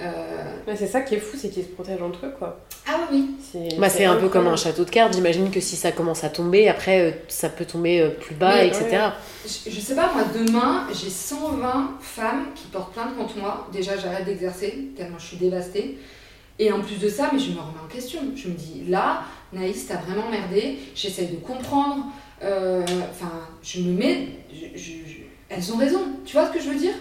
Euh... 0.00 0.74
c'est 0.76 0.86
ça 0.86 1.00
qui 1.02 1.14
est 1.14 1.20
fou, 1.20 1.36
c'est 1.38 1.50
qu'ils 1.50 1.64
se 1.64 1.68
protègent 1.68 2.02
entre 2.02 2.26
eux, 2.26 2.34
quoi. 2.36 2.60
Ah 2.86 3.00
oui. 3.10 3.30
C'est 3.40 3.78
bah, 3.78 3.88
un 4.10 4.16
peu 4.16 4.28
comme 4.28 4.46
un 4.46 4.56
château 4.56 4.84
de 4.84 4.90
cartes. 4.90 5.14
J'imagine 5.14 5.50
que 5.50 5.60
si 5.60 5.76
ça 5.76 5.92
commence 5.92 6.24
à 6.24 6.28
tomber, 6.28 6.68
après, 6.68 7.00
euh, 7.00 7.10
ça 7.28 7.48
peut 7.48 7.64
tomber 7.64 8.00
euh, 8.00 8.10
plus 8.10 8.34
bas, 8.34 8.64
etc. 8.64 9.10
Je, 9.44 9.70
je, 9.70 9.80
sais 9.80 9.94
pas, 9.94 10.12
moi, 10.12 10.24
demain, 10.34 10.86
j'ai 10.92 11.10
120 11.10 11.98
femmes 12.00 12.46
qui 12.54 12.66
portent 12.66 12.92
plainte 12.92 13.16
contre 13.16 13.38
moi. 13.38 13.68
Déjà, 13.72 13.96
j'arrête 13.96 14.24
d'exercer, 14.24 14.90
tellement 14.96 15.18
je 15.18 15.26
suis 15.26 15.36
dévastée. 15.36 15.98
Et 16.58 16.70
en 16.70 16.80
plus 16.80 16.98
de 16.98 17.08
ça, 17.08 17.30
mais 17.32 17.38
je 17.38 17.50
me 17.50 17.58
remets 17.58 17.80
en 17.84 17.88
question. 17.88 18.20
Je 18.36 18.48
me 18.48 18.54
dis, 18.54 18.84
là, 18.88 19.22
Naïs, 19.52 19.86
t'as 19.86 19.96
vraiment 19.96 20.28
merdé. 20.30 20.78
J'essaye 20.94 21.28
de 21.28 21.36
comprendre. 21.36 22.06
Euh, 22.42 22.82
enfin, 23.10 23.32
je 23.62 23.80
me 23.80 23.92
mets. 23.92 24.28
elles 25.48 25.72
ont 25.72 25.76
raison. 25.76 26.00
Tu 26.24 26.34
vois 26.34 26.46
ce 26.48 26.52
que 26.52 26.60
je 26.60 26.68
veux 26.68 26.78
dire? 26.78 26.94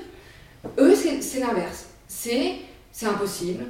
Eux, 0.79 0.95
c'est 0.95 1.39
l'inverse. 1.39 1.87
C'est 2.07 2.55
c'est 2.93 3.07
impossible. 3.07 3.65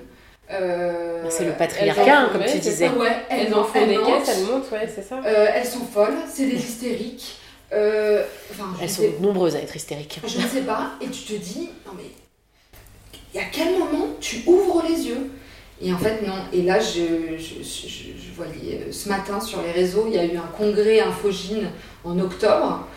Euh, 0.51 1.23
c'est 1.29 1.45
le 1.45 1.53
patriarcat, 1.53 2.19
hein, 2.19 2.29
comme 2.31 2.43
tu 2.45 2.59
disais. 2.59 2.91
elles, 3.29 3.53
en 3.55 3.63
font 3.63 3.88
des 3.88 3.95
caisses, 3.95 4.29
elles 4.38 4.45
montent, 4.45 4.71
ouais, 4.71 4.89
c'est 4.93 5.01
ça. 5.01 5.21
Euh, 5.25 5.47
elles 5.55 5.65
sont 5.65 5.86
folles, 5.86 6.17
c'est 6.29 6.45
des 6.45 6.57
hystériques. 6.57 7.39
Euh, 7.71 8.23
elles 8.79 8.89
sont 8.89 9.03
nombreuses 9.19 9.55
à 9.55 9.59
être 9.59 9.75
hystériques. 9.75 10.19
Je 10.27 10.38
ne 10.38 10.47
sais 10.47 10.62
pas, 10.62 10.91
et 11.01 11.07
tu 11.07 11.23
te 11.23 11.33
dis, 11.33 11.69
non 11.88 11.93
mais, 11.97 12.03
il 13.33 13.38
y 13.38 13.43
a 13.43 13.47
quel 13.51 13.79
moment 13.79 14.09
tu 14.19 14.43
ouvres 14.45 14.83
les 14.88 15.07
yeux? 15.07 15.31
Et 15.81 15.91
en 15.91 15.97
fait, 15.97 16.21
non. 16.21 16.36
Et 16.51 16.62
là, 16.62 16.79
je, 16.79 17.38
je, 17.38 17.63
je, 17.63 18.09
je 18.15 18.31
voyais 18.36 18.91
ce 18.91 19.09
matin 19.09 19.39
sur 19.39 19.62
les 19.63 19.71
réseaux, 19.71 20.05
il 20.07 20.13
y 20.13 20.19
a 20.19 20.25
eu 20.25 20.38
un 20.38 20.49
congrès 20.55 20.99
Infogine 20.99 21.69
en 22.03 22.19
octobre. 22.19 22.88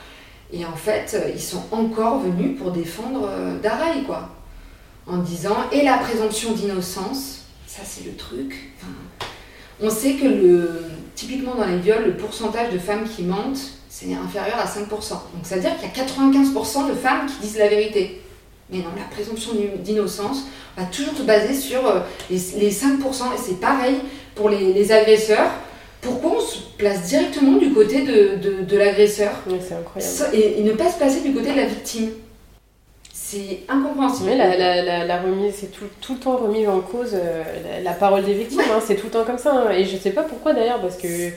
Et 0.52 0.64
en 0.64 0.76
fait, 0.76 1.16
ils 1.34 1.40
sont 1.40 1.64
encore 1.72 2.20
venus 2.20 2.58
pour 2.58 2.70
défendre 2.70 3.30
Daraï, 3.62 4.04
quoi 4.04 4.35
en 5.06 5.18
disant 5.18 5.56
et 5.72 5.82
la 5.82 5.98
présomption 5.98 6.52
d'innocence, 6.52 7.42
ça 7.66 7.82
c'est 7.84 8.04
le 8.04 8.16
truc. 8.16 8.72
on 9.80 9.90
sait 9.90 10.14
que 10.14 10.26
le, 10.26 10.82
typiquement 11.14 11.54
dans 11.54 11.66
les 11.66 11.78
viols, 11.78 12.04
le 12.04 12.16
pourcentage 12.16 12.72
de 12.72 12.78
femmes 12.78 13.04
qui 13.08 13.22
mentent, 13.22 13.60
c'est 13.88 14.12
inférieur 14.12 14.58
à 14.58 14.66
5%. 14.66 14.88
Donc 14.90 15.20
ça 15.42 15.54
veut 15.56 15.60
dire 15.60 15.72
qu'il 15.78 15.88
y 15.88 16.00
a 16.00 16.04
95% 16.04 16.88
de 16.88 16.94
femmes 16.94 17.26
qui 17.26 17.46
disent 17.46 17.58
la 17.58 17.68
vérité. 17.68 18.20
Mais 18.70 18.78
non, 18.78 18.90
la 18.96 19.04
présomption 19.04 19.52
d'innocence 19.78 20.44
va 20.76 20.84
toujours 20.84 21.16
se 21.16 21.22
baser 21.22 21.54
sur 21.54 21.86
euh, 21.86 22.00
les, 22.28 22.38
5%. 22.38 22.98
Et 22.98 23.38
c'est 23.38 23.60
pareil 23.60 23.96
pour 24.34 24.48
les, 24.48 24.92
agresseurs. 24.92 25.50
Pourquoi 26.00 26.32
on 26.36 26.40
se 26.40 26.58
place 26.76 27.06
directement 27.06 27.58
du 27.58 27.72
côté 27.72 28.02
de, 28.02 28.64
de, 28.64 28.76
l'agresseur? 28.76 29.30
C'est 29.46 29.74
incroyable. 29.74 30.36
et 30.36 30.62
ne 30.62 30.72
pas 30.72 30.90
se 30.90 30.98
placer 30.98 31.20
du 31.20 31.32
côté 31.32 31.52
de 31.52 31.56
la 31.56 31.66
victime 31.66 32.10
c'est 33.28 33.60
incompréhensible. 33.68 34.30
la, 34.36 34.56
la, 34.56 35.04
la, 35.04 35.20
remise, 35.20 35.54
c'est 35.56 35.72
tout, 35.72 35.86
tout, 36.00 36.14
le 36.14 36.20
temps 36.20 36.36
remis 36.36 36.66
en 36.68 36.80
cause 36.80 37.10
euh, 37.14 37.42
la, 37.82 37.92
parole 37.92 38.24
des 38.24 38.34
victimes, 38.34 38.60
hein, 38.60 38.80
c'est 38.84 38.94
tout 38.94 39.06
le 39.06 39.12
temps 39.12 39.24
comme 39.24 39.38
ça. 39.38 39.52
Hein. 39.52 39.70
et 39.72 39.84
je 39.84 39.96
sais 39.96 40.10
pas 40.10 40.22
pourquoi 40.22 40.52
d'ailleurs, 40.52 40.80
parce 40.80 40.96
que. 40.96 41.30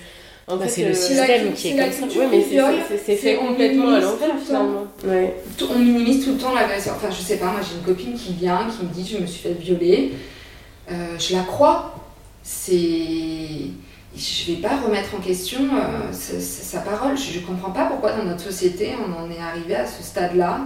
En 0.48 0.58
bah, 0.58 0.68
c'est 0.68 0.84
le 0.84 0.92
euh, 0.92 0.94
système 0.94 1.54
qui 1.54 1.70
est, 1.70 1.78
comme 1.78 1.92
ça. 1.92 2.06
Oui, 2.20 2.26
mais 2.32 2.98
c'est 3.06 3.16
fait 3.16 3.36
complètement 3.36 3.94
à 3.94 4.00
l'envers 4.00 4.36
finalement. 4.44 4.86
Ouais. 5.04 5.36
On 5.62 5.80
minimise 5.80 6.26
tout 6.26 6.34
le 6.34 6.38
temps 6.38 6.54
l'agresseur. 6.54 6.96
Enfin, 6.96 7.10
je 7.12 7.22
sais 7.22 7.38
pas, 7.38 7.48
moi 7.48 7.62
j'ai 7.62 7.78
une 7.78 7.84
copine 7.84 8.14
qui 8.14 8.34
vient, 8.34 8.68
qui 8.68 8.86
me 8.86 8.92
dit 8.92 9.08
Je 9.12 9.22
me 9.22 9.28
suis 9.28 9.42
fait 9.42 9.54
violer. 9.54 10.14
Euh, 10.92 11.18
je 11.18 11.36
la 11.36 11.44
crois. 11.44 11.96
C'est. 12.44 12.72
Je 14.16 14.52
vais 14.52 14.58
pas 14.58 14.78
remettre 14.84 15.14
en 15.16 15.20
question 15.20 15.60
sa, 16.12 16.80
parole. 16.80 17.16
Je, 17.16 17.32
je 17.32 17.40
comprends 17.40 17.72
pas 17.72 17.86
pourquoi 17.86 18.14
dans 18.14 18.24
notre 18.24 18.42
société 18.42 18.94
on 19.00 19.24
en 19.24 19.30
est 19.30 19.40
arrivé 19.40 19.76
à 19.76 19.86
ce 19.86 20.02
stade-là 20.02 20.62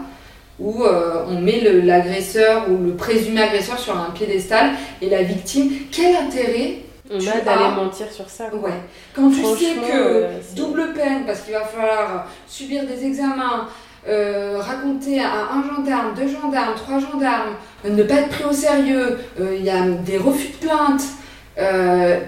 où 0.59 0.83
euh, 0.83 1.25
on 1.27 1.41
met 1.41 1.61
l'agresseur 1.61 2.69
ou 2.69 2.77
le 2.77 2.93
présumé 2.93 3.41
agresseur 3.41 3.79
sur 3.79 3.97
un 3.97 4.11
piédestal 4.11 4.71
et 5.01 5.09
la 5.09 5.23
victime, 5.23 5.71
quel 5.91 6.15
intérêt 6.15 6.79
on 7.11 7.17
a 7.17 7.41
d'aller 7.41 7.75
mentir 7.75 8.11
sur 8.11 8.29
ça. 8.29 8.45
Ouais. 8.53 8.71
Quand 9.13 9.29
tu 9.29 9.41
sais 9.41 9.75
que 9.75 9.91
euh, 9.93 10.27
double 10.55 10.93
peine, 10.93 11.25
parce 11.25 11.41
qu'il 11.41 11.53
va 11.53 11.65
falloir 11.65 12.27
subir 12.47 12.85
des 12.85 13.05
examens, 13.05 13.67
euh, 14.07 14.57
raconter 14.59 15.19
à 15.19 15.49
un 15.53 15.63
gendarme, 15.63 16.13
deux 16.15 16.27
gendarmes, 16.27 16.75
trois 16.75 16.99
gendarmes, 16.99 17.55
ne 17.87 18.03
pas 18.03 18.15
être 18.15 18.29
pris 18.29 18.45
au 18.45 18.53
sérieux, 18.53 19.19
il 19.39 19.63
y 19.63 19.69
a 19.69 19.81
des 19.81 20.17
refus 20.17 20.53
de 20.53 20.67
plainte, 20.67 21.01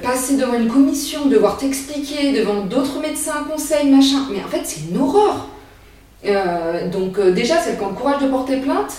passer 0.03 0.35
devant 0.37 0.53
une 0.53 0.67
commission, 0.67 1.25
devoir 1.25 1.57
t'expliquer 1.57 2.33
devant 2.33 2.61
d'autres 2.61 2.99
médecins, 2.99 3.45
conseils, 3.49 3.89
machin. 3.89 4.27
Mais 4.31 4.43
en 4.43 4.47
fait, 4.47 4.61
c'est 4.63 4.89
une 4.91 5.01
horreur. 5.01 5.47
Euh, 6.27 6.87
donc 6.89 7.19
euh, 7.19 7.31
déjà, 7.31 7.57
celle 7.59 7.77
qui 7.77 7.83
a 7.83 7.87
le 7.87 7.93
courage 7.93 8.21
de 8.21 8.27
porter 8.27 8.57
plainte, 8.57 8.93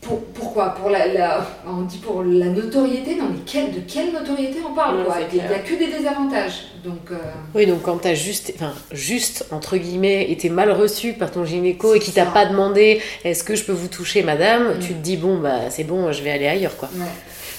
pour, 0.00 0.24
pourquoi? 0.26 0.70
Pour 0.70 0.90
la, 0.90 1.46
On 1.66 1.82
dit 1.82 1.98
pour 1.98 2.22
la 2.22 2.46
notoriété, 2.46 3.16
non 3.16 3.26
mais 3.30 3.38
de 3.72 3.80
quelle 3.80 4.12
notoriété 4.12 4.58
on 4.66 4.72
parle 4.74 5.04
Il 5.32 5.38
n'y 5.38 5.44
a, 5.44 5.58
que 5.58 5.74
des 5.74 5.88
désavantages. 5.88 6.68
Donc, 6.84 7.10
euh, 7.10 7.16
Oui, 7.54 7.66
donc 7.66 7.82
quand 7.82 7.98
tu 7.98 8.08
as 8.08 8.14
juste, 8.14 8.52
enfin, 8.54 8.72
juste, 8.92 9.46
entre 9.50 9.76
guillemets, 9.76 10.30
été 10.30 10.48
mal 10.48 10.70
reçu 10.70 11.12
par 11.12 11.30
ton 11.30 11.44
gynéco 11.44 11.94
et 11.94 11.98
qui 11.98 12.12
t'a 12.12 12.26
pas 12.26 12.46
demandé 12.46 13.02
est-ce 13.24 13.44
que 13.44 13.54
je 13.54 13.64
peux 13.64 13.72
vous 13.72 13.88
toucher 13.88 14.22
madame, 14.22 14.76
mm. 14.76 14.78
tu 14.78 14.88
te 14.94 15.02
dis 15.02 15.16
bon, 15.16 15.38
bah 15.38 15.68
c'est 15.70 15.84
bon, 15.84 16.10
je 16.12 16.22
vais 16.22 16.30
aller 16.30 16.46
ailleurs. 16.46 16.76
quoi. 16.76 16.88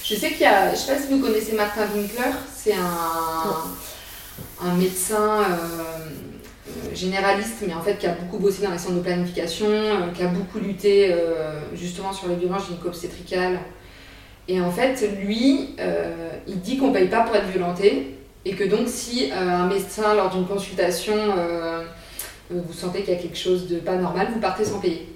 Je 0.02 0.14
sais 0.16 0.30
qu'il 0.30 0.40
y 0.40 0.46
a, 0.46 0.72
je 0.72 0.76
sais 0.76 0.94
pas 0.94 0.98
si 0.98 1.12
vous 1.12 1.20
connaissez 1.20 1.52
Martin 1.52 1.82
Winkler, 1.94 2.32
c'est 2.56 2.72
un, 2.72 4.66
un 4.66 4.74
médecin 4.74 5.42
euh, 5.42 6.29
généraliste, 7.00 7.64
mais 7.66 7.74
en 7.74 7.80
fait 7.80 7.98
qui 7.98 8.06
a 8.06 8.12
beaucoup 8.12 8.38
bossé 8.38 8.62
dans 8.62 8.70
les 8.70 8.78
centres 8.78 8.96
de 8.96 9.00
planification, 9.00 9.66
euh, 9.68 10.12
qui 10.14 10.22
a 10.22 10.28
beaucoup 10.28 10.58
lutté 10.58 11.12
euh, 11.12 11.60
justement 11.74 12.12
sur 12.12 12.28
les 12.28 12.36
violences 12.36 12.66
gynéco-obstétricales. 12.66 13.58
Et 14.48 14.60
en 14.60 14.70
fait, 14.70 15.08
lui, 15.22 15.76
il 16.48 16.60
dit 16.60 16.76
qu'on 16.76 16.90
paye 16.90 17.06
pas 17.06 17.20
pour 17.20 17.36
être 17.36 17.46
violenté, 17.46 18.16
et 18.44 18.54
que 18.54 18.64
donc 18.64 18.88
si 18.88 19.30
un 19.30 19.66
médecin, 19.68 20.12
lors 20.14 20.28
d'une 20.30 20.44
consultation, 20.44 21.14
vous 22.50 22.72
sentez 22.72 23.02
qu'il 23.02 23.14
y 23.14 23.16
a 23.16 23.20
quelque 23.20 23.38
chose 23.38 23.68
de 23.68 23.76
pas 23.76 23.94
normal, 23.94 24.28
vous 24.34 24.40
partez 24.40 24.64
sans 24.64 24.80
payer. 24.80 25.06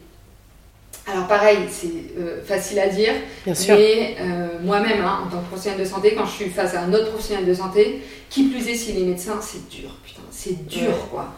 Alors 1.12 1.26
pareil, 1.26 1.58
c'est 1.68 2.44
facile 2.44 2.78
à 2.78 2.86
dire, 2.86 3.14
mais 3.46 4.16
moi-même, 4.62 5.02
hein, 5.04 5.24
en 5.26 5.30
tant 5.30 5.40
que 5.40 5.46
professionnel 5.48 5.80
de 5.80 5.84
santé, 5.84 6.14
quand 6.14 6.26
je 6.26 6.32
suis 6.32 6.50
face 6.50 6.74
à 6.74 6.82
un 6.82 6.92
autre 6.92 7.10
professionnel 7.10 7.46
de 7.46 7.54
santé, 7.54 8.02
qui 8.30 8.44
plus 8.44 8.68
est 8.68 8.76
s'il 8.76 8.98
est 8.98 9.04
médecin, 9.04 9.40
c'est 9.40 9.68
dur, 9.68 9.90
putain, 10.04 10.22
c'est 10.30 10.64
dur 10.68 11.08
quoi 11.10 11.34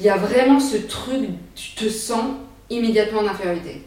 il 0.00 0.06
y 0.06 0.08
a 0.08 0.16
vraiment 0.16 0.58
ce 0.58 0.78
truc, 0.78 1.28
tu 1.54 1.72
te 1.72 1.88
sens 1.90 2.24
immédiatement 2.70 3.20
en 3.20 3.26
infériorité. 3.26 3.82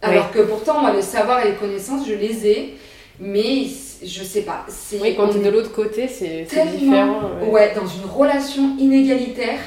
Alors 0.00 0.30
que 0.30 0.38
pourtant, 0.40 0.80
moi, 0.80 0.94
le 0.94 1.02
savoir 1.02 1.44
et 1.44 1.50
les 1.50 1.56
connaissances, 1.56 2.08
je 2.08 2.14
les 2.14 2.46
ai, 2.46 2.74
mais 3.20 3.64
je 4.02 4.24
sais 4.24 4.42
pas. 4.42 4.64
Oui, 5.00 5.14
quand 5.14 5.28
tu 5.28 5.38
es 5.38 5.42
de 5.42 5.50
l'autre 5.50 5.72
côté, 5.72 6.08
c'est 6.08 6.46
différent. 6.78 7.32
ouais, 7.50 7.74
dans 7.74 7.86
une 7.86 8.08
relation 8.10 8.76
inégalitaire 8.78 9.60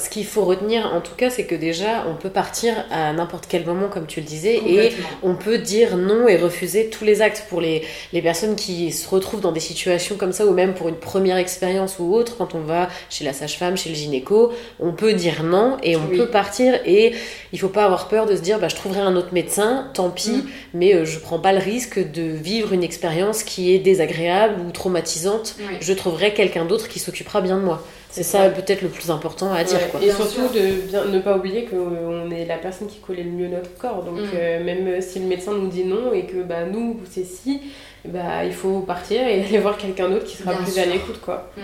ce 0.00 0.10
qu'il 0.10 0.26
faut 0.26 0.44
retenir, 0.44 0.92
en 0.94 1.00
tout 1.00 1.14
cas, 1.14 1.30
c'est 1.30 1.44
que 1.44 1.54
déjà, 1.54 2.04
on 2.08 2.14
peut 2.14 2.30
partir 2.30 2.74
à 2.90 3.12
n'importe 3.12 3.46
quel 3.48 3.64
moment, 3.64 3.88
comme 3.88 4.06
tu 4.06 4.20
le 4.20 4.26
disais, 4.26 4.60
et 4.66 4.92
on 5.22 5.34
peut 5.34 5.58
dire 5.58 5.96
non 5.96 6.28
et 6.28 6.36
refuser 6.36 6.90
tous 6.90 7.04
les 7.04 7.22
actes 7.22 7.46
pour 7.48 7.60
les, 7.60 7.82
les, 8.12 8.22
personnes 8.22 8.56
qui 8.56 8.92
se 8.92 9.08
retrouvent 9.08 9.40
dans 9.40 9.52
des 9.52 9.60
situations 9.60 10.16
comme 10.16 10.32
ça, 10.32 10.46
ou 10.46 10.52
même 10.52 10.74
pour 10.74 10.88
une 10.88 10.96
première 10.96 11.36
expérience 11.36 11.96
ou 11.98 12.14
autre, 12.14 12.36
quand 12.36 12.54
on 12.54 12.60
va 12.60 12.88
chez 13.08 13.24
la 13.24 13.32
sage-femme, 13.32 13.76
chez 13.76 13.88
le 13.88 13.94
gynéco, 13.94 14.52
on 14.80 14.92
peut 14.92 15.14
dire 15.14 15.42
non 15.42 15.76
et 15.82 15.96
on 15.96 16.06
peut 16.06 16.28
partir. 16.28 16.78
Et 16.84 17.12
il 17.52 17.58
faut 17.58 17.68
pas 17.68 17.84
avoir 17.84 18.08
peur 18.08 18.26
de 18.26 18.36
se 18.36 18.42
dire, 18.42 18.58
bah, 18.58 18.68
je 18.68 18.76
trouverai 18.76 19.00
un 19.00 19.16
autre 19.16 19.32
médecin, 19.32 19.88
tant 19.94 20.10
pis, 20.10 20.30
mm. 20.30 20.46
mais 20.74 20.94
euh, 20.94 21.04
je 21.04 21.18
prends 21.18 21.38
pas 21.38 21.52
le 21.52 21.60
risque 21.60 21.98
de 21.98 22.22
vivre 22.22 22.72
une 22.72 22.82
expérience 22.82 23.42
qui 23.42 23.72
est 23.74 23.78
désagréable 23.78 24.60
ou 24.66 24.70
traumatisante. 24.70 25.56
Je 25.80 25.92
trouverai 25.92 26.34
quelqu'un 26.34 26.64
d'autre 26.64 26.88
qui 26.88 26.98
s'occupera 26.98 27.40
bien 27.40 27.56
de 27.56 27.62
moi. 27.62 27.82
C'est 28.10 28.22
ça 28.22 28.48
peut-être 28.48 28.82
le 28.82 28.88
plus 28.88 29.10
important 29.10 29.52
à 29.52 29.64
dire. 29.64 29.78
Et 30.00 30.10
surtout 30.10 30.48
de 30.54 30.88
bien, 30.88 31.04
ne 31.04 31.18
pas 31.18 31.36
oublier 31.36 31.66
qu'on 31.66 32.30
est 32.30 32.46
la 32.46 32.56
personne 32.56 32.88
qui 32.88 32.98
connaît 33.00 33.22
le 33.22 33.30
mieux 33.30 33.48
notre 33.48 33.76
corps. 33.76 34.02
Donc 34.02 34.18
mm. 34.18 34.30
euh, 34.34 34.64
même 34.64 35.00
si 35.02 35.18
le 35.18 35.26
médecin 35.26 35.52
nous 35.52 35.68
dit 35.68 35.84
non 35.84 36.12
et 36.12 36.24
que 36.24 36.42
bah, 36.42 36.64
nous 36.64 37.00
c'est 37.10 37.26
si, 37.26 37.60
bah, 38.06 38.44
il 38.44 38.52
faut 38.52 38.80
partir 38.80 39.20
et 39.26 39.44
aller 39.46 39.58
voir 39.58 39.76
quelqu'un 39.76 40.08
d'autre 40.08 40.24
qui 40.24 40.36
sera 40.36 40.54
plus 40.54 40.78
à 40.78 40.86
l'écoute. 40.86 41.20
quoi. 41.20 41.50
Mm. 41.56 41.60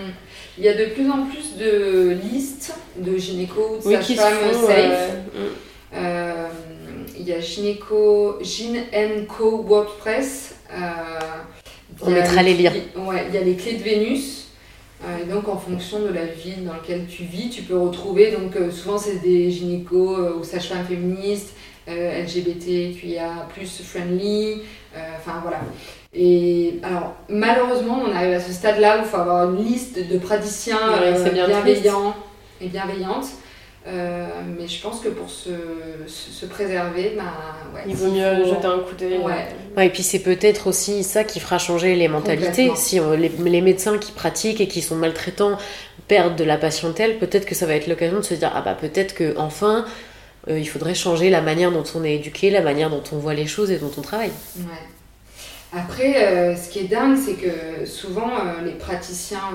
Il 0.59 0.65
y 0.65 0.69
a 0.69 0.75
de 0.75 0.85
plus 0.87 1.11
en 1.11 1.25
plus 1.27 1.57
de 1.57 2.17
listes 2.31 2.75
de 2.97 3.17
gynéco, 3.17 3.79
de 3.79 3.93
sage-femme 3.93 4.53
safe. 4.53 4.71
Euh, 4.71 5.09
mm. 5.35 5.97
euh, 5.97 6.49
il 7.19 7.27
y 7.27 7.33
a 7.33 7.41
gynéco, 7.41 8.39
Gyn 8.43 8.85
WordPress. 9.31 10.57
On 12.03 12.11
mettra 12.11 12.43
les 12.43 12.55
liens. 12.55 12.73
Ouais, 12.97 13.25
il 13.29 13.35
y 13.35 13.39
a 13.39 13.41
les 13.41 13.55
clés 13.55 13.75
de 13.75 13.83
Vénus. 13.83 14.44
Euh, 15.07 15.23
et 15.23 15.25
donc 15.27 15.49
en 15.49 15.57
fonction 15.57 16.01
de 16.01 16.09
la 16.09 16.25
ville 16.25 16.65
dans 16.65 16.73
laquelle 16.73 17.07
tu 17.07 17.25
vis, 17.25 17.51
tu 17.51 17.63
peux 17.63 17.77
retrouver, 17.77 18.33
donc 18.33 18.57
euh, 18.57 18.71
souvent 18.71 18.97
c'est 18.97 19.17
des 19.17 19.51
gynécos 19.51 20.19
euh, 20.19 20.35
ou 20.39 20.45
sages-femmes 20.45 20.85
féministes, 20.87 21.55
LGBT, 21.87 22.99
QIA, 22.99 23.47
plus 23.55 23.83
friendly, 23.83 24.63
enfin 25.19 25.41
voilà. 25.43 25.61
Et 26.15 26.77
alors 26.83 27.15
malheureusement 27.29 28.05
on 28.07 28.11
arrive 28.11 28.33
à 28.33 28.41
ce 28.41 28.53
stade-là 28.53 28.97
où 28.97 29.01
il 29.01 29.05
faut 29.05 29.19
avoir 29.19 29.51
une 29.53 29.63
liste 29.63 29.99
de 29.99 30.17
praticiens 30.17 30.79
bienveillants 31.31 32.15
et 32.63 32.69
bienveillantes. 32.69 33.27
Euh, 33.87 34.27
mais 34.59 34.67
je 34.67 34.81
pense 34.81 35.01
que 35.01 35.09
pour 35.09 35.29
se, 35.29 35.51
se, 36.07 36.47
préserver, 36.47 37.13
ben, 37.17 37.25
ouais, 37.75 37.83
il 37.87 37.95
vaut 37.95 38.11
mieux 38.11 38.47
jeter 38.47 38.67
un 38.67 38.79
coup 38.79 38.95
d'œil. 38.99 39.19
Ouais. 39.19 39.87
et 39.87 39.91
puis 39.91 40.03
c'est 40.03 40.21
peut-être 40.21 40.69
aussi 40.69 41.05
ça 41.05 41.23
qui 41.23 41.39
fera 41.39 41.59
changer 41.59 41.95
les 41.95 42.09
mentalités. 42.09 42.71
Si 42.77 42.99
les, 42.99 43.29
les, 43.29 43.61
médecins 43.61 43.99
qui 43.99 44.13
pratiquent 44.13 44.63
et 44.63 44.69
qui 44.69 44.81
sont 44.81 44.97
maltraitants 44.97 45.59
perdent 46.09 46.37
de 46.37 46.45
la 46.45 46.57
patientèle, 46.57 47.19
peut-être 47.19 47.45
que 47.45 47.55
ça 47.55 47.67
va 47.67 47.75
être 47.75 47.87
l'occasion 47.87 48.17
de 48.17 48.23
se 48.23 48.33
dire 48.33 48.51
ah 48.55 48.63
bah 48.63 48.75
peut-être 48.75 49.15
que 49.15 49.35
enfin 49.37 49.85
euh, 50.49 50.59
il 50.59 50.67
faudrait 50.67 50.95
changer 50.95 51.29
la 51.29 51.43
manière 51.43 51.71
dont 51.71 51.85
on 51.95 52.05
est 52.05 52.15
éduqué, 52.15 52.49
la 52.49 52.63
manière 52.63 52.89
dont 52.89 53.05
on 53.13 53.17
voit 53.17 53.35
les 53.35 53.47
choses 53.47 53.71
et 53.71 53.77
dont 53.77 53.93
on 53.99 54.03
travaille. 54.03 54.33
Ouais. 54.57 55.75
Après, 55.75 56.25
euh, 56.25 56.57
ce 56.57 56.71
qui 56.71 56.79
est 56.79 56.89
dingue, 56.89 57.19
c'est 57.23 57.35
que 57.35 57.85
souvent 57.85 58.31
les 58.65 58.73
praticiens 58.73 59.51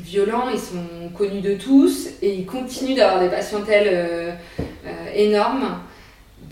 violents, 0.00 0.48
ils 0.52 0.58
sont 0.58 1.10
connus 1.16 1.40
de 1.40 1.54
tous 1.54 2.08
et 2.22 2.34
ils 2.34 2.46
continuent 2.46 2.96
d'avoir 2.96 3.20
des 3.20 3.28
patientèles 3.28 3.88
euh, 3.90 4.32
euh, 4.58 4.90
énormes. 5.14 5.80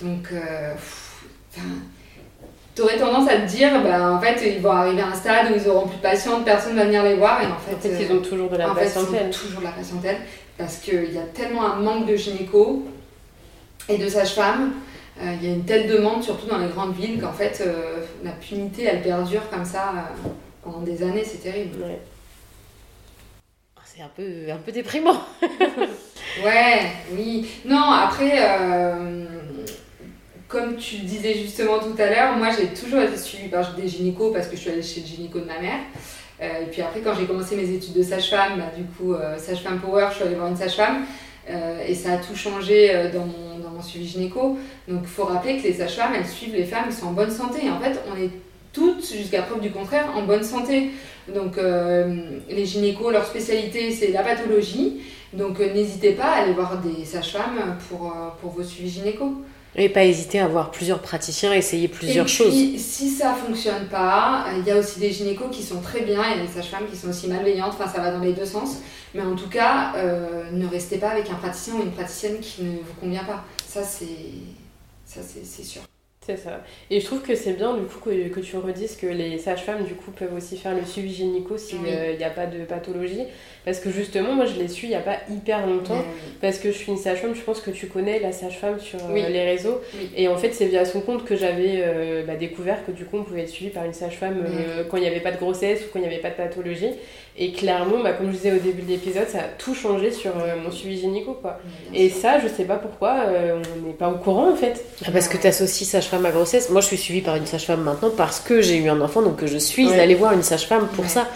Donc, 0.01 0.29
euh, 0.33 0.75
tu 2.75 2.83
aurais 2.83 2.99
tendance 2.99 3.29
à 3.29 3.37
te 3.37 3.47
dire, 3.47 3.83
bah, 3.83 4.13
en 4.13 4.21
fait, 4.21 4.55
ils 4.57 4.61
vont 4.61 4.73
arriver 4.73 5.03
à 5.03 5.09
un 5.09 5.15
stade 5.15 5.53
où 5.53 5.55
ils 5.57 5.69
auront 5.69 5.87
plus 5.87 5.97
de 5.97 6.03
patients, 6.03 6.43
personne 6.43 6.73
ne 6.73 6.79
va 6.79 6.85
venir 6.87 7.03
les 7.05 7.15
voir. 7.15 7.41
Et 7.43 7.47
en 7.47 7.59
fait, 7.59 7.89
ils 8.01 8.13
ont 8.13 8.21
toujours 8.21 8.51
de 8.51 8.57
la 8.57 8.69
patientèle. 8.69 9.31
toujours 9.31 9.61
de 9.61 9.65
la 9.67 9.73
patientèle 9.73 10.17
parce 10.59 10.77
qu'il 10.77 11.13
y 11.13 11.19
a 11.19 11.23
tellement 11.35 11.67
un 11.67 11.81
manque 11.81 12.07
de 12.07 12.17
gynéco 12.17 12.85
et 13.89 13.99
de 13.99 14.09
sages-femmes. 14.09 14.73
Il 15.21 15.45
y 15.45 15.53
a 15.53 15.55
une 15.55 15.65
telle 15.65 15.89
demande, 15.89 16.25
surtout 16.25 16.49
dans 16.49 16.59
les 16.59 16.67
grandes 16.69 16.97
villes, 16.97 17.21
qu'en 17.21 17.33
fait, 17.33 17.63
la 18.25 18.33
punité, 18.33 18.85
elle 18.85 19.03
perdure 19.03 19.49
comme 19.49 19.65
ça 19.65 19.93
pendant 20.63 20.81
des 20.81 21.03
années. 21.05 21.23
C'est 21.25 21.43
terrible 21.43 21.79
c'est 23.95 24.03
un 24.03 24.11
peu, 24.15 24.51
un 24.51 24.57
peu 24.57 24.73
déprimant. 24.73 25.21
ouais, 26.45 26.81
oui. 27.13 27.47
Non, 27.65 27.91
après, 27.91 28.33
euh, 28.41 29.25
comme 30.49 30.77
tu 30.77 30.97
disais 30.97 31.35
justement 31.35 31.79
tout 31.79 31.95
à 31.99 32.11
l'heure, 32.11 32.37
moi 32.37 32.49
j'ai 32.51 32.69
toujours 32.69 33.01
été 33.03 33.17
suivie 33.17 33.49
par 33.49 33.75
des 33.75 33.87
gynécos 33.87 34.33
parce 34.33 34.49
que 34.49 34.57
je 34.57 34.61
suis 34.63 34.71
allée 34.71 34.83
chez 34.83 35.01
le 35.01 35.07
gynéco 35.07 35.39
de 35.39 35.45
ma 35.45 35.61
mère. 35.61 35.79
Euh, 36.43 36.63
et 36.63 36.67
puis 36.67 36.83
après, 36.83 37.01
quand 37.01 37.15
j'ai 37.15 37.27
commencé 37.27 37.55
mes 37.55 37.71
études 37.71 37.93
de 37.95 38.03
sage-femme, 38.03 38.59
bah, 38.59 38.73
du 38.77 38.85
coup, 38.85 39.15
euh, 39.15 39.39
sage-femme 39.39 39.79
power, 39.79 40.09
je 40.11 40.17
suis 40.17 40.25
allée 40.25 40.35
voir 40.35 40.49
une 40.49 40.57
sage-femme. 40.57 41.05
et 41.87 41.95
ça 41.95 42.15
a 42.15 42.17
tout 42.17 42.35
changé 42.35 43.11
dans 43.13 43.27
mon, 43.27 43.59
dans 43.63 43.71
mon 43.71 43.83
suivi 43.83 44.09
gynéco. 44.09 44.59
Donc 44.89 45.03
il 45.03 45.09
faut 45.09 45.25
rappeler 45.25 45.59
que 45.59 45.63
les 45.63 45.75
sages-femmes, 45.75 46.15
elles 46.17 46.27
suivent 46.27 46.57
les 46.57 46.65
femmes 46.65 46.89
qui 46.89 46.97
sont 46.97 47.07
en 47.07 47.13
bonne 47.13 47.31
santé. 47.31 47.67
Et 47.67 47.71
en 47.71 47.79
fait, 47.79 48.01
on 48.13 48.21
est 48.21 48.31
toutes, 48.75 49.11
jusqu'à 49.11 49.43
preuve 49.43 49.61
du 49.61 49.71
contraire, 49.71 50.13
en 50.15 50.23
bonne 50.23 50.45
santé. 50.45 50.91
Donc 51.33 51.57
euh, 51.57 52.39
les 52.51 52.67
gynécos, 52.67 53.11
leur 53.11 53.25
spécialité, 53.25 53.91
c'est 53.91 54.09
la 54.09 54.23
pathologie. 54.23 55.01
Donc 55.33 55.61
euh, 55.61 55.73
n'hésitez 55.73 56.13
pas 56.13 56.27
à 56.27 56.43
aller 56.43 56.53
voir 56.53 56.81
des 56.81 57.05
sages-femmes 57.05 57.79
pour, 57.89 58.09
euh, 58.09 58.29
pour 58.41 58.51
vos 58.51 58.63
suivis 58.63 58.91
gynéco. 58.91 59.33
Et 59.77 59.89
pas 59.89 60.05
hésiter 60.05 60.39
à 60.39 60.47
voir 60.47 60.71
plusieurs 60.71 61.01
praticiens, 61.01 61.53
essayer 61.53 61.89
plusieurs 61.89 62.27
et 62.27 62.29
puis, 62.29 62.79
Si 62.79 63.11
ça 63.11 63.35
fonctionne 63.35 63.89
pas, 63.91 64.45
il 64.57 64.65
y 64.65 64.71
a 64.71 64.79
aussi 64.79 65.01
des 65.01 65.11
gynécos 65.11 65.49
qui 65.51 65.65
sont 65.65 65.81
très 65.81 66.03
bien, 66.03 66.23
il 66.31 66.37
y 66.37 66.41
a 66.41 66.47
des 66.47 66.53
sages-femmes 66.53 66.87
qui 66.89 66.97
sont 66.97 67.09
aussi 67.09 67.27
malveillantes, 67.27 67.75
enfin 67.77 67.91
ça 67.91 68.01
va 68.01 68.13
dans 68.13 68.21
les 68.21 68.35
deux 68.35 68.47
sens. 68.47 68.83
Mais 69.15 69.23
en 69.23 69.35
tout 69.35 69.49
cas, 69.49 69.95
ne 70.53 70.67
restez 70.69 70.99
pas 70.99 71.09
avec 71.09 71.29
un 71.29 71.35
praticien 71.35 71.75
ou 71.75 71.83
une 71.83 71.91
praticienne 71.91 72.39
qui 72.41 72.63
ne 72.63 72.77
vous 72.77 72.95
convient 73.01 73.25
pas. 73.25 73.45
Ça, 73.67 73.83
c'est 73.83 75.65
sûr. 75.65 75.83
C'est 76.27 76.39
ça. 76.39 76.63
Et 76.91 77.01
je 77.01 77.05
trouve 77.05 77.21
que 77.21 77.35
c'est 77.35 77.53
bien 77.53 77.77
du 77.77 77.83
coup 77.85 77.99
que, 77.99 78.29
que, 78.29 78.41
tu 78.41 78.57
redises 78.57 78.97
que 78.97 79.07
les 79.07 79.37
sages-femmes 79.37 79.85
du 79.85 79.95
coup 79.95 80.11
peuvent 80.11 80.33
aussi 80.35 80.57
faire 80.57 80.75
le 80.75 80.83
suivi 80.85 81.13
gynéco 81.13 81.59
s'il 81.59 81.83
n'y 81.83 82.25
a 82.25 82.31
pas 82.31 82.47
de 82.47 82.65
pathologie. 82.65 83.25
Parce 83.67 83.79
que 83.79 83.91
justement, 83.91 84.35
moi 84.35 84.47
je 84.47 84.59
les 84.59 84.69
suis 84.69 84.87
il 84.87 84.91
n'y 84.91 84.97
a 84.97 85.01
pas 85.01 85.19
hyper 85.31 85.67
longtemps. 85.67 86.03
Parce 86.41 86.59
que 86.59 86.73
je 86.73 86.77
suis 86.79 86.93
une 86.93 86.99
sage-femme, 86.99 87.35
je 87.35 87.43
pense 87.43 87.61
que 87.61 87.71
tu 87.71 87.89
connais 87.89 88.21
la 88.21 88.33
sage-femme 88.33 88.81
sur 88.81 88.99
euh, 89.05 89.15
les 89.15 89.45
réseaux. 89.45 89.81
Et 90.17 90.29
en 90.29 90.37
fait, 90.37 90.53
c'est 90.53 90.67
via 90.67 90.85
son 90.85 91.01
compte 91.01 91.25
que 91.25 91.37
j'avais 91.37 91.83
euh, 91.83 92.25
bah, 92.27 92.37
découvert 92.37 92.85
que 92.87 92.91
du 92.91 93.05
coup 93.05 93.19
on 93.19 93.25
pouvait 93.25 93.43
être 93.43 93.51
suivi 93.51 93.71
par 93.71 93.85
une 93.85 93.93
sage-femme 93.93 94.45
euh, 94.47 94.85
quand 94.89 94.97
il 94.97 95.03
n'y 95.03 95.09
avait 95.09 95.21
pas 95.21 95.33
de 95.33 95.39
grossesse 95.39 95.83
ou 95.83 95.85
quand 95.93 95.99
il 95.99 96.03
n'y 96.03 96.09
avait 96.09 96.23
pas 96.23 96.31
de 96.31 96.37
pathologie. 96.37 96.91
Et 97.37 97.53
clairement, 97.53 98.03
bah, 98.03 98.13
comme 98.13 98.29
je 98.29 98.37
disais 98.37 98.53
au 98.53 98.61
début 98.61 98.83
de 98.83 98.89
l'épisode, 98.89 99.29
ça 99.29 99.39
a 99.39 99.49
tout 99.59 99.75
changé 99.75 100.13
sur 100.13 100.33
mon 100.63 100.71
suivi 100.71 100.99
gynéco. 100.99 101.37
Quoi. 101.41 101.59
Et 101.93 102.09
ça, 102.09 102.39
je 102.39 102.47
sais 102.47 102.65
pas 102.65 102.77
pourquoi, 102.77 103.27
on 103.27 103.87
n'est 103.87 103.93
pas 103.93 104.09
au 104.09 104.19
courant 104.19 104.53
en 104.53 104.57
fait. 104.57 104.85
Ah, 105.05 105.11
parce 105.13 105.27
que 105.27 105.37
tu 105.37 105.47
associes 105.49 105.85
sage-femme 105.85 106.25
à 106.27 106.31
grossesse. 106.31 106.71
Moi, 106.71 106.81
je 106.81 106.87
suis 106.87 106.97
suivie 106.97 107.23
par 107.23 107.35
une 107.35 107.47
sage-femme 107.47 107.83
maintenant 107.83 108.11
parce 108.17 108.39
que 108.39 108.63
j'ai 108.63 108.77
eu 108.77 108.89
un 108.89 109.01
enfant, 109.01 109.21
donc 109.21 109.45
je 109.45 109.59
suis 109.59 109.93
allée 109.95 110.15
voir 110.15 110.33
une 110.33 110.45
sage-femme 110.45 110.87
pour 110.95 111.07
ça. 111.07 111.27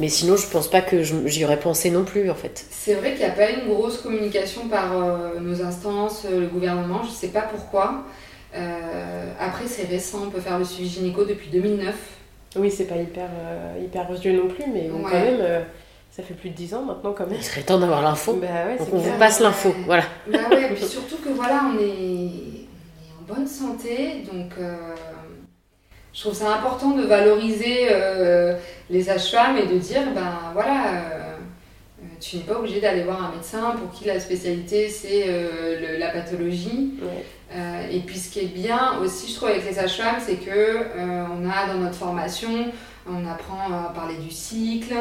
Mais 0.00 0.08
sinon, 0.08 0.36
je 0.36 0.46
pense 0.46 0.68
pas 0.68 0.80
que 0.80 1.02
j'y 1.02 1.44
aurais 1.44 1.60
pensé 1.60 1.90
non 1.90 2.04
plus, 2.04 2.30
en 2.30 2.34
fait. 2.34 2.64
C'est 2.70 2.94
vrai 2.94 3.10
qu'il 3.10 3.20
n'y 3.20 3.26
a 3.26 3.32
pas 3.32 3.50
une 3.50 3.68
grosse 3.68 3.98
communication 3.98 4.66
par 4.66 4.96
euh, 4.96 5.38
nos 5.40 5.62
instances, 5.62 6.24
euh, 6.24 6.40
le 6.40 6.46
gouvernement, 6.46 7.02
je 7.04 7.10
sais 7.10 7.28
pas 7.28 7.42
pourquoi. 7.42 8.04
Euh, 8.54 9.32
après, 9.38 9.66
c'est 9.66 9.86
récent, 9.86 10.22
on 10.26 10.30
peut 10.30 10.40
faire 10.40 10.58
le 10.58 10.64
suivi 10.64 10.88
gynéco 10.88 11.24
depuis 11.24 11.50
2009. 11.50 11.94
Oui, 12.56 12.70
c'est 12.70 12.86
pas 12.86 12.96
hyper, 12.96 13.28
hyper 13.80 14.12
vieux 14.12 14.32
non 14.32 14.48
plus, 14.48 14.64
mais 14.72 14.88
quand 14.88 15.10
même, 15.10 15.64
ça 16.10 16.22
fait 16.22 16.34
plus 16.34 16.50
de 16.50 16.54
10 16.54 16.74
ans 16.74 16.82
maintenant, 16.82 17.12
quand 17.12 17.26
même. 17.26 17.36
Il 17.38 17.44
serait 17.44 17.62
temps 17.62 17.78
d'avoir 17.78 18.02
l'info. 18.02 18.34
Bah 18.34 18.76
Donc 18.78 18.88
on 18.92 18.98
vous 18.98 19.18
passe 19.18 19.40
l'info, 19.40 19.74
voilà. 19.86 20.02
Bah 20.26 20.38
ouais, 20.50 20.70
puis 20.74 20.84
surtout 20.84 21.16
que 21.18 21.28
voilà, 21.28 21.62
on 21.72 21.78
est, 21.78 21.86
on 21.86 23.32
est 23.32 23.32
en 23.32 23.34
bonne 23.34 23.46
santé, 23.46 24.24
donc 24.32 24.52
je 26.12 26.20
trouve 26.22 26.34
ça 26.34 26.54
important 26.54 26.90
de 26.90 27.04
valoriser 27.04 27.88
euh, 27.90 28.56
les 28.88 29.04
sages-femmes 29.04 29.56
et 29.56 29.66
de 29.66 29.78
dire, 29.78 30.02
ben 30.12 30.52
voilà, 30.52 30.86
euh, 30.86 31.00
euh, 31.12 31.19
tu 32.20 32.36
n'es 32.36 32.42
pas 32.42 32.58
obligé 32.58 32.80
d'aller 32.80 33.02
voir 33.02 33.24
un 33.24 33.34
médecin 33.34 33.72
pour 33.72 33.90
qui 33.90 34.04
la 34.06 34.20
spécialité 34.20 34.88
c'est 34.88 35.26
la 35.98 36.08
pathologie. 36.08 36.94
et 37.90 38.00
puis 38.00 38.18
ce 38.18 38.30
qui 38.30 38.40
est 38.40 38.54
bien 38.54 38.98
aussi, 39.02 39.30
je 39.30 39.36
trouve, 39.36 39.48
avec 39.48 39.64
les 39.64 39.72
sages-femmes, 39.72 40.20
c'est 40.24 40.36
que 40.36 40.78
on 40.98 41.48
a 41.48 41.72
dans 41.72 41.80
notre 41.80 41.96
formation, 41.96 42.66
on 43.08 43.26
apprend 43.26 43.72
à 43.72 43.92
parler 43.94 44.16
du 44.16 44.30
cycle. 44.30 44.94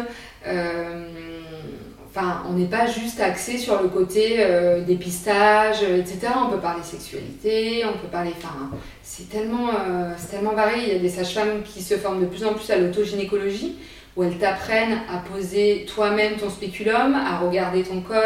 Enfin, 2.11 2.43
on 2.49 2.53
n'est 2.53 2.65
pas 2.65 2.87
juste 2.87 3.19
axé 3.19 3.57
sur 3.59 3.81
le 3.81 3.87
côté 3.87 4.45
dépistage, 4.87 5.83
etc. 5.83 6.29
On 6.47 6.49
peut 6.49 6.59
parler 6.59 6.83
sexualité, 6.83 7.83
on 7.85 7.97
peut 7.99 8.07
parler. 8.07 8.31
Enfin, 8.37 8.71
c'est 9.19 9.27
tellement, 9.27 9.69
euh, 9.69 10.13
tellement 10.29 10.53
varié. 10.53 10.83
Il 10.87 10.93
y 10.93 10.95
a 10.95 10.99
des 10.99 11.09
sages-femmes 11.09 11.63
qui 11.63 11.81
se 11.81 11.95
forment 11.95 12.21
de 12.21 12.27
plus 12.27 12.45
en 12.45 12.53
plus 12.53 12.69
à 12.69 12.77
l'autogynécologie, 12.77 13.75
où 14.19 14.23
elles 14.23 14.37
t'apprennent 14.37 14.99
à 15.09 15.19
poser 15.19 15.85
toi-même 15.87 16.35
ton 16.35 16.49
spéculum, 16.49 17.15
à 17.15 17.37
regarder 17.37 17.83
ton 17.83 18.01
col, 18.01 18.17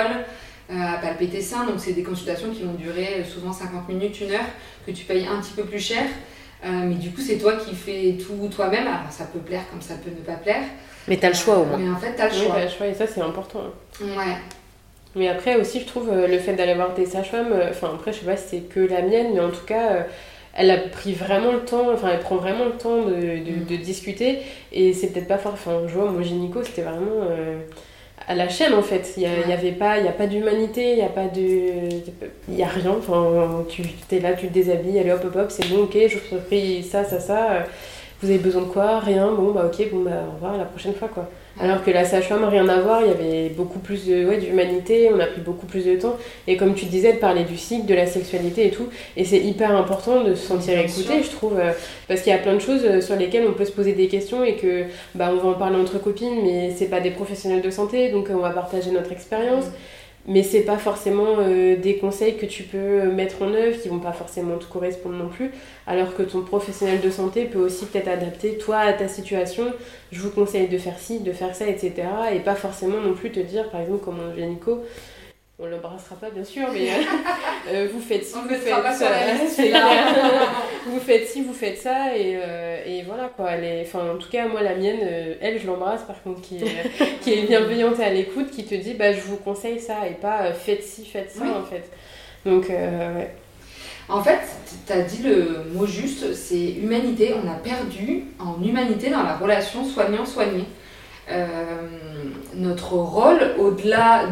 euh, 0.71 0.73
à 0.73 0.97
palper 0.97 1.27
tes 1.27 1.41
seins. 1.41 1.65
Donc, 1.65 1.75
c'est 1.77 1.93
des 1.93 2.01
consultations 2.01 2.49
qui 2.49 2.63
vont 2.63 2.73
durer 2.73 3.19
euh, 3.19 3.23
souvent 3.23 3.53
50 3.53 3.87
minutes, 3.89 4.19
une 4.21 4.31
heure, 4.31 4.45
que 4.87 4.91
tu 4.91 5.05
payes 5.05 5.27
un 5.27 5.39
petit 5.39 5.53
peu 5.53 5.63
plus 5.63 5.79
cher. 5.79 6.03
mais 6.63 6.95
du 6.95 7.11
coup, 7.11 7.21
c'est 7.21 7.37
toi 7.37 7.53
qui 7.57 7.75
fais 7.75 8.17
tout 8.17 8.47
toi-même. 8.47 8.87
Alors, 8.87 9.11
ça 9.11 9.25
peut 9.25 9.39
plaire 9.39 9.61
comme 9.69 9.81
ça 9.81 9.93
peut 10.03 10.09
ne 10.09 10.25
pas 10.25 10.41
plaire. 10.41 10.63
Mais 11.07 11.17
tu 11.17 11.25
as 11.27 11.29
le 11.29 11.35
choix 11.35 11.59
au 11.59 11.65
moins. 11.65 11.77
Mais 11.77 11.91
en 11.91 11.97
fait, 11.97 12.15
tu 12.15 12.21
as 12.21 12.27
le 12.27 12.33
choix. 12.33 12.59
le 12.59 12.69
choix. 12.69 12.87
Et 12.87 12.95
ça, 12.95 13.05
c'est 13.05 13.21
important. 13.21 13.65
Ouais. 14.01 14.37
Mais 15.15 15.27
après 15.27 15.57
aussi, 15.57 15.79
je 15.79 15.85
trouve 15.85 16.09
le 16.11 16.39
fait 16.39 16.53
d'aller 16.55 16.73
voir 16.73 16.95
des 16.95 17.05
sages-femmes, 17.05 17.53
enfin 17.69 17.91
après, 17.93 18.13
je 18.13 18.21
sais 18.21 18.25
pas 18.25 18.35
si 18.35 18.45
c'est 18.49 18.61
que 18.61 18.79
la 18.79 19.03
mienne, 19.03 19.27
mais 19.35 19.41
en 19.41 19.51
tout 19.51 19.63
cas, 19.67 20.07
elle 20.55 20.71
a 20.71 20.77
pris 20.77 21.13
vraiment 21.13 21.51
le 21.51 21.61
temps, 21.61 21.91
enfin 21.91 22.09
elle 22.13 22.19
prend 22.19 22.35
vraiment 22.35 22.65
le 22.65 22.77
temps 22.77 23.01
de, 23.03 23.39
de, 23.67 23.75
discuter. 23.75 24.39
Et 24.71 24.93
c'est 24.93 25.07
peut-être 25.07 25.27
pas 25.27 25.37
fort, 25.37 25.53
enfin 25.53 25.81
je 25.87 25.93
vois 25.93 26.09
mon 26.09 26.21
gynéco 26.21 26.63
c'était 26.63 26.83
vraiment 26.83 27.27
euh, 27.29 27.59
à 28.27 28.35
la 28.35 28.47
chaîne 28.49 28.73
en 28.73 28.81
fait, 28.81 29.13
il 29.17 29.27
n'y 29.47 29.53
avait 29.53 29.71
pas, 29.71 29.97
il 29.99 30.05
y 30.05 30.07
a 30.07 30.13
pas 30.13 30.27
d'humanité, 30.27 30.91
il 30.91 30.95
n'y 30.95 31.01
a 31.01 31.09
pas 31.09 31.25
de, 31.25 31.89
il 32.49 32.55
y 32.55 32.63
a 32.63 32.67
rien, 32.67 32.95
enfin 32.97 33.65
tu 33.67 33.83
es 34.11 34.19
là, 34.19 34.33
tu 34.33 34.47
te 34.47 34.53
déshabilles, 34.53 34.99
allez 34.99 35.11
hop 35.11 35.25
hop 35.25 35.35
hop, 35.35 35.51
c'est 35.51 35.67
bon 35.69 35.83
ok, 35.83 35.97
je 36.07 36.17
vous 36.17 36.41
prie 36.41 36.83
ça, 36.83 37.03
ça, 37.03 37.19
ça, 37.19 37.65
vous 38.23 38.29
avez 38.29 38.39
besoin 38.39 38.61
de 38.61 38.67
quoi, 38.67 38.99
rien, 38.99 39.31
bon 39.31 39.51
bah 39.51 39.65
ok, 39.65 39.89
bon 39.91 40.03
bah 40.03 40.23
au 40.27 40.35
revoir 40.35 40.57
la 40.57 40.65
prochaine 40.65 40.93
fois 40.93 41.09
quoi. 41.09 41.29
Alors 41.59 41.83
que 41.83 41.91
la 41.91 42.03
sage-femme, 42.03 42.43
rien 42.45 42.67
à 42.67 42.79
voir, 42.79 43.01
il 43.01 43.07
y 43.07 43.11
avait 43.11 43.49
beaucoup 43.49 43.77
plus 43.77 44.07
de, 44.07 44.25
ouais, 44.25 44.37
d'humanité, 44.37 45.11
on 45.13 45.19
a 45.19 45.27
pris 45.27 45.41
beaucoup 45.41 45.67
plus 45.67 45.85
de 45.85 45.95
temps. 45.95 46.15
Et 46.47 46.57
comme 46.57 46.73
tu 46.73 46.85
disais, 46.85 47.13
de 47.13 47.19
parler 47.19 47.43
du 47.43 47.57
cycle, 47.57 47.85
de 47.85 47.93
la 47.93 48.07
sexualité 48.07 48.65
et 48.65 48.71
tout. 48.71 48.87
Et 49.15 49.23
c'est 49.23 49.37
hyper 49.37 49.75
important 49.75 50.23
de 50.23 50.33
se 50.33 50.47
sentir 50.47 50.79
écouté, 50.79 51.21
je 51.21 51.29
trouve. 51.29 51.59
Euh, 51.59 51.71
parce 52.07 52.21
qu'il 52.21 52.31
y 52.31 52.35
a 52.35 52.39
plein 52.39 52.55
de 52.55 52.59
choses 52.59 52.81
euh, 52.85 53.01
sur 53.01 53.15
lesquelles 53.15 53.45
on 53.47 53.53
peut 53.53 53.65
se 53.65 53.71
poser 53.71 53.93
des 53.93 54.07
questions 54.07 54.43
et 54.43 54.55
que 54.55 54.85
bah, 55.13 55.31
on 55.31 55.37
va 55.37 55.49
en 55.49 55.53
parler 55.53 55.75
entre 55.75 55.99
copines, 55.99 56.41
mais 56.43 56.73
c'est 56.75 56.87
pas 56.87 57.01
des 57.01 57.11
professionnels 57.11 57.61
de 57.61 57.69
santé, 57.69 58.09
donc 58.09 58.29
on 58.33 58.39
va 58.39 58.49
partager 58.49 58.89
notre 58.89 59.11
expérience 59.11 59.65
mais 60.25 60.41
c'est 60.43 60.61
pas 60.61 60.77
forcément 60.77 61.35
euh, 61.39 61.75
des 61.75 61.97
conseils 61.97 62.37
que 62.37 62.45
tu 62.45 62.63
peux 62.63 63.11
mettre 63.11 63.41
en 63.41 63.53
œuvre 63.53 63.77
qui 63.81 63.89
vont 63.89 63.99
pas 63.99 64.13
forcément 64.13 64.57
te 64.57 64.65
correspondre 64.65 65.15
non 65.15 65.27
plus. 65.27 65.51
Alors 65.85 66.15
que 66.15 66.23
ton 66.23 66.41
professionnel 66.41 67.01
de 67.01 67.09
santé 67.09 67.45
peut 67.45 67.59
aussi 67.59 67.85
peut-être 67.85 68.07
adapter 68.07 68.57
toi 68.57 68.77
à 68.77 68.93
ta 68.93 69.07
situation. 69.07 69.65
Je 70.11 70.21
vous 70.21 70.29
conseille 70.29 70.67
de 70.69 70.77
faire 70.77 70.97
ci 70.97 71.19
de 71.19 71.33
faire 71.33 71.55
ça 71.55 71.67
etc 71.67 71.93
et 72.33 72.39
pas 72.39 72.55
forcément 72.55 73.01
non 73.01 73.13
plus 73.13 73.31
te 73.31 73.39
dire 73.39 73.69
par 73.69 73.81
exemple 73.81 74.03
comme 74.03 74.19
un 74.19 74.33
gynéco 74.33 74.83
on 75.59 75.67
l'embrassera 75.67 76.15
pas 76.15 76.29
bien 76.31 76.43
sûr, 76.43 76.67
mais 76.73 76.89
euh, 77.71 77.87
vous 77.93 78.01
faites 78.01 78.25
ci, 78.25 78.33
On 78.35 78.41
vous 78.41 78.49
faites 78.49 78.73
ça, 78.93 79.11
vous 80.87 80.99
faites 80.99 81.27
ci, 81.27 81.43
vous 81.43 81.53
faites 81.53 81.77
ça, 81.77 82.17
et, 82.17 82.39
euh, 82.43 82.83
et 82.85 83.03
voilà 83.03 83.29
quoi. 83.35 83.51
Elle 83.51 83.63
est, 83.63 83.81
enfin, 83.85 84.13
en 84.15 84.17
tout 84.17 84.29
cas, 84.29 84.47
moi 84.47 84.61
la 84.63 84.75
mienne, 84.75 84.99
euh, 85.03 85.35
elle, 85.41 85.59
je 85.59 85.67
l'embrasse 85.67 86.03
par 86.03 86.21
contre, 86.23 86.41
qui 86.41 86.57
est, 86.57 87.19
qui 87.21 87.33
est 87.33 87.43
bienveillante 87.43 87.99
et 87.99 88.03
à 88.03 88.09
l'écoute, 88.09 88.49
qui 88.49 88.65
te 88.65 88.75
dit, 88.75 88.93
bah 88.95 89.13
je 89.13 89.21
vous 89.21 89.37
conseille 89.37 89.79
ça, 89.79 90.07
et 90.09 90.15
pas 90.15 90.41
euh, 90.45 90.53
faites 90.53 90.83
ci, 90.83 91.05
faites 91.05 91.31
ça 91.31 91.43
Oui. 91.43 91.49
en 91.49 91.63
fait. 91.63 91.89
Donc, 92.45 92.69
euh, 92.69 93.15
ouais. 93.15 93.31
En 94.09 94.21
fait, 94.21 94.39
tu 94.85 94.91
as 94.91 95.01
dit 95.01 95.23
le 95.23 95.63
mot 95.73 95.85
juste, 95.85 96.33
c'est 96.33 96.71
humanité. 96.73 97.33
On 97.41 97.49
a 97.49 97.53
perdu 97.55 98.25
en 98.37 98.61
humanité 98.61 99.09
dans 99.09 99.23
la 99.23 99.37
relation 99.37 99.85
soignant-soigné. 99.85 100.65
Euh, 101.31 101.55
notre 102.55 102.93
rôle, 102.93 103.39
au-delà 103.57 104.23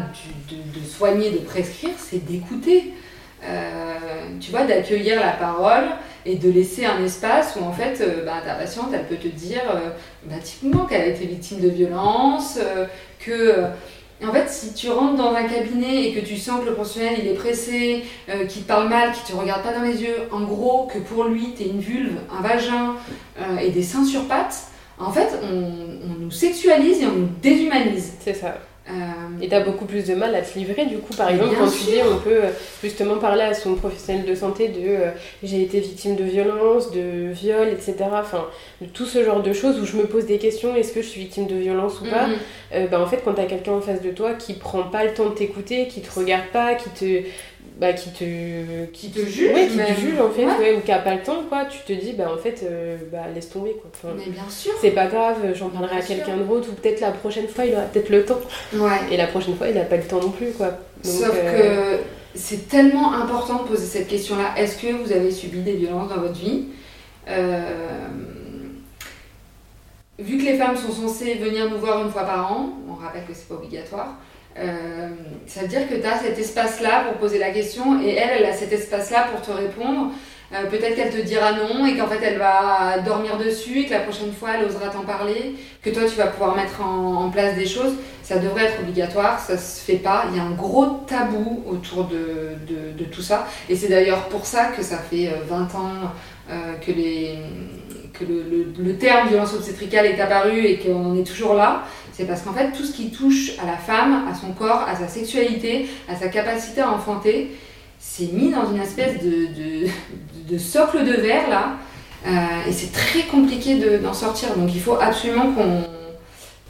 de, 0.50 0.86
soigner, 0.86 1.30
de 1.30 1.38
prescrire, 1.38 1.94
c'est 1.98 2.24
d'écouter. 2.24 2.92
Euh, 3.44 3.94
tu 4.40 4.50
vois, 4.50 4.64
d'accueillir 4.64 5.20
la 5.20 5.32
parole 5.32 5.84
et 6.24 6.36
de 6.36 6.50
laisser 6.50 6.84
un 6.84 7.02
espace 7.04 7.56
où 7.60 7.64
en 7.64 7.72
fait 7.72 8.00
euh, 8.00 8.24
bah, 8.24 8.40
ta 8.44 8.54
patiente 8.54 8.90
elle 8.92 9.06
peut 9.06 9.16
te 9.16 9.28
dire 9.28 9.62
euh, 9.74 9.90
bah, 10.24 10.36
qu'elle 10.88 11.00
a 11.00 11.06
été 11.06 11.26
victime 11.26 11.60
de 11.60 11.68
violence, 11.68 12.58
que 13.18 13.64
en 14.24 14.32
fait 14.32 14.48
si 14.48 14.72
tu 14.72 14.90
rentres 14.90 15.16
dans 15.16 15.34
un 15.34 15.44
cabinet 15.44 16.04
et 16.04 16.14
que 16.14 16.24
tu 16.24 16.36
sens 16.36 16.60
que 16.60 16.66
le 16.66 16.74
professionnel 16.74 17.14
il 17.22 17.28
est 17.28 17.34
pressé, 17.34 18.04
euh, 18.28 18.46
qui 18.46 18.60
te 18.60 18.68
parle 18.68 18.88
mal, 18.88 19.12
qui 19.12 19.32
te 19.32 19.36
regarde 19.36 19.62
pas 19.62 19.72
dans 19.72 19.82
les 19.82 20.02
yeux, 20.02 20.16
en 20.30 20.42
gros 20.42 20.86
que 20.86 20.98
pour 20.98 21.24
lui 21.24 21.54
t'es 21.54 21.64
une 21.64 21.80
vulve, 21.80 22.18
un 22.30 22.42
vagin 22.42 22.94
et 23.60 23.70
des 23.70 23.82
seins 23.82 24.04
sur 24.04 24.26
pattes, 24.26 24.68
en 25.06 25.12
fait 25.12 25.28
on, 25.42 26.10
on 26.10 26.14
nous 26.24 26.30
sexualise 26.30 27.02
et 27.02 27.06
on 27.06 27.12
nous 27.16 27.28
déshumanise. 27.42 28.12
c'est 28.20 28.34
ça. 28.34 28.58
Euh, 28.90 28.92
Et 29.40 29.48
t'as 29.48 29.60
beaucoup 29.60 29.84
plus 29.84 30.04
de 30.08 30.14
mal 30.16 30.34
à 30.34 30.40
te 30.42 30.58
livrer 30.58 30.86
du 30.86 30.98
coup 30.98 31.14
par 31.14 31.28
Mais 31.28 31.34
exemple 31.36 31.54
quand 31.56 31.70
tu 31.70 31.84
dis 31.84 31.98
on 32.04 32.18
peut 32.18 32.30
euh, 32.46 32.50
justement 32.82 33.14
parler 33.18 33.42
à 33.42 33.54
son 33.54 33.76
professionnel 33.76 34.24
de 34.26 34.34
santé 34.34 34.68
de 34.70 34.80
euh, 34.80 35.10
j'ai 35.44 35.62
été 35.62 35.78
victime 35.78 36.16
de 36.16 36.24
violence, 36.24 36.90
de 36.90 37.30
viol, 37.30 37.68
etc. 37.68 37.94
Enfin 38.12 38.44
de 38.80 38.86
tout 38.88 39.06
ce 39.06 39.22
genre 39.22 39.40
de 39.40 39.52
choses 39.52 39.78
où 39.78 39.86
je 39.86 39.96
me 39.96 40.02
pose 40.06 40.26
des 40.26 40.38
questions 40.38 40.74
est-ce 40.74 40.92
que 40.92 41.00
je 41.00 41.06
suis 41.06 41.20
victime 41.20 41.46
de 41.46 41.54
violence 41.54 42.00
ou 42.00 42.06
pas? 42.06 42.26
Euh, 42.74 42.88
bah, 42.88 43.00
En 43.00 43.06
fait 43.06 43.20
quand 43.24 43.34
t'as 43.34 43.44
quelqu'un 43.44 43.72
en 43.74 43.80
face 43.80 44.02
de 44.02 44.10
toi 44.10 44.34
qui 44.34 44.54
prend 44.54 44.82
pas 44.82 45.04
le 45.04 45.14
temps 45.14 45.26
de 45.28 45.34
t'écouter, 45.34 45.86
qui 45.86 46.00
te 46.00 46.12
regarde 46.18 46.46
pas, 46.52 46.74
qui 46.74 46.90
te 46.90 47.22
bah, 47.80 47.92
qui 47.94 48.10
te 48.10 48.84
Qui 48.92 49.10
te 49.10 49.20
juge, 49.20 49.52
ouais, 49.54 49.66
qui 49.68 49.76
même. 49.76 49.94
te 49.94 50.00
juge 50.00 50.20
en 50.20 50.30
fait 50.30 50.44
Ouais. 50.46 50.58
ouais, 50.58 50.76
ou 50.76 50.80
qui 50.80 50.92
a 50.92 50.98
pas 50.98 51.14
le 51.14 51.22
temps 51.22 51.42
quoi 51.48 51.64
tu 51.64 51.78
te 51.80 51.92
dis 51.98 52.12
bah 52.12 52.30
en 52.32 52.36
fait 52.38 52.62
euh, 52.64 52.96
bah 53.10 53.22
laisse 53.34 53.48
tomber 53.50 53.72
quoi 53.80 53.90
Enfin, 53.94 54.14
Mais 54.16 54.30
bien 54.30 54.48
sûr. 54.48 54.72
c'est 54.80 54.90
pas 54.90 55.06
grave 55.06 55.38
j'en 55.54 55.68
parlerai 55.70 55.96
à 55.96 56.02
quelqu'un 56.02 56.36
d'autre 56.36 56.68
ou 56.70 56.74
peut-être 56.74 57.00
la 57.00 57.10
prochaine 57.12 57.48
fois 57.48 57.64
il 57.64 57.72
aura 57.74 57.82
peut-être 57.84 58.10
le 58.10 58.24
temps 58.24 58.40
et 59.10 59.16
la 59.16 59.26
prochaine 59.26 59.56
fois 59.56 59.68
il 59.68 59.78
a 59.78 59.84
pas 59.84 59.96
le 59.96 60.04
temps 60.04 60.20
non 60.20 60.30
plus 60.30 60.52
quoi 60.52 60.68
Donc, 60.68 60.78
Sauf 61.12 61.32
euh, 61.34 61.96
que 61.98 62.02
c'est 62.34 62.68
tellement 62.68 63.12
important 63.14 63.62
de 63.62 63.68
poser 63.68 63.86
cette 63.86 64.08
question-là. 64.08 64.54
Est-ce 64.56 64.78
que 64.80 64.92
vous 64.92 65.12
avez 65.12 65.30
subi 65.30 65.60
des 65.60 65.74
violences 65.74 66.08
dans 66.08 66.20
votre 66.20 66.32
vie? 66.38 66.64
Euh, 67.28 67.60
Vu 70.18 70.38
que 70.38 70.44
les 70.44 70.56
femmes 70.56 70.76
sont 70.76 70.92
censées 70.92 71.34
venir 71.34 71.68
nous 71.70 71.78
voir 71.78 72.04
une 72.04 72.10
fois 72.10 72.22
par 72.24 72.52
an, 72.52 72.70
on 72.88 72.94
rappelle 72.94 73.24
que 73.26 73.32
c'est 73.34 73.48
pas 73.48 73.54
obligatoire, 73.54 74.14
euh, 74.58 75.08
ça 75.46 75.60
veut 75.62 75.68
dire 75.68 75.88
que 75.88 75.94
tu 75.94 76.06
as 76.06 76.18
cet 76.18 76.38
espace-là 76.38 77.04
pour 77.04 77.14
poser 77.14 77.38
la 77.38 77.50
question 77.50 78.00
et 78.02 78.14
elle, 78.14 78.30
elle 78.40 78.44
a 78.46 78.52
cet 78.52 78.72
espace-là 78.72 79.26
pour 79.32 79.40
te 79.42 79.50
répondre. 79.50 80.10
Euh, 80.54 80.66
Peut-être 80.68 80.94
qu'elle 80.96 81.10
te 81.10 81.20
dira 81.22 81.52
non 81.52 81.86
et 81.86 81.96
qu'en 81.96 82.06
fait 82.06 82.18
elle 82.22 82.36
va 82.38 82.98
dormir 82.98 83.38
dessus 83.38 83.80
et 83.80 83.86
que 83.86 83.92
la 83.92 84.00
prochaine 84.00 84.32
fois 84.32 84.50
elle 84.58 84.66
osera 84.66 84.88
t'en 84.88 85.00
parler, 85.00 85.54
que 85.82 85.88
toi 85.88 86.02
tu 86.06 86.14
vas 86.16 86.26
pouvoir 86.26 86.54
mettre 86.54 86.82
en, 86.82 87.30
place 87.30 87.54
des 87.56 87.64
choses. 87.66 87.94
Ça 88.22 88.36
devrait 88.38 88.66
être 88.66 88.80
obligatoire, 88.80 89.40
ça 89.40 89.56
se 89.56 89.80
fait 89.80 89.96
pas. 89.96 90.26
Il 90.30 90.36
y 90.36 90.40
a 90.40 90.42
un 90.42 90.50
gros 90.50 90.84
tabou 91.06 91.64
autour 91.66 92.04
de, 92.04 92.50
de, 92.98 93.04
tout 93.04 93.22
ça. 93.22 93.46
Et 93.70 93.76
c'est 93.76 93.88
d'ailleurs 93.88 94.28
pour 94.28 94.44
ça 94.44 94.66
que 94.76 94.82
ça 94.82 94.98
fait 94.98 95.28
euh, 95.28 95.42
20 95.48 95.56
ans 95.74 95.90
euh, 96.50 96.74
que, 96.86 96.92
les, 96.92 97.38
que 98.12 98.24
le- 98.24 98.72
le 98.78 98.96
terme 98.98 99.28
violence 99.28 99.54
obstétricale 99.54 100.06
est 100.06 100.20
apparu 100.20 100.64
et 100.66 100.78
qu'on 100.78 101.12
en 101.12 101.16
est 101.18 101.26
toujours 101.26 101.54
là. 101.54 101.82
C'est 102.12 102.24
parce 102.24 102.42
qu'en 102.42 102.52
fait, 102.52 102.72
tout 102.72 102.84
ce 102.84 102.92
qui 102.92 103.10
touche 103.10 103.52
à 103.62 103.66
la 103.66 103.76
femme, 103.76 104.24
à 104.30 104.34
son 104.34 104.52
corps, 104.52 104.84
à 104.86 104.94
sa 104.96 105.08
sexualité, 105.08 105.88
à 106.08 106.14
sa 106.16 106.28
capacité 106.28 106.82
à 106.82 106.90
enfanter, 106.92 107.50
c'est 107.98 108.32
mis 108.32 108.50
dans 108.50 108.70
une 108.70 108.80
espèce 108.82 109.14
de, 109.22 110.58
socle 110.58 111.04
de 111.04 111.12
verre 111.12 111.48
là. 111.48 111.72
Euh, 112.26 112.68
et 112.68 112.72
c'est 112.72 112.92
très 112.92 113.22
compliqué 113.22 113.76
de- 113.76 113.96
d'en 113.98 114.12
sortir. 114.12 114.54
Donc 114.56 114.70
il 114.74 114.80
faut 114.80 114.96
absolument 115.00 115.52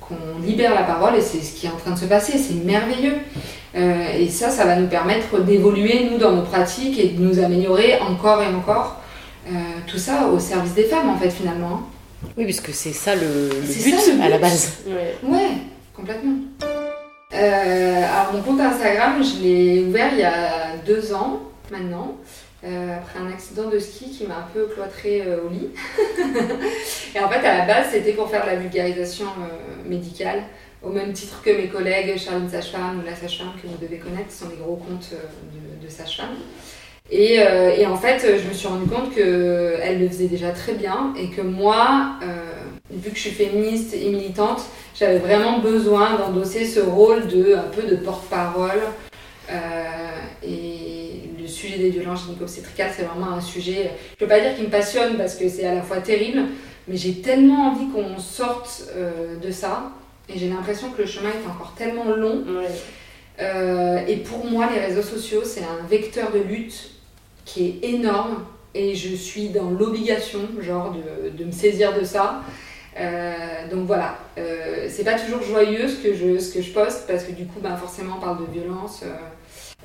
qu'on 0.00 0.40
libère 0.44 0.74
la 0.74 0.82
parole 0.82 1.16
et 1.16 1.20
c'est 1.20 1.40
ce 1.42 1.54
qui 1.54 1.66
est 1.66 1.70
en 1.70 1.76
train 1.76 1.90
de 1.92 1.98
se 1.98 2.04
passer. 2.06 2.38
C'est 2.38 2.54
merveilleux. 2.64 3.16
Euh, 3.74 4.04
et 4.18 4.28
ça, 4.28 4.50
ça 4.50 4.64
va 4.66 4.76
nous 4.76 4.86
permettre 4.88 5.40
d'évoluer, 5.42 6.08
nous, 6.10 6.18
dans 6.18 6.32
nos 6.32 6.42
pratiques 6.42 6.98
et 6.98 7.08
de 7.08 7.20
nous 7.22 7.38
améliorer 7.40 7.98
encore 8.00 8.42
et 8.42 8.46
encore. 8.54 8.96
Euh, 9.48 9.52
tout 9.86 9.98
ça 9.98 10.28
au 10.28 10.38
service 10.38 10.74
des 10.74 10.84
femmes, 10.84 11.08
en 11.08 11.16
fait, 11.18 11.30
finalement. 11.30 11.82
Oui, 12.36 12.44
puisque 12.44 12.72
c'est 12.72 12.92
ça 12.92 13.14
le, 13.14 13.50
but, 13.60 13.98
ça, 13.98 14.14
le 14.14 14.22
à 14.22 14.28
la 14.28 14.38
base. 14.38 14.78
ouais. 14.86 15.14
Ouais, 15.22 15.50
complètement. 15.94 16.36
Euh, 17.34 18.02
alors, 18.04 18.34
mon 18.34 18.42
compte 18.42 18.60
Instagram, 18.60 19.22
je 19.22 19.42
l'ai 19.42 19.84
ouvert 19.84 20.10
il 20.12 20.20
y 20.20 20.24
a 20.24 20.76
deux 20.84 21.14
ans 21.14 21.40
maintenant, 21.70 22.16
euh, 22.64 22.96
après 22.96 23.18
un 23.18 23.32
accident 23.32 23.68
de 23.70 23.78
ski 23.78 24.10
qui 24.10 24.26
m'a 24.26 24.36
un 24.36 24.48
peu 24.52 24.66
cloîtré 24.66 25.22
euh, 25.26 25.44
au 25.44 25.48
lit. 25.48 25.70
et 27.14 27.20
en 27.20 27.28
fait, 27.28 27.46
à 27.46 27.58
la 27.58 27.66
base, 27.66 27.86
c'était 27.92 28.12
pour 28.12 28.30
faire 28.30 28.42
de 28.44 28.50
la 28.50 28.56
vulgarisation 28.56 29.26
médicale, 29.86 30.42
au 30.82 30.90
même 30.90 31.12
titre 31.12 31.40
que 31.42 31.50
mes 31.50 31.68
collègues 31.68 32.18
Charline 32.18 32.50
Sage-Femme 32.50 33.00
ou 33.02 33.06
La 33.06 33.16
Sage-Femme 33.16 33.52
que 33.60 33.66
vous 33.66 33.78
devez 33.80 33.98
connaître, 33.98 34.28
qui 34.28 34.36
sont 34.36 34.48
des 34.48 34.56
gros 34.56 34.76
comptes 34.76 35.10
de, 35.12 35.84
de 35.86 35.90
Sage-Femme. 35.90 36.36
Et, 37.14 37.40
euh, 37.40 37.76
et 37.76 37.84
en 37.84 37.96
fait, 37.96 38.24
je 38.42 38.48
me 38.48 38.54
suis 38.54 38.66
rendu 38.66 38.88
compte 38.88 39.14
qu'elle 39.14 40.00
le 40.00 40.08
faisait 40.08 40.28
déjà 40.28 40.50
très 40.50 40.72
bien 40.72 41.12
et 41.18 41.28
que 41.28 41.42
moi, 41.42 42.14
euh, 42.22 42.26
vu 42.90 43.10
que 43.10 43.16
je 43.16 43.20
suis 43.20 43.30
féministe 43.30 43.94
et 43.94 44.08
militante, 44.08 44.62
j'avais 44.94 45.18
vraiment 45.18 45.58
besoin 45.58 46.16
d'endosser 46.16 46.64
ce 46.64 46.80
rôle 46.80 47.26
de 47.28 47.54
un 47.54 47.68
peu 47.68 47.82
de 47.82 47.96
porte-parole. 47.96 48.80
Euh, 49.50 49.54
et 50.42 51.28
le 51.38 51.46
sujet 51.46 51.76
des 51.76 51.90
violences 51.90 52.24
gynéco-obstétricales, 52.24 52.92
c'est 52.96 53.02
vraiment 53.02 53.32
un 53.32 53.42
sujet, 53.42 53.90
je 54.18 54.24
ne 54.24 54.28
veux 54.28 54.34
pas 54.34 54.40
dire 54.40 54.54
qu'il 54.54 54.64
me 54.64 54.70
passionne 54.70 55.18
parce 55.18 55.34
que 55.34 55.50
c'est 55.50 55.66
à 55.66 55.74
la 55.74 55.82
fois 55.82 55.98
terrible, 55.98 56.44
mais 56.88 56.96
j'ai 56.96 57.20
tellement 57.20 57.72
envie 57.72 57.88
qu'on 57.88 58.18
sorte 58.18 58.84
euh, 58.96 59.36
de 59.38 59.50
ça. 59.50 59.92
Et 60.34 60.38
j'ai 60.38 60.48
l'impression 60.48 60.88
que 60.90 61.02
le 61.02 61.06
chemin 61.06 61.28
est 61.28 61.50
encore 61.50 61.74
tellement 61.76 62.04
long. 62.04 62.42
Ouais. 62.46 62.70
Euh, 63.40 63.98
et 64.06 64.16
pour 64.16 64.46
moi, 64.46 64.68
les 64.72 64.80
réseaux 64.80 65.02
sociaux, 65.02 65.42
c'est 65.44 65.62
un 65.62 65.86
vecteur 65.90 66.30
de 66.32 66.38
lutte 66.38 66.91
qui 67.44 67.66
est 67.66 67.88
énorme. 67.88 68.44
Et 68.74 68.94
je 68.94 69.14
suis 69.14 69.50
dans 69.50 69.70
l'obligation, 69.70 70.40
genre, 70.60 70.94
de, 70.94 71.28
de 71.28 71.44
me 71.44 71.52
saisir 71.52 71.92
de 71.98 72.04
ça. 72.04 72.40
Euh, 72.98 73.68
donc 73.70 73.86
voilà, 73.86 74.18
euh, 74.38 74.86
c'est 74.88 75.04
pas 75.04 75.18
toujours 75.18 75.42
joyeux 75.42 75.88
ce 75.88 75.96
que, 75.96 76.14
je, 76.14 76.54
que 76.54 76.62
je 76.62 76.72
poste 76.72 77.06
parce 77.06 77.24
que 77.24 77.32
du 77.32 77.46
coup, 77.46 77.60
ben, 77.62 77.76
forcément, 77.76 78.16
on 78.18 78.20
parle 78.20 78.46
de 78.46 78.52
violence. 78.52 79.02
euh, 79.02 79.08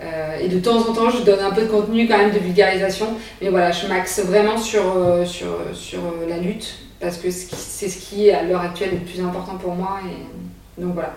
euh, 0.02 0.38
et 0.40 0.48
de 0.48 0.60
temps 0.60 0.78
en 0.78 0.94
temps, 0.94 1.10
je 1.10 1.22
donne 1.24 1.40
un 1.40 1.52
peu 1.52 1.64
de 1.64 1.68
contenu 1.68 2.08
quand 2.08 2.18
même 2.18 2.32
de 2.32 2.40
vulgarisation. 2.40 3.08
Mais 3.42 3.50
voilà, 3.50 3.72
je 3.72 3.88
m'axe 3.88 4.20
vraiment 4.22 4.58
sur, 4.58 4.84
sur, 5.26 5.48
sur 5.74 6.02
la 6.28 6.38
lutte 6.38 6.78
parce 7.00 7.18
que 7.18 7.30
c'est 7.30 7.90
ce 7.90 7.98
qui 7.98 8.28
est 8.28 8.34
à 8.34 8.44
l'heure 8.44 8.62
actuelle 8.62 8.92
le 8.92 9.00
plus 9.00 9.22
important 9.22 9.58
pour 9.58 9.74
moi. 9.76 10.00
Et 10.06 10.82
donc 10.82 10.94
voilà. 10.94 11.14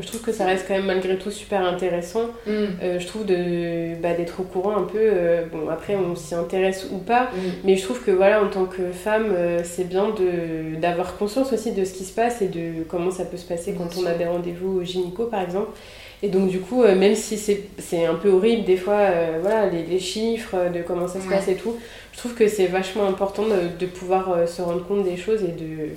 Je 0.00 0.06
trouve 0.06 0.20
que 0.20 0.32
ça 0.32 0.44
reste 0.44 0.66
quand 0.68 0.74
même 0.74 0.86
malgré 0.86 1.16
tout 1.18 1.30
super 1.30 1.64
intéressant. 1.64 2.26
Mm. 2.46 2.50
Euh, 2.82 2.98
je 2.98 3.06
trouve 3.06 3.24
de 3.26 3.94
bah, 4.00 4.14
d'être 4.14 4.40
au 4.40 4.44
courant 4.44 4.76
un 4.76 4.82
peu. 4.84 4.98
euh, 4.98 5.44
bon, 5.52 5.68
après, 5.70 5.96
on 5.96 6.14
s'y 6.16 6.34
intéresse 6.34 6.86
ou 6.92 6.98
pas. 6.98 7.24
Mm. 7.24 7.38
Mais 7.64 7.76
je 7.76 7.82
trouve 7.82 8.02
que 8.04 8.10
voilà, 8.10 8.42
en 8.42 8.48
tant 8.48 8.64
que 8.66 8.90
femme, 8.92 9.32
euh, 9.34 9.60
c'est 9.64 9.88
bien 9.88 10.08
de 10.10 10.78
d'avoir 10.80 11.16
conscience 11.16 11.52
aussi 11.52 11.72
de 11.72 11.84
ce 11.84 11.92
qui 11.94 12.04
se 12.04 12.12
passe 12.12 12.42
et 12.42 12.48
de 12.48 12.82
comment 12.88 13.10
ça 13.10 13.24
peut 13.24 13.36
se 13.36 13.46
passer 13.46 13.74
quand 13.76 13.88
on 14.00 14.06
a 14.06 14.14
des 14.14 14.26
rendez-vous 14.26 14.80
au 14.80 14.84
gynéco, 14.84 15.24
par 15.24 15.42
exemple. 15.42 15.70
Et 16.22 16.28
donc, 16.28 16.48
du 16.48 16.58
coup, 16.58 16.82
même 16.82 17.14
si 17.14 17.36
c'est 17.38 17.62
c'est 17.78 18.04
un 18.04 18.14
peu 18.14 18.28
horrible 18.30 18.64
des 18.64 18.76
fois, 18.76 19.02
voilà, 19.40 19.66
les, 19.66 19.84
les 19.84 20.00
chiffres, 20.00 20.56
de 20.74 20.82
comment 20.82 21.06
ça 21.06 21.20
se 21.20 21.28
Ouais. 21.28 21.36
passe 21.36 21.46
et 21.48 21.54
tout, 21.54 21.76
je 22.12 22.18
trouve 22.18 22.34
que 22.34 22.48
c'est 22.48 22.66
vachement 22.66 23.06
important 23.06 23.44
de, 23.44 23.78
de 23.78 23.86
pouvoir 23.86 24.48
se 24.48 24.60
rendre 24.60 24.84
compte 24.84 25.04
des 25.04 25.16
choses 25.16 25.44
et 25.44 25.52
de, 25.52 25.90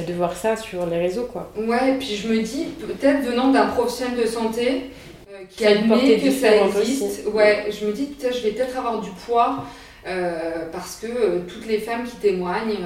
de 0.00 0.12
voir 0.14 0.34
ça 0.34 0.56
sur 0.56 0.86
les 0.86 0.98
réseaux, 0.98 1.28
quoi. 1.30 1.50
Ouais, 1.56 1.94
et 1.94 1.98
puis 1.98 2.16
je 2.16 2.28
me 2.28 2.40
dis, 2.40 2.64
peut-être 2.80 3.22
venant 3.22 3.50
d'un 3.50 3.66
professionnel 3.66 4.18
de 4.18 4.26
santé 4.26 4.90
euh, 5.30 5.44
qui 5.50 5.66
admet 5.66 6.18
que 6.18 6.30
ça 6.30 6.56
existe, 6.56 7.02
aussi. 7.02 7.26
ouais, 7.28 7.66
je 7.70 7.86
me 7.86 7.92
dis, 7.92 8.08
je 8.20 8.38
vais 8.40 8.52
peut-être 8.52 8.76
avoir 8.76 9.00
du 9.00 9.10
poids 9.10 9.64
euh, 10.06 10.66
parce 10.72 10.96
que 10.96 11.06
euh, 11.06 11.40
toutes 11.46 11.66
les 11.66 11.78
femmes 11.78 12.04
qui 12.04 12.16
témoignent, 12.16 12.78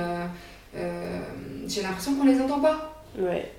j'ai 1.67 1.83
l'impression 1.83 2.15
qu'on 2.15 2.27
les 2.27 2.41
entend 2.41 2.61
pas. 2.61 3.05
Ouais. 3.19 3.51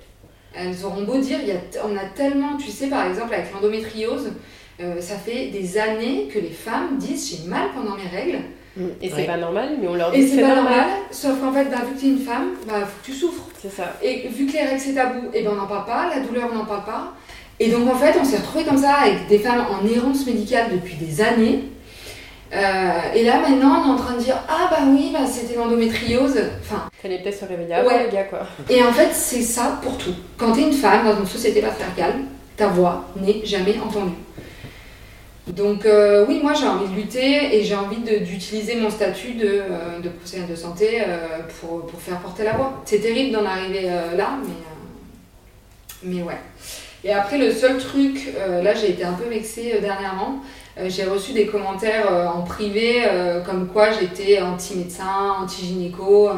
Elles 0.54 0.84
auront 0.84 1.02
beau 1.02 1.18
dire, 1.18 1.42
y 1.42 1.52
a 1.52 1.56
on 1.84 1.96
a 1.96 2.04
tellement, 2.14 2.56
tu 2.56 2.70
sais, 2.70 2.88
par 2.88 3.06
exemple, 3.06 3.34
avec 3.34 3.52
l'endométriose, 3.52 4.32
ça 5.00 5.16
fait 5.16 5.46
des 5.46 5.78
années 5.78 6.28
que 6.32 6.38
les 6.38 6.50
femmes 6.50 6.98
disent 6.98 7.30
j'ai 7.30 7.48
mal 7.48 7.68
pendant 7.74 7.96
mes 7.96 8.08
règles. 8.08 8.38
Et 9.02 9.08
c'est 9.10 9.16
Ouais. 9.16 9.24
pas 9.26 9.36
normal, 9.36 9.70
mais 9.80 9.88
on 9.88 9.94
leur 9.94 10.10
dit 10.12 10.20
Et 10.20 10.24
que 10.24 10.30
c'est 10.30 10.40
pas 10.40 10.54
normal, 10.54 10.86
sauf 11.10 11.40
qu'en 11.40 11.52
fait, 11.52 11.64
bah, 11.64 11.78
vu 11.88 11.94
que 11.96 12.00
t'es 12.00 12.06
une 12.08 12.18
femme, 12.20 12.50
bah, 12.66 12.80
faut 12.80 13.00
que 13.02 13.06
tu 13.06 13.12
souffres. 13.12 13.44
C'est 13.60 13.72
ça. 13.72 13.94
Et 14.02 14.28
vu 14.28 14.46
que 14.46 14.52
les 14.52 14.62
règles 14.62 14.80
c'est 14.80 14.94
tabou, 14.94 15.28
et 15.34 15.42
ben 15.42 15.50
on 15.52 15.56
n'en 15.56 15.66
parle 15.66 15.84
pas, 15.86 16.08
la 16.14 16.20
douleur 16.20 16.48
on 16.52 16.56
n'en 16.56 16.64
parle 16.64 16.84
pas. 16.84 17.12
Et 17.60 17.68
donc 17.70 17.88
en 17.88 17.96
fait, 17.96 18.14
on 18.20 18.24
s'est 18.24 18.36
retrouvé 18.36 18.64
comme 18.64 18.78
ça 18.78 18.92
avec 19.02 19.26
des 19.28 19.38
femmes 19.40 19.64
en 19.70 19.84
errance 19.86 20.24
médicale 20.26 20.66
depuis 20.72 20.94
des 20.94 21.20
années. 21.20 21.64
Euh, 22.54 22.90
et 23.14 23.24
là 23.24 23.40
maintenant, 23.40 23.82
on 23.84 23.88
est 23.88 23.92
en 23.92 23.96
train 23.96 24.14
de 24.14 24.20
dire 24.22 24.36
ah 24.48 24.68
bah 24.70 24.78
oui, 24.86 25.10
bah, 25.12 25.26
c'était 25.26 25.56
l'endométriose. 25.56 26.38
Enfin, 26.62 26.84
fallait 27.02 27.18
peut-être 27.18 27.40
se 27.40 27.44
réveiller 27.44 27.74
avant 27.74 27.88
Ouais. 27.88 28.06
les 28.06 28.12
gars 28.12 28.24
quoi. 28.24 28.40
et 28.70 28.82
en 28.82 28.92
fait, 28.92 29.10
c'est 29.12 29.42
ça 29.42 29.78
pour 29.82 29.98
tout. 29.98 30.14
Quand 30.38 30.52
t'es 30.52 30.62
une 30.62 30.72
femme 30.72 31.04
dans 31.04 31.18
une 31.18 31.26
société 31.26 31.60
patriarcale, 31.60 32.14
ta 32.56 32.68
voix 32.68 33.04
n'est 33.20 33.44
jamais 33.44 33.76
entendue. 33.84 34.12
Donc 35.56 35.86
euh, 35.86 36.26
oui, 36.28 36.40
moi 36.42 36.52
j'ai 36.52 36.66
envie 36.66 36.88
de 36.88 36.94
lutter 36.94 37.56
et 37.56 37.64
j'ai 37.64 37.74
envie 37.74 37.96
d'utiliser 37.96 38.76
mon 38.76 38.90
statut 38.90 39.32
de, 39.32 39.46
euh, 39.46 40.00
de 40.02 40.08
professionnelle 40.10 40.50
de 40.50 40.56
santé 40.56 41.00
euh, 41.00 41.38
pour, 41.60 41.90
faire 42.00 42.18
porter 42.18 42.44
la 42.44 42.52
voix. 42.52 42.82
C'est 42.84 43.00
terrible 43.00 43.32
d'en 43.32 43.44
arriver 43.44 43.82
là, 44.16 44.38
mais, 44.42 46.14
mais 46.16 46.22
ouais. 46.22 46.38
Et 47.04 47.12
après, 47.12 47.38
le 47.38 47.52
seul 47.52 47.78
truc, 47.78 48.32
là 48.62 48.74
j'ai 48.74 48.90
été 48.90 49.04
un 49.04 49.12
peu 49.12 49.28
vexée 49.28 49.78
dernièrement, 49.80 50.42
j'ai 50.86 51.04
reçu 51.04 51.32
des 51.32 51.46
commentaires 51.46 52.08
en 52.34 52.42
privé 52.42 53.04
comme 53.46 53.68
quoi 53.68 53.90
j'étais 53.92 54.40
anti-médecin, 54.40 55.36
anti-gynéco. 55.42 56.30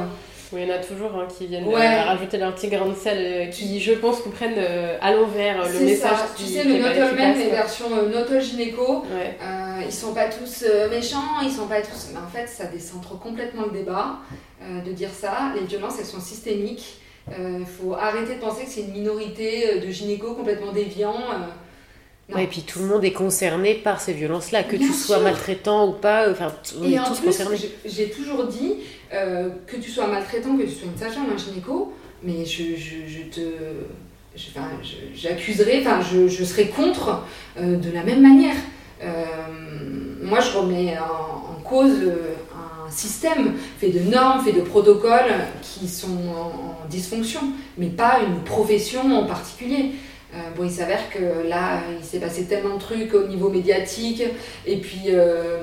Oui, 0.53 0.62
il 0.62 0.68
y 0.68 0.72
en 0.72 0.74
a 0.74 0.78
toujours 0.78 1.14
hein, 1.14 1.28
qui 1.38 1.46
viennent 1.46 1.66
Ouais. 1.68 1.74
euh, 1.86 2.03
rajouter 2.03 2.36
leur 2.38 2.53
petit 2.55 2.66
grain 2.68 2.86
de 2.88 2.94
sel, 2.94 3.18
euh, 3.18 3.46
qui, 3.46 3.80
je 3.80 3.92
pense, 3.92 4.20
comprennent 4.20 4.55
euh, 4.59 4.96
à 5.01 5.12
l'envers 5.12 5.59
le 5.72 5.78
message 5.80 6.11
ça. 6.16 6.26
qui 6.36 6.44
Tu 6.44 6.51
sais, 6.55 6.64
le 6.64 6.78
Not 6.78 6.86
All 6.86 7.14
Men, 7.14 7.38
les 7.38 7.51
versions 7.51 7.86
euh, 7.96 8.09
Not 8.09 8.32
All 8.34 8.42
Gynéco, 8.42 9.03
Ouais. 9.03 9.36
euh, 9.40 9.82
ils 9.86 9.92
sont 9.92 10.12
pas 10.12 10.26
tous 10.28 10.64
euh, 10.68 10.90
méchants, 10.90 11.40
ils 11.44 11.53
sont 11.53 11.68
pas 11.68 11.80
tous. 11.82 12.09
Mais 12.12 12.18
en 12.18 12.26
fait, 12.28 12.48
ça 12.48 12.64
décentre 12.66 13.16
complètement 13.20 13.66
le 13.66 13.78
débat 13.78 14.16
euh, 14.62 14.80
de 14.82 14.90
dire 14.92 15.11
ça. 15.16 15.53
Les 15.55 15.64
violences, 15.66 15.94
elles 16.01 16.05
sont 16.07 16.20
systémiques. 16.20 16.96
Il 17.38 17.64
faut 17.66 17.94
arrêter 17.94 18.34
de 18.34 18.40
penser 18.40 18.64
que 18.64 18.70
c'est 18.70 18.80
une 18.80 18.92
minorité 18.92 19.78
de 19.78 19.88
gynécos 19.90 20.34
complètement 20.36 20.72
déviants. 20.72 21.14
euh. 21.30 22.34
Ouais, 22.34 22.44
et 22.44 22.46
puis 22.48 22.62
tout 22.62 22.80
le 22.80 22.86
monde 22.86 23.05
est 23.05 23.12
concerné 23.12 23.74
par 23.74 24.01
ces 24.01 24.12
violences-là, 24.12 24.62
que 24.64 24.76
Bien 24.76 24.86
tu 24.88 24.92
sois 24.92 25.16
sûr. 25.16 25.24
maltraitant 25.24 25.88
ou 25.88 25.92
pas, 25.92 26.28
enfin, 26.30 26.53
on 26.80 26.84
Et 26.88 26.94
est 26.94 26.98
en 26.98 27.05
tous 27.05 27.18
plus, 27.18 27.26
concernés. 27.26 27.59
j'ai 27.84 28.09
toujours 28.11 28.44
dit 28.46 28.74
euh, 29.12 29.48
que 29.66 29.76
tu 29.76 29.90
sois 29.90 30.06
maltraitant, 30.06 30.56
que 30.56 30.62
tu 30.62 30.70
sois 30.70 30.88
une 30.92 30.98
sage-femme 30.98 31.26
un 31.34 31.36
gynéco, 31.38 31.92
mais 32.22 32.44
je, 32.44 32.76
te. 33.30 33.40
je- 34.36 34.48
enfin, 34.50 34.68
je- 34.82 35.16
serais 36.44 36.66
contre 36.66 37.22
euh, 37.58 37.76
de 37.76 37.90
la 37.90 38.02
même 38.04 38.22
manière. 38.22 38.56
Euh, 39.02 39.24
moi, 40.22 40.40
je 40.40 40.56
remets 40.56 40.96
en, 40.98 41.54
cause 41.62 41.92
un 42.54 42.90
système 42.90 43.54
fait 43.78 43.90
de 43.90 44.00
normes, 44.00 44.44
fait 44.44 44.52
de 44.52 44.61
protocoles 44.61 45.32
qui 45.62 45.88
sont 45.88 46.08
en, 46.28 46.84
en 46.84 46.88
dysfonction, 46.88 47.40
mais 47.78 47.86
pas 47.86 48.20
une 48.26 48.40
profession 48.42 49.02
en 49.16 49.26
particulier. 49.26 49.92
Euh, 50.33 50.39
bon, 50.57 50.64
il 50.64 50.70
s'avère 50.70 51.11
que 51.11 51.49
là, 51.49 51.81
il 51.99 52.05
s'est 52.05 52.20
passé 52.20 52.45
tellement 52.45 52.76
de 52.76 52.81
trucs 52.81 53.14
au 53.14 53.26
niveau 53.26 53.49
médiatique, 53.49 54.22
et 54.64 54.76
puis 54.76 55.07
euh, 55.09 55.62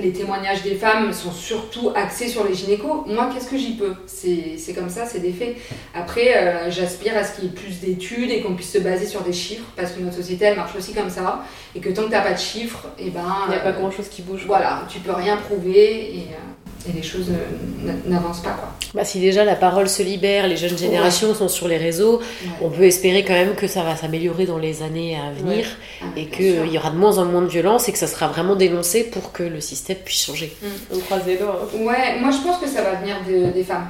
les 0.00 0.10
témoignages 0.12 0.62
des 0.62 0.74
femmes 0.74 1.12
sont 1.12 1.32
surtout 1.32 1.90
axés 1.94 2.28
sur 2.28 2.44
les 2.44 2.54
gynécos. 2.54 3.04
Moi, 3.06 3.28
qu'est-ce 3.32 3.50
que 3.50 3.58
j'y 3.58 3.72
peux? 3.74 3.94
C'est 4.06 4.56
c'est 4.56 4.72
comme 4.72 4.88
ça, 4.88 5.04
c'est 5.04 5.20
des 5.20 5.32
faits. 5.32 5.56
Après, 5.94 6.36
euh, 6.36 6.70
j'aspire 6.70 7.16
à 7.16 7.24
ce 7.24 7.34
qu'il 7.34 7.44
y 7.44 7.46
ait 7.48 7.50
plus 7.50 7.80
d'études 7.80 8.30
et 8.30 8.40
qu'on 8.40 8.54
puisse 8.54 8.72
se 8.72 8.78
baser 8.78 9.06
sur 9.06 9.22
des 9.22 9.34
chiffres, 9.34 9.66
parce 9.76 9.92
que 9.92 10.00
notre 10.00 10.16
société, 10.16 10.46
elle 10.46 10.56
marche 10.56 10.74
aussi 10.76 10.94
comme 10.94 11.10
ça, 11.10 11.44
et 11.74 11.80
que 11.80 11.90
tant 11.90 12.04
que 12.04 12.10
t'as 12.10 12.22
pas 12.22 12.32
de 12.32 12.38
chiffres, 12.38 12.86
et 12.98 13.10
ben, 13.10 13.22
Il 13.48 13.50
n'y 13.50 13.56
a 13.56 13.60
pas 13.60 13.68
euh, 13.68 13.72
grand 13.72 13.90
chose 13.90 14.08
qui 14.08 14.22
bouge. 14.22 14.44
voilà, 14.46 14.84
tu 14.88 15.00
peux 15.00 15.12
rien 15.12 15.36
prouver, 15.36 16.16
et, 16.16 16.28
euh, 16.30 16.55
et 16.88 16.92
les 16.92 17.02
choses 17.02 17.28
euh, 17.30 17.92
n'avancent 18.06 18.42
pas, 18.42 18.50
quoi. 18.50 18.68
Bah, 18.94 19.04
si 19.04 19.20
déjà 19.20 19.44
la 19.44 19.56
parole 19.56 19.88
se 19.88 20.02
libère, 20.02 20.46
les 20.46 20.56
jeunes 20.56 20.76
générations 20.78 21.34
sont 21.34 21.48
sur 21.48 21.68
les 21.68 21.76
réseaux, 21.76 22.18
Ouais. 22.18 22.50
on 22.62 22.70
peut 22.70 22.84
espérer 22.84 23.24
quand 23.24 23.32
même 23.34 23.54
que 23.54 23.66
ça 23.66 23.82
va 23.82 23.96
s'améliorer 23.96 24.46
dans 24.46 24.58
les 24.58 24.82
années 24.82 25.16
à 25.16 25.32
venir 25.32 25.66
Ah, 26.02 26.06
et 26.16 26.24
bien 26.26 26.30
qu'il 26.36 26.72
y 26.72 26.78
aura 26.78 26.90
de 26.90 26.96
moins 26.96 27.18
en 27.18 27.24
moins 27.24 27.42
de 27.42 27.48
violence 27.48 27.88
et 27.88 27.92
que 27.92 27.98
ça 27.98 28.06
sera 28.06 28.28
vraiment 28.28 28.56
dénoncé 28.56 29.04
pour 29.04 29.32
que 29.32 29.42
le 29.42 29.60
système 29.60 29.96
puisse 30.04 30.24
changer. 30.26 30.54
On 30.94 30.98
croise 30.98 31.22
les 31.26 31.36
doigts. 31.36 31.62
hein. 31.74 31.78
Ouais, 31.84 32.20
moi 32.20 32.30
je 32.30 32.38
pense 32.46 32.58
que 32.58 32.68
ça 32.68 32.82
va 32.82 32.94
venir 32.94 33.16
de- 33.28 33.52
des 33.52 33.64
femmes. 33.64 33.88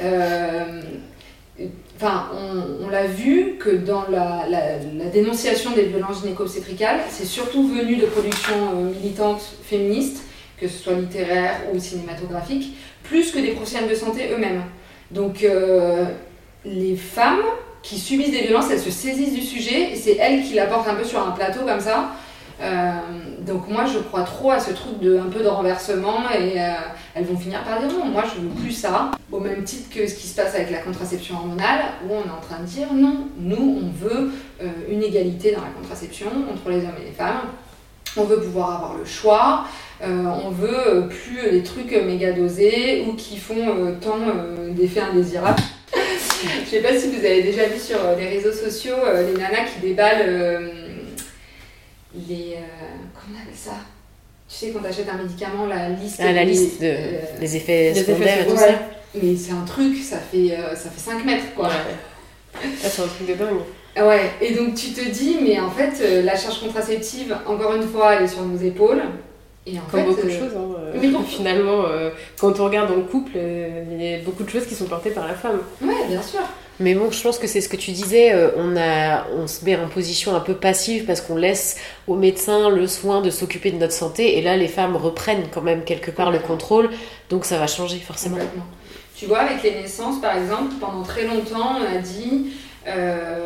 Euh, 0.00 0.80
Enfin, 1.96 2.30
on, 2.34 2.86
on 2.86 2.88
l'a 2.88 3.06
vu 3.06 3.56
que 3.60 3.70
dans 3.70 4.02
la, 4.10 4.46
la- 4.48 4.78
la 4.98 5.04
dénonciation 5.12 5.70
des 5.70 5.82
violences 5.84 6.22
gynéco-obstétricales, 6.22 6.98
c'est 7.08 7.26
surtout 7.26 7.68
venu 7.68 7.94
de 7.96 8.06
productions 8.06 8.54
euh, 8.74 8.90
militantes 9.00 9.42
féministes, 9.62 10.22
que 10.62 10.68
ce 10.68 10.78
soit 10.78 10.94
littéraires 10.94 11.56
ou 11.74 11.78
cinématographiques, 11.78 12.76
plus 13.02 13.32
que 13.32 13.40
des 13.40 13.48
professionnels 13.48 13.90
de 13.90 13.94
santé 13.96 14.30
eux-mêmes. 14.32 14.62
Donc, 15.10 15.42
euh, 15.42 16.04
les 16.64 16.94
femmes 16.94 17.42
qui 17.82 17.98
subissent 17.98 18.30
des 18.30 18.42
violences, 18.42 18.70
elles 18.70 18.78
se 18.78 18.92
saisissent 18.92 19.34
du 19.34 19.42
sujet 19.42 19.90
et 19.92 19.96
c'est 19.96 20.16
elles 20.18 20.44
qui 20.44 20.54
l'apportent 20.54 20.88
un 20.88 20.94
peu 20.94 21.04
sur 21.04 21.26
un 21.26 21.32
plateau 21.32 21.60
comme 21.66 21.80
ça. 21.80 22.12
Euh, 22.60 22.92
donc 23.40 23.68
moi 23.68 23.86
je 23.86 23.98
crois 23.98 24.22
trop 24.22 24.52
à 24.52 24.60
ce 24.60 24.70
truc 24.70 25.00
de 25.00 25.18
un 25.18 25.30
peu 25.30 25.42
de 25.42 25.48
renversement 25.48 26.30
et 26.30 26.60
euh, 26.60 26.74
elles 27.12 27.24
vont 27.24 27.36
finir 27.36 27.64
par 27.64 27.80
dire 27.80 27.88
non, 27.88 28.04
moi 28.04 28.22
je 28.22 28.40
veux 28.40 28.50
plus 28.50 28.70
ça. 28.70 29.10
Au 29.32 29.40
même 29.40 29.64
titre 29.64 29.92
que 29.92 30.06
ce 30.06 30.14
qui 30.14 30.28
se 30.28 30.36
passe 30.36 30.54
avec 30.54 30.70
la 30.70 30.78
contraception 30.78 31.34
hormonale 31.34 31.80
où 32.06 32.12
on 32.12 32.20
est 32.20 32.30
en 32.30 32.40
train 32.40 32.60
de 32.60 32.66
dire 32.66 32.92
non, 32.94 33.26
nous 33.36 33.82
on 33.82 34.06
veut 34.06 34.30
une 34.88 35.02
égalité 35.02 35.50
dans 35.50 35.62
la 35.62 35.70
contraception 35.76 36.28
entre 36.52 36.68
les 36.68 36.84
hommes 36.84 36.94
et 37.02 37.06
les 37.06 37.12
femmes. 37.12 37.40
On 38.16 38.24
veut 38.24 38.40
pouvoir 38.40 38.76
avoir 38.76 38.94
le 38.98 39.04
choix, 39.06 39.64
euh, 40.02 40.24
on 40.44 40.50
veut 40.50 40.88
euh, 40.88 41.00
plus 41.02 41.50
les 41.50 41.62
trucs 41.62 41.92
méga 41.92 42.32
dosés 42.32 43.04
ou 43.08 43.14
qui 43.14 43.38
font 43.38 43.54
euh, 43.86 43.92
tant 44.00 44.18
euh, 44.20 44.70
d'effets 44.70 45.00
indésirables. 45.00 45.62
Je 46.64 46.68
sais 46.70 46.80
pas 46.80 46.94
si 46.98 47.08
vous 47.08 47.24
avez 47.24 47.42
déjà 47.42 47.66
vu 47.66 47.78
sur 47.78 47.96
euh, 48.04 48.16
les 48.16 48.28
réseaux 48.28 48.52
sociaux 48.52 48.96
euh, 49.06 49.26
les 49.32 49.40
nanas 49.40 49.64
qui 49.64 49.80
déballent 49.80 50.24
euh, 50.26 50.68
les. 52.28 52.54
euh, 52.56 52.96
comment 53.14 53.38
on 53.38 53.42
appelle 53.42 53.54
ça? 53.56 53.72
Tu 54.48 54.56
sais, 54.56 54.70
quand 54.72 54.80
t'achètes 54.80 55.08
un 55.08 55.16
médicament, 55.16 55.66
la 55.66 55.88
liste. 55.88 56.20
Ah, 56.22 56.32
la 56.32 56.44
des- 56.44 56.50
liste 56.50 56.82
de, 56.82 56.86
euh, 56.88 57.38
des 57.40 57.56
effets 57.56 57.94
secondaires 57.94 58.42
et 58.42 58.46
tout 58.46 58.52
ouais. 58.52 58.58
ça. 58.58 58.74
Mais 59.22 59.36
c'est 59.36 59.52
un 59.52 59.64
truc, 59.64 59.96
ça 59.98 60.18
fait, 60.18 60.52
euh, 60.58 60.74
ça 60.74 60.90
fait 60.90 61.00
5 61.10 61.24
mètres 61.24 61.54
quoi. 61.56 61.70
Ah, 62.54 62.58
c'est 62.78 63.02
un 63.02 63.06
truc 63.06 63.28
de 63.28 63.34
dingue. 63.34 63.60
Ouais, 63.96 64.30
et 64.40 64.54
donc 64.54 64.74
tu 64.74 64.92
te 64.92 65.06
dis, 65.10 65.36
mais 65.42 65.60
en 65.60 65.70
fait, 65.70 65.92
euh, 66.02 66.22
la 66.22 66.34
charge 66.36 66.60
contraceptive, 66.60 67.36
encore 67.46 67.74
une 67.74 67.82
fois, 67.82 68.14
elle 68.14 68.24
est 68.24 68.28
sur 68.28 68.42
nos 68.42 68.58
épaules. 68.58 69.02
Et 69.66 69.78
en 69.78 69.82
Comme 69.90 70.00
fait, 70.00 70.06
beaucoup 70.06 70.26
de 70.26 70.32
euh, 70.32 70.38
choses. 70.38 70.52
hein, 70.56 70.76
euh. 70.96 71.22
Finalement, 71.28 71.84
euh, 71.86 72.10
quand 72.40 72.58
on 72.58 72.64
regarde 72.64 72.88
dans 72.88 72.96
le 72.96 73.02
couple, 73.02 73.32
euh, 73.36 73.84
il 73.92 74.02
y 74.02 74.14
a 74.14 74.18
beaucoup 74.18 74.42
de 74.44 74.48
choses 74.50 74.66
qui 74.66 74.74
sont 74.74 74.86
portées 74.86 75.10
par 75.10 75.26
la 75.28 75.34
femme. 75.34 75.60
Ouais, 75.82 76.06
bien 76.08 76.22
sûr. 76.22 76.40
Mais 76.80 76.94
bon, 76.94 77.10
je 77.12 77.22
pense 77.22 77.38
que 77.38 77.46
c'est 77.46 77.60
ce 77.60 77.68
que 77.68 77.76
tu 77.76 77.92
disais, 77.92 78.32
euh, 78.32 78.48
on, 78.56 78.76
a, 78.76 79.26
on 79.38 79.46
se 79.46 79.64
met 79.64 79.76
en 79.76 79.88
position 79.88 80.34
un 80.34 80.40
peu 80.40 80.54
passive 80.54 81.04
parce 81.04 81.20
qu'on 81.20 81.36
laisse 81.36 81.76
aux 82.08 82.16
médecins 82.16 82.70
le 82.70 82.86
soin 82.88 83.20
de 83.20 83.30
s'occuper 83.30 83.70
de 83.70 83.76
notre 83.76 83.92
santé 83.92 84.38
et 84.38 84.42
là 84.42 84.56
les 84.56 84.68
femmes 84.68 84.96
reprennent 84.96 85.44
quand 85.52 85.60
même 85.60 85.84
quelque 85.84 86.10
part 86.10 86.30
le 86.32 86.38
contrôle, 86.40 86.88
donc 87.28 87.44
ça 87.44 87.58
va 87.58 87.66
changer 87.66 87.98
forcément. 87.98 88.36
Complètement. 88.36 88.64
Tu 89.14 89.26
vois, 89.26 89.40
avec 89.40 89.62
les 89.62 89.82
naissances, 89.82 90.20
par 90.20 90.36
exemple, 90.36 90.72
pendant 90.80 91.02
très 91.02 91.24
longtemps, 91.26 91.76
on 91.78 91.96
a 91.96 91.98
dit. 92.00 92.46
euh, 92.88 93.41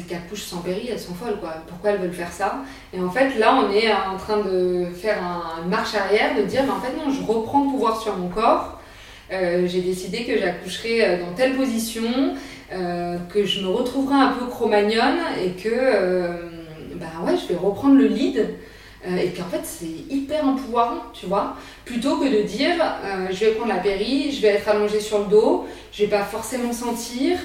qui 0.00 0.14
accouchent 0.14 0.42
sans 0.44 0.58
péri, 0.58 0.88
elles 0.90 0.98
sont 0.98 1.14
folles, 1.14 1.38
quoi. 1.40 1.54
Pourquoi 1.68 1.90
elles 1.90 2.00
veulent 2.00 2.12
faire 2.12 2.32
ça? 2.32 2.62
Et 2.92 3.00
en 3.00 3.10
fait, 3.10 3.38
là, 3.38 3.54
on 3.56 3.70
est 3.72 3.92
en 3.92 4.16
train 4.16 4.38
de 4.38 4.86
faire 4.94 5.18
un- 5.22 5.62
une 5.62 5.68
marche 5.70 5.94
arrière, 5.94 6.34
de 6.36 6.42
dire, 6.42 6.62
en 6.62 6.80
fait, 6.80 6.92
non, 6.96 7.12
je 7.12 7.22
reprends 7.22 7.64
le 7.64 7.70
pouvoir 7.70 8.00
sur 8.00 8.16
mon 8.16 8.28
corps. 8.28 8.80
Euh, 9.32 9.66
J'ai 9.66 9.80
décidé 9.80 10.24
que 10.24 10.38
j'accoucherai 10.38 11.04
euh, 11.04 11.20
dans 11.24 11.32
telle 11.34 11.54
position, 11.56 12.34
euh, 12.72 13.16
que 13.32 13.44
je 13.44 13.60
me 13.62 13.68
retrouverai 13.68 14.14
un 14.14 14.32
peu 14.32 14.46
cromagnonne 14.46 15.18
et 15.42 15.50
que, 15.50 15.68
euh, 15.72 16.32
bah 16.96 17.06
ouais, 17.26 17.34
je 17.36 17.52
vais 17.52 17.58
reprendre 17.58 17.96
le 17.96 18.06
lead. 18.06 18.48
Et 19.04 19.30
qu'en 19.30 19.46
fait, 19.50 19.62
c'est 19.64 20.14
hyper 20.14 20.46
empouvoirant, 20.46 21.02
tu 21.12 21.26
vois. 21.26 21.56
Plutôt 21.84 22.18
que 22.18 22.24
de 22.24 22.42
dire, 22.42 22.76
je 23.32 23.36
vais 23.44 23.50
prendre 23.50 23.72
la 23.74 23.80
péri, 23.80 24.30
je 24.30 24.40
vais 24.40 24.48
être 24.54 24.68
allongée 24.68 25.00
sur 25.00 25.18
le 25.18 25.24
dos, 25.24 25.66
je 25.92 26.04
vais 26.04 26.08
pas 26.08 26.22
forcément 26.22 26.72
sentir, 26.72 27.36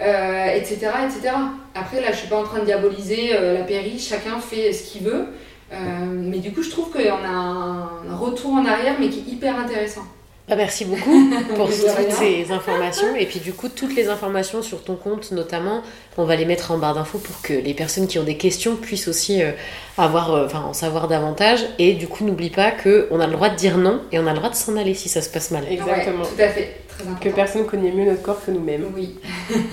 euh, 0.00 0.54
etc., 0.54 0.90
etc. 1.04 1.34
Après, 1.74 2.00
là, 2.00 2.12
je 2.12 2.16
suis 2.16 2.28
pas 2.28 2.38
en 2.38 2.44
train 2.44 2.60
de 2.60 2.64
diaboliser 2.64 3.30
euh, 3.34 3.54
la 3.54 3.64
péri, 3.64 3.98
chacun 3.98 4.38
fait 4.40 4.72
ce 4.72 4.90
qu'il 4.90 5.02
veut. 5.02 5.26
Euh, 5.72 5.76
mais 6.10 6.38
du 6.38 6.52
coup, 6.52 6.62
je 6.62 6.70
trouve 6.70 6.90
qu'on 6.90 7.24
a 7.24 7.28
un, 7.28 8.16
retour 8.16 8.52
en 8.52 8.66
arrière, 8.66 8.96
mais 9.00 9.08
qui 9.08 9.20
est 9.20 9.32
hyper 9.32 9.58
intéressant. 9.58 10.02
Ah, 10.48 10.56
merci 10.56 10.84
beaucoup 10.84 11.30
pour 11.54 11.68
toutes 11.68 12.12
ces 12.18 12.50
informations 12.50 13.14
et 13.14 13.26
puis 13.26 13.38
du 13.38 13.52
coup 13.52 13.68
toutes 13.68 13.94
les 13.94 14.08
informations 14.08 14.60
sur 14.60 14.82
ton 14.82 14.96
compte 14.96 15.30
notamment, 15.30 15.82
on 16.18 16.24
va 16.24 16.34
les 16.34 16.44
mettre 16.44 16.72
en 16.72 16.78
barre 16.78 16.94
d'infos 16.94 17.18
pour 17.18 17.40
que 17.42 17.52
les 17.52 17.74
personnes 17.74 18.08
qui 18.08 18.18
ont 18.18 18.24
des 18.24 18.36
questions 18.36 18.74
puissent 18.74 19.06
aussi 19.06 19.40
euh, 19.40 19.52
avoir, 19.96 20.34
euh, 20.34 20.48
en 20.52 20.72
savoir 20.72 21.06
davantage 21.06 21.60
et 21.78 21.94
du 21.94 22.08
coup 22.08 22.24
n'oublie 22.24 22.50
pas 22.50 22.72
que 22.72 23.06
on 23.12 23.20
a 23.20 23.26
le 23.28 23.32
droit 23.32 23.50
de 23.50 23.54
dire 23.54 23.78
non 23.78 24.02
et 24.10 24.18
on 24.18 24.26
a 24.26 24.32
le 24.32 24.38
droit 24.38 24.50
de 24.50 24.56
s'en 24.56 24.76
aller 24.76 24.94
si 24.94 25.08
ça 25.08 25.22
se 25.22 25.30
passe 25.30 25.52
mal. 25.52 25.64
Exactement. 25.70 26.24
Ouais, 26.24 26.28
tout 26.36 26.42
à 26.42 26.48
fait, 26.48 26.76
très 26.96 27.04
important. 27.08 27.20
Que 27.20 27.34
personne 27.34 27.66
connaît 27.66 27.92
mieux 27.92 28.04
notre 28.04 28.22
corps 28.22 28.44
que 28.44 28.50
nous-mêmes. 28.50 28.86
Oui. 28.94 29.18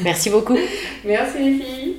Merci 0.03 0.30
beaucoup. 0.30 0.57
Merci 1.05 1.38
les 1.38 1.59
filles. 1.59 1.95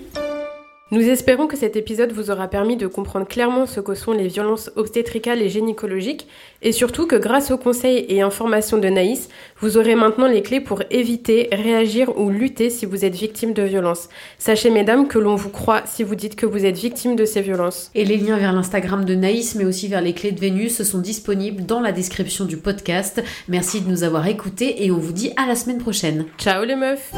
Nous 0.93 1.09
espérons 1.09 1.47
que 1.47 1.57
cet 1.57 1.76
épisode 1.76 2.11
vous 2.11 2.32
aura 2.32 2.49
permis 2.49 2.76
de 2.76 2.88
comprendre 2.88 3.28
clairement 3.28 3.66
ce 3.66 3.78
que 3.78 3.95
sont 3.95 4.11
les 4.11 4.26
violences 4.26 4.72
obstétricales 4.74 5.41
et 5.41 5.49
gynécologiques 5.49 6.26
et 6.62 6.72
surtout 6.72 7.07
que 7.07 7.14
grâce 7.14 7.53
aux 7.53 7.59
conseils 7.59 8.07
et 8.09 8.22
informations 8.22 8.76
de 8.76 8.88
Naïs, 8.88 9.28
vous 9.61 9.76
aurez 9.76 9.95
maintenant 9.95 10.26
les 10.26 10.43
clés 10.43 10.61
pour 10.61 10.82
éviter, 10.91 11.49
réagir 11.53 12.18
ou 12.18 12.28
lutter 12.28 12.70
si 12.70 12.86
vous 12.86 13.05
êtes 13.05 13.14
victime 13.14 13.53
de 13.53 13.62
violences. 13.62 14.09
Sachez 14.38 14.70
mesdames 14.70 15.07
que 15.07 15.20
l'on 15.20 15.36
vous 15.36 15.51
croit 15.51 15.82
si 15.86 16.03
vous 16.03 16.16
dites 16.16 16.34
que 16.34 16.47
vous 16.47 16.66
êtes 16.66 16.78
victime 16.78 17.14
de 17.14 17.24
ces 17.24 17.41
violences. 17.41 17.93
Et 17.95 18.05
les 18.05 18.16
liens 18.16 18.36
vers 18.36 18.53
l'Instagram 18.53 19.05
de 19.05 19.14
Naïs 19.14 19.55
mais 19.55 19.64
aussi 19.64 19.86
vers 19.86 20.03
les 20.03 20.12
clés 20.12 20.32
de 20.32 20.41
Vénus 20.41 20.82
sont 20.82 20.99
disponibles 20.99 21.66
dans 21.66 21.80
la 21.80 21.93
description 21.93 22.47
du 22.47 22.57
podcast. 22.57 23.22
Merci 23.47 23.80
de 23.80 23.88
nous 23.88 24.03
avoir 24.03 24.26
écoutés 24.26 24.84
et 24.84 24.91
on 24.91 24.99
vous 24.99 25.12
dit 25.12 25.32
à 25.36 25.47
la 25.47 25.55
semaine 25.55 25.78
prochaine. 25.78 26.24
Ciao 26.36 26.64
les 26.64 26.74
meufs 26.74 27.12